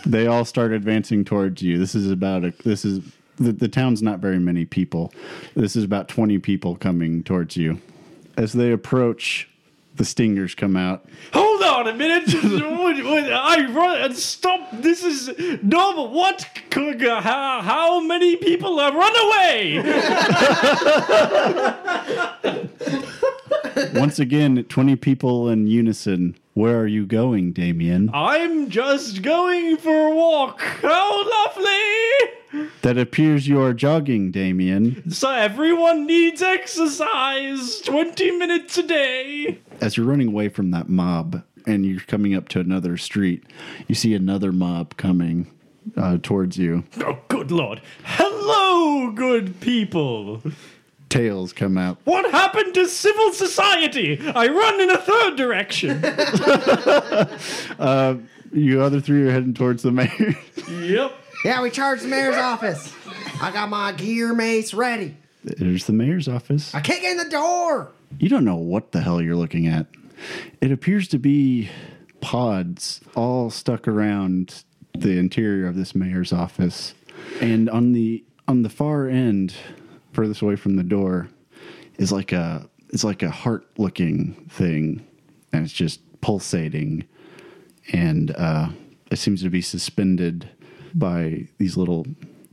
[0.07, 1.79] They all start advancing towards you.
[1.79, 3.01] This is about a this is
[3.39, 5.13] the, the town's not very many people.
[5.57, 7.81] This is about 20 people coming towards you.
[8.37, 9.49] As they approach,
[9.97, 11.07] the stingers come out.
[11.33, 12.23] Hold on a minute.
[12.33, 14.15] I run.
[14.15, 14.71] Stop.
[14.75, 15.29] This is
[15.61, 16.09] normal.
[16.13, 16.49] What?
[16.73, 19.83] How, how many people have run away?
[23.95, 26.37] Once again, 20 people in unison.
[26.55, 28.11] Where are you going, Damien?
[28.13, 30.61] I'm just going for a walk.
[30.61, 32.69] How lovely!
[32.83, 35.11] That appears you are jogging, Damien.
[35.11, 37.81] So everyone needs exercise.
[37.81, 39.61] Twenty minutes a day.
[39.81, 43.45] As you're running away from that mob and you're coming up to another street,
[43.87, 45.51] you see another mob coming
[45.97, 46.85] uh, towards you.
[47.01, 47.81] Oh, good lord.
[48.05, 50.43] Hello, good people.
[51.11, 51.99] Tails come out.
[52.05, 54.19] What happened to civil society?
[54.21, 56.03] I run in a third direction.
[57.79, 58.17] Uh,
[58.53, 60.37] you other three are heading towards the mayor.
[60.69, 61.13] yep.
[61.45, 62.95] yeah, we charge the mayor's office.
[63.41, 65.17] I got my gear mace ready.
[65.43, 66.75] There's the mayor's office.
[66.75, 67.91] I kick in the door.
[68.19, 69.87] You don't know what the hell you're looking at.
[70.61, 71.71] It appears to be
[72.21, 76.95] pods all stuck around the interior of this mayor's office.
[77.41, 79.55] And on the on the far end,
[80.13, 81.29] furthest away from the door,
[81.99, 85.07] is like a it's like a heart looking thing.
[85.53, 87.05] And it's just pulsating
[87.93, 88.69] and uh,
[89.11, 90.49] it seems to be suspended
[90.95, 92.07] by these little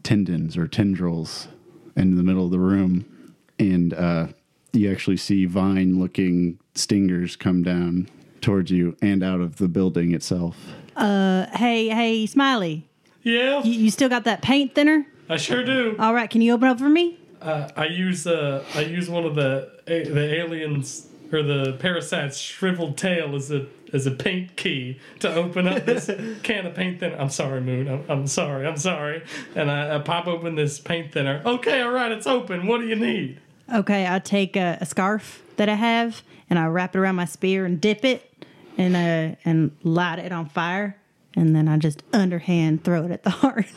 [0.04, 1.48] tendons or tendrils
[1.96, 3.36] in the middle of the room.
[3.60, 4.28] And uh,
[4.74, 8.10] you actually see vine looking stingers come down
[8.42, 10.58] towards you and out of the building itself.
[10.96, 12.88] Hey, hey, Smiley,
[13.24, 15.06] Yeah, you, you still got that paint thinner?
[15.30, 15.96] I sure do.
[16.00, 17.20] All right, can you open up for me?
[17.48, 22.38] Uh, I use uh, I use one of the a- the aliens or the parasites'
[22.38, 26.12] shriveled tail as a as a paint key to open up this
[26.44, 27.16] can of paint thinner.
[27.18, 27.88] I'm sorry, Moon.
[27.88, 28.68] I'm, I'm sorry.
[28.68, 29.24] I'm sorry.
[29.56, 31.42] And I, I pop open this paint thinner.
[31.46, 32.68] Okay, all right, it's open.
[32.68, 33.40] What do you need?
[33.74, 37.26] Okay, I take a, a scarf that I have and I wrap it around my
[37.26, 38.30] spear and dip it
[38.78, 40.98] and uh, and light it on fire,
[41.34, 43.68] and then I just underhand throw it at the heart.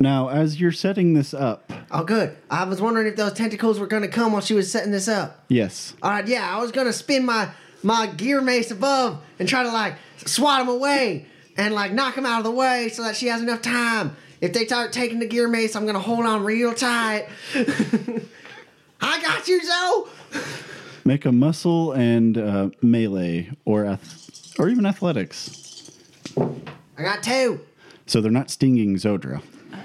[0.00, 2.36] Now, as you're setting this up, Oh, good.
[2.50, 5.44] I was wondering if those tentacles were gonna come while she was setting this up.
[5.48, 7.48] yes, All right, yeah, I was gonna spin my
[7.82, 9.94] my gear mace above and try to like
[10.24, 11.26] swat them away
[11.56, 14.16] and like knock them out of the way so that she has enough time.
[14.40, 17.28] If they start taking the gear mace, I'm gonna hold on real tight.
[19.00, 20.40] I got you, Zoe.
[21.04, 25.90] make a muscle and uh, melee or ath- or even athletics.
[26.36, 27.60] I got two.
[28.06, 29.42] So they're not stinging Zodra.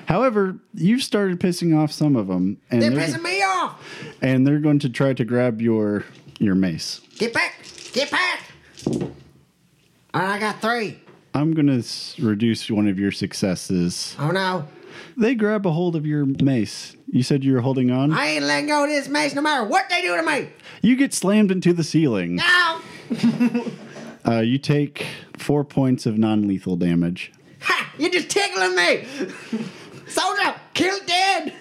[0.08, 3.82] However, you've started pissing off some of them, and They're pissing me off.
[4.22, 6.04] and they're going to try to grab your
[6.40, 7.02] your mace.
[7.18, 7.56] Get back.
[7.94, 8.42] Get back.
[8.88, 11.00] All right, I got three.
[11.34, 14.16] I'm going to s- reduce one of your successes.
[14.20, 14.68] Oh no,
[15.16, 16.96] They grab a hold of your mace.
[17.08, 18.12] You said you were holding on.
[18.12, 20.50] I ain't letting go of this mace no matter what they do to me.
[20.82, 22.40] You get slammed into the ceiling.
[22.42, 22.82] Ow!
[24.24, 27.32] Uh, you take four points of non-lethal damage.
[27.62, 27.92] Ha!
[27.98, 29.04] You're just tickling me.
[30.12, 31.54] Soldier, kill dead.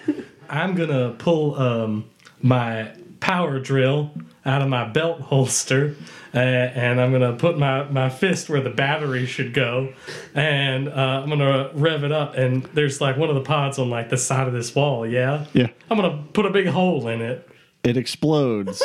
[0.49, 2.09] I'm gonna pull um,
[2.41, 4.11] my power drill
[4.45, 5.95] out of my belt holster,
[6.33, 9.93] uh, and I'm gonna put my, my fist where the battery should go,
[10.35, 12.35] and uh, I'm gonna rev it up.
[12.35, 15.07] And there's like one of the pods on like the side of this wall.
[15.07, 15.67] Yeah, Yeah.
[15.89, 17.47] I'm gonna put a big hole in it.
[17.83, 18.81] It explodes.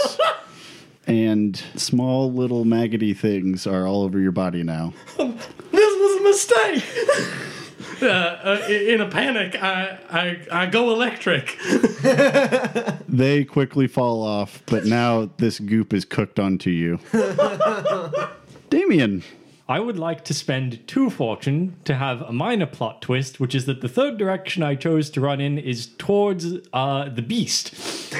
[1.06, 4.92] and small little maggoty things are all over your body now.
[5.72, 6.84] This was a mistake.
[8.02, 11.58] uh, uh, in a panic, I, I I go electric.
[13.08, 16.98] They quickly fall off, but now this goop is cooked onto you.
[18.70, 19.22] Damien,
[19.68, 23.66] I would like to spend two fortune to have a minor plot twist, which is
[23.66, 27.74] that the third direction I chose to run in is towards uh, the beast.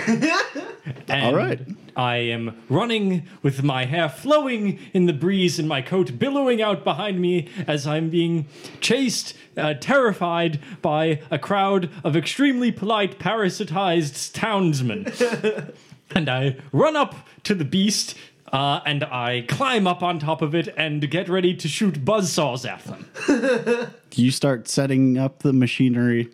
[1.08, 1.60] And All right.
[1.96, 6.84] I am running with my hair flowing in the breeze and my coat billowing out
[6.84, 8.46] behind me as I'm being
[8.80, 15.12] chased, uh, terrified by a crowd of extremely polite, parasitized townsmen.
[16.14, 17.14] and I run up
[17.44, 18.16] to the beast.
[18.52, 22.68] Uh, and I climb up on top of it and get ready to shoot buzzsaws
[22.68, 23.90] at them.
[24.14, 26.30] you start setting up the machinery.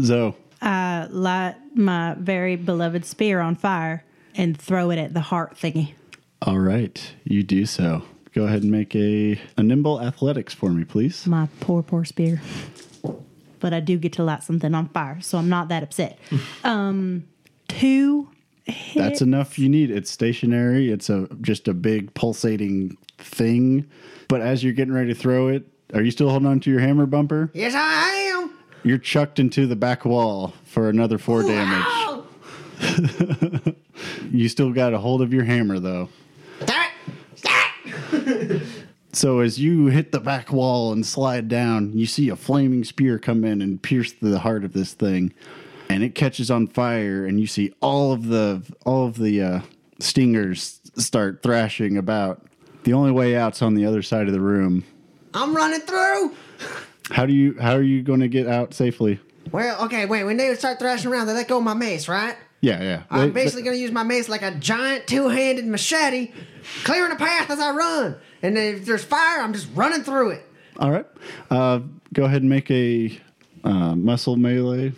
[0.00, 5.56] Zoe, I light my very beloved spear on fire and throw it at the heart
[5.56, 5.92] thingy.
[6.42, 8.02] all right, you do so.
[8.34, 11.26] Go ahead and make a, a nimble athletics for me, please.
[11.26, 12.40] My poor, poor spear.
[13.60, 16.18] But I do get to light something on fire, so I'm not that upset.
[16.64, 17.24] um,
[17.68, 18.28] two.
[18.94, 19.90] That's enough you need.
[19.90, 20.90] It's stationary.
[20.90, 23.88] It's a just a big pulsating thing.
[24.28, 25.64] But as you're getting ready to throw it,
[25.94, 27.50] are you still holding on to your hammer bumper?
[27.54, 28.50] Yes, I am.
[28.82, 31.84] You're chucked into the back wall for another four damage.
[34.32, 36.08] You still got a hold of your hammer though.
[36.60, 36.90] Stop!
[37.34, 37.70] Stop!
[39.12, 43.18] So as you hit the back wall and slide down, you see a flaming spear
[43.18, 45.32] come in and pierce the heart of this thing,
[45.88, 47.24] and it catches on fire.
[47.26, 49.60] And you see all of the all of the uh,
[49.98, 52.42] stingers start thrashing about.
[52.84, 54.84] The only way out's on the other side of the room.
[55.34, 56.34] I'm running through.
[57.10, 59.20] How do you how are you going to get out safely?
[59.52, 60.24] Well, okay, wait.
[60.24, 62.36] When they start thrashing around, they let go of my mace, right?
[62.60, 63.02] Yeah, yeah.
[63.10, 66.32] I'm They- basically going to use my mace like a giant two-handed machete,
[66.84, 68.16] clearing a path as I run.
[68.42, 70.42] And if there's fire, I'm just running through it.
[70.80, 71.06] All right.
[71.50, 71.80] Uh,
[72.12, 73.18] go ahead and make a
[73.62, 74.92] uh, muscle melee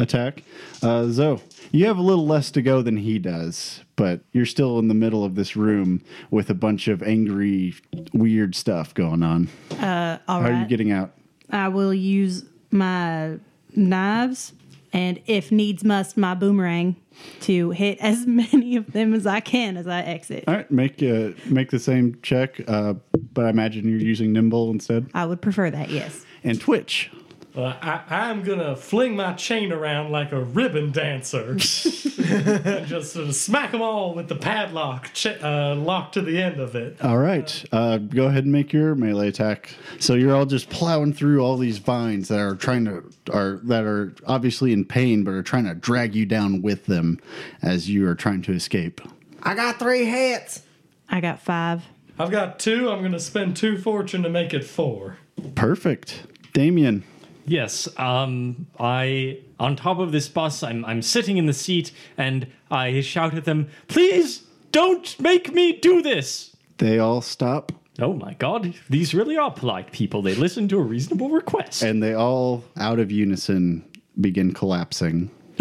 [0.00, 0.42] attack.
[0.82, 1.40] Uh, Zoe,
[1.70, 4.94] you have a little less to go than he does, but you're still in the
[4.94, 7.74] middle of this room with a bunch of angry,
[8.12, 9.48] weird stuff going on.
[9.72, 11.12] All How are you getting out?
[11.50, 13.38] I will use my
[13.74, 14.52] knives
[14.92, 16.96] and if needs must, my boomerang
[17.42, 20.44] to hit as many of them as I can as I exit.
[20.48, 22.94] All right, make uh, make the same check, uh,
[23.32, 25.10] but I imagine you're using nimble instead.
[25.14, 26.24] I would prefer that, yes.
[26.42, 27.10] And twitch.
[27.54, 33.26] Uh, I, I'm gonna fling my chain around like a ribbon dancer, and just sort
[33.26, 37.02] of smack them all with the padlock ch- uh, locked to the end of it.
[37.02, 39.74] All right, uh, go ahead and make your melee attack.
[39.98, 43.02] So you're all just plowing through all these vines that are trying to
[43.32, 47.18] are that are obviously in pain, but are trying to drag you down with them
[47.62, 49.00] as you are trying to escape.
[49.42, 50.62] I got three hits.
[51.08, 51.82] I got five.
[52.16, 52.90] I've got two.
[52.90, 55.16] I'm gonna spend two fortune to make it four.
[55.56, 56.22] Perfect,
[56.52, 57.02] Damien.
[57.46, 62.46] Yes, um, I on top of this bus, I'm I'm sitting in the seat, and
[62.70, 68.34] I shout at them, "Please don't make me do this!" They all stop Oh my
[68.34, 70.22] God, these really are polite people.
[70.22, 71.82] They listen to a reasonable request.
[71.82, 73.84] and they all, out of unison,
[74.20, 75.30] begin collapsing.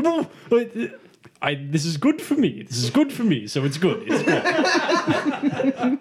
[1.41, 2.63] I, this is good for me.
[2.63, 4.03] This is good for me, so it's good.
[4.07, 5.99] It's good.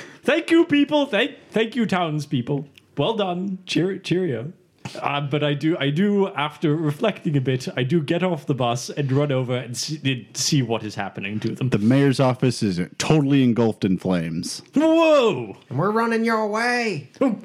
[0.22, 1.06] thank you, people.
[1.06, 2.68] Thank, thank you, townspeople.
[2.96, 3.58] Well done.
[3.66, 4.52] Cheer, cheerio.
[5.00, 6.28] Uh, but I do, I do.
[6.28, 10.28] After reflecting a bit, I do get off the bus and run over and see,
[10.34, 11.70] see what is happening to them.
[11.70, 14.62] The mayor's office is totally engulfed in flames.
[14.74, 15.56] Whoa!
[15.68, 17.10] And we're running your way.
[17.20, 17.38] Oh,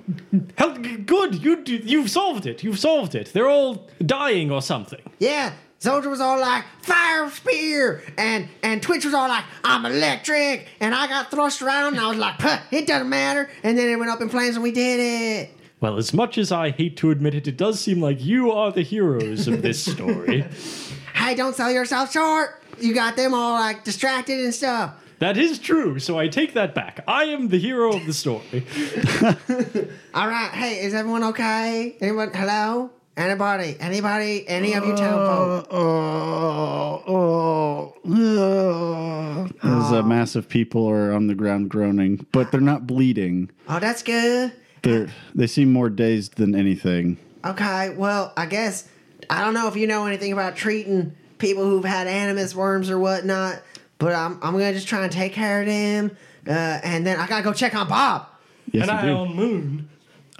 [0.57, 1.35] hell, good.
[1.43, 2.63] You, you've solved it.
[2.63, 3.31] You've solved it.
[3.33, 5.01] They're all dying or something.
[5.19, 5.53] Yeah.
[5.79, 8.03] Soldier was all like, fire spear.
[8.17, 10.67] And and Twitch was all like, I'm electric.
[10.81, 12.35] And I got thrust around and I was like,
[12.71, 13.49] it doesn't matter.
[13.63, 15.58] And then it went up in flames and we did it.
[15.81, 18.71] Well, as much as I hate to admit it, it does seem like you are
[18.71, 20.45] the heroes of this story.
[21.13, 22.63] Hey, don't sell yourself short.
[22.79, 24.93] You got them all like distracted and stuff.
[25.19, 27.03] that is true, so I take that back.
[27.09, 28.65] I am the hero of the story.
[30.13, 30.49] All right.
[30.53, 31.97] Hey, is everyone okay?
[31.99, 32.31] Anyone?
[32.33, 32.89] Hello?
[33.17, 33.75] Anybody?
[33.81, 34.47] Anybody?
[34.47, 35.67] Any of you town folk?
[39.63, 43.49] As a mass of people are on the ground groaning, but they're not bleeding.
[43.67, 44.53] Oh, that's good.
[44.81, 47.17] They're they seem more dazed than anything.
[47.45, 48.87] Okay, well, I guess
[49.29, 52.99] I don't know if you know anything about treating people who've had animus worms or
[52.99, 53.61] whatnot,
[53.97, 56.51] but I'm I'm gonna just try and take care of them, uh,
[56.83, 58.27] and then I gotta go check on Bob.
[58.71, 59.17] Yes, and you I do.
[59.17, 59.89] on Moon.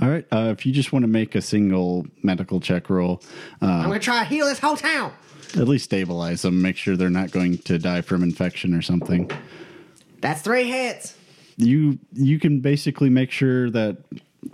[0.02, 0.26] All right.
[0.32, 3.22] Uh, if you just want to make a single medical check roll,
[3.62, 5.12] I'm uh, gonna try to heal this whole town.
[5.58, 9.30] at least stabilize them, make sure they're not going to die from infection or something.
[10.22, 11.16] That's three hits.
[11.58, 13.98] You you can basically make sure that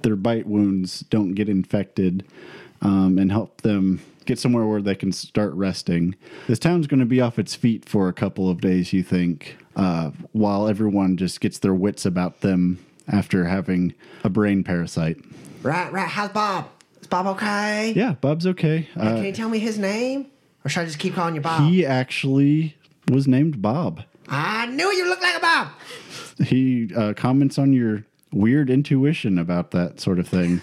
[0.01, 2.25] their bite wounds don't get infected,
[2.81, 6.15] um, and help them get somewhere where they can start resting.
[6.47, 9.57] This town's going to be off its feet for a couple of days, you think,
[9.75, 13.93] uh, while everyone just gets their wits about them after having
[14.23, 15.17] a brain parasite.
[15.61, 16.07] Right, right.
[16.07, 16.67] How's Bob?
[17.01, 17.93] Is Bob okay?
[17.95, 18.87] Yeah, Bob's okay.
[18.95, 20.25] Can Uh, you tell me his name,
[20.63, 21.69] or should I just keep calling you Bob?
[21.69, 22.75] he actually
[23.11, 24.01] was named Bob.
[24.27, 25.67] I knew you looked like a Bob.
[26.47, 28.03] He uh, comments on your
[28.35, 30.61] weird intuition about that sort of thing.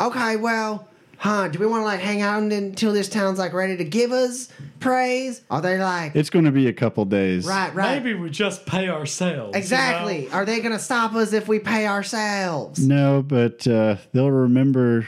[0.00, 0.86] Okay, well,
[1.18, 1.48] huh?
[1.48, 4.48] Do we want to like hang out until this town's like ready to give us
[4.78, 5.40] praise?
[5.50, 7.46] Are they like It's going to be a couple days.
[7.46, 8.02] right, right?
[8.02, 9.54] Maybe we just pay ourselves.
[9.54, 10.26] you Exactly.
[10.26, 10.32] know?
[10.32, 12.86] Are they gonna stop us if we pay ourselves?
[12.86, 15.06] No, but uh, they'll remember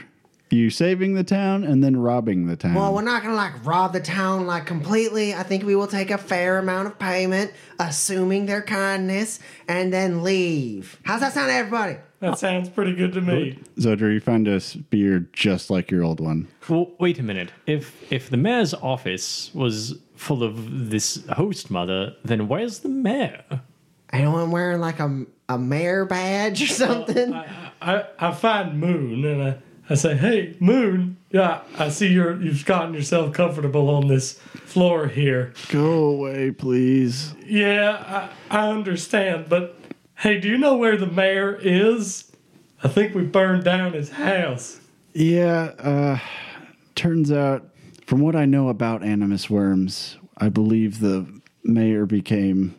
[0.49, 2.73] you saving the town and then robbing the town.
[2.73, 5.35] Well, we're not gonna like rob the town like completely.
[5.35, 10.23] I think we will take a fair amount of payment, assuming their kindness, and then
[10.23, 10.97] leave.
[11.03, 11.97] How's that sound, to everybody?
[12.19, 13.59] That sounds pretty good to me.
[13.77, 16.47] Zodra, you find a spear just like your old one.
[16.67, 17.51] Well, wait a minute.
[17.67, 23.43] If if the mayor's office was full of this host mother, then where's the mayor?
[24.11, 27.33] Anyone wearing like a a mayor badge or something?
[27.81, 29.57] I, I find Moon and I,
[29.89, 34.33] I say, "Hey, Moon, yeah, I see you're you've gotten yourself comfortable on this
[34.65, 35.53] floor here.
[35.69, 37.33] Go away, please.
[37.45, 39.76] Yeah, I, I understand, but
[40.17, 42.31] hey, do you know where the mayor is?
[42.83, 44.79] I think we burned down his house.
[45.13, 46.19] Yeah, uh,
[46.95, 47.69] turns out,
[48.05, 51.27] from what I know about animus worms, I believe the
[51.63, 52.75] mayor became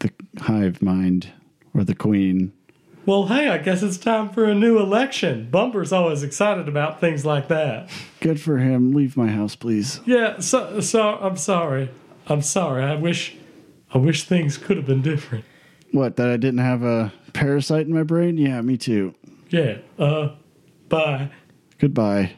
[0.00, 1.32] the hive mind
[1.74, 2.52] or the queen.
[3.04, 5.48] Well, hey, I guess it's time for a new election.
[5.48, 7.88] Bumper's always excited about things like that.
[8.18, 8.92] Good for him.
[8.92, 10.00] Leave my house, please.
[10.04, 11.88] Yeah, so so I'm sorry.
[12.26, 12.82] I'm sorry.
[12.82, 13.36] I wish
[13.94, 15.44] I wish things could have been different.
[15.92, 18.38] What, that I didn't have a parasite in my brain?
[18.38, 19.14] Yeah, me too.
[19.50, 19.78] Yeah.
[19.98, 20.30] Uh
[20.88, 21.30] bye.
[21.78, 22.32] Goodbye.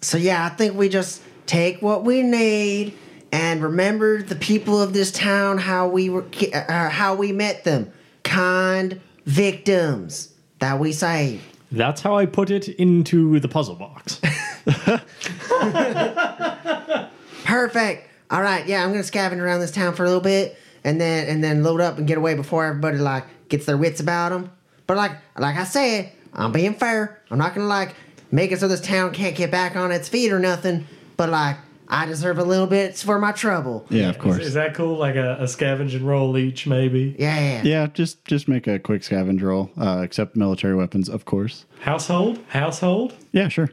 [0.00, 2.94] So yeah, I think we just take what we need
[3.32, 7.90] and remember the people of this town how we were uh, how we met them,
[8.22, 11.42] kind victims that we saved.
[11.70, 14.20] That's how I put it into the puzzle box.
[17.44, 18.08] Perfect.
[18.30, 21.28] All right, yeah, I'm gonna scavenge around this town for a little bit, and then
[21.28, 24.50] and then load up and get away before everybody like gets their wits about them.
[24.86, 27.20] But like like I said, I'm being fair.
[27.30, 27.94] I'm not gonna like
[28.30, 30.86] make it so this town can't get back on its feet or nothing.
[31.16, 31.56] But like
[31.88, 33.84] I deserve a little bit for my trouble.
[33.90, 34.38] Yeah, of course.
[34.38, 34.96] Is, is that cool?
[34.96, 37.14] Like a, a scavenge and roll each, maybe?
[37.18, 37.60] Yeah.
[37.62, 39.70] yeah, just just make a quick scavenge roll.
[39.78, 41.66] Uh, accept military weapons, of course.
[41.80, 42.38] Household?
[42.48, 43.14] Household?
[43.32, 43.70] Yeah, sure.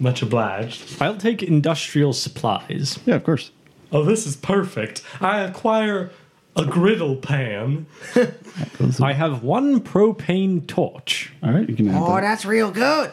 [0.00, 1.00] Much obliged.
[1.00, 2.98] I'll take industrial supplies.
[3.06, 3.52] Yeah, of course.
[3.92, 5.02] Oh, this is perfect.
[5.20, 6.10] I acquire
[6.56, 7.86] a griddle pan.
[9.00, 11.32] I have one propane torch.
[11.42, 12.20] All right, you can add Oh, that.
[12.22, 13.10] that's real good.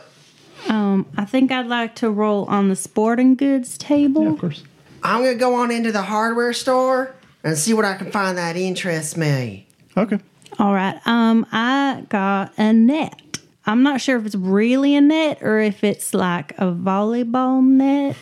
[0.68, 4.24] Um, I think I'd like to roll on the sporting goods table.
[4.24, 4.64] Yeah, of course.
[5.04, 8.58] I'm gonna go on into the hardware store and see what I can find that
[8.58, 9.66] interests me.
[9.96, 10.20] Okay.
[10.60, 11.00] All right.
[11.06, 13.40] Um, I got a net.
[13.66, 18.18] I'm not sure if it's really a net or if it's like a volleyball net,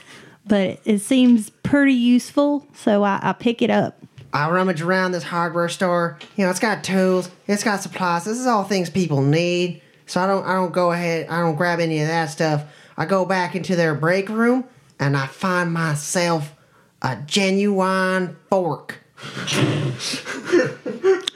[0.45, 3.97] but it seems pretty useful, so I, I pick it up.
[4.37, 6.19] I rummage around this hardware store.
[6.35, 8.25] You know, it's got tools, it's got supplies.
[8.25, 9.81] This is all things people need.
[10.05, 12.63] So I don't I don't go ahead, I don't grab any of that stuff.
[12.95, 14.65] I go back into their break room
[14.99, 16.53] and I find myself
[17.01, 18.99] a genuine fork.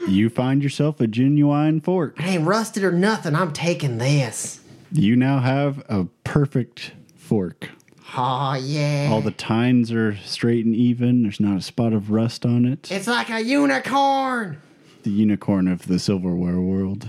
[0.06, 2.20] You find yourself a genuine fork.
[2.20, 3.34] It ain't rusted or nothing.
[3.34, 4.60] I'm taking this.
[4.92, 7.70] You now have a perfect fork.
[8.16, 9.08] Oh yeah.
[9.10, 11.22] All the tines are straight and even.
[11.22, 12.90] There's not a spot of rust on it.
[12.90, 14.60] it's like a unicorn.
[15.02, 17.08] the unicorn of the silverware world.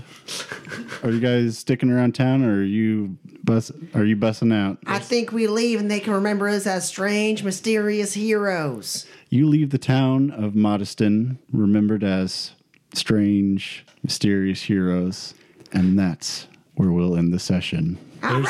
[1.02, 3.70] are you guys sticking around town, or are you bus?
[3.94, 4.78] Are you bussing out?
[4.86, 9.06] I think we leave and they can remember us as strange, mysterious heroes.
[9.28, 12.52] You leave the town of Modeston, remembered as
[12.94, 15.34] strange, mysterious heroes,
[15.72, 17.98] and that's where we'll end the session.
[18.28, 18.48] There's,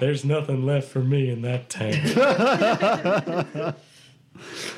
[0.00, 1.96] there's nothing left for me in that tank.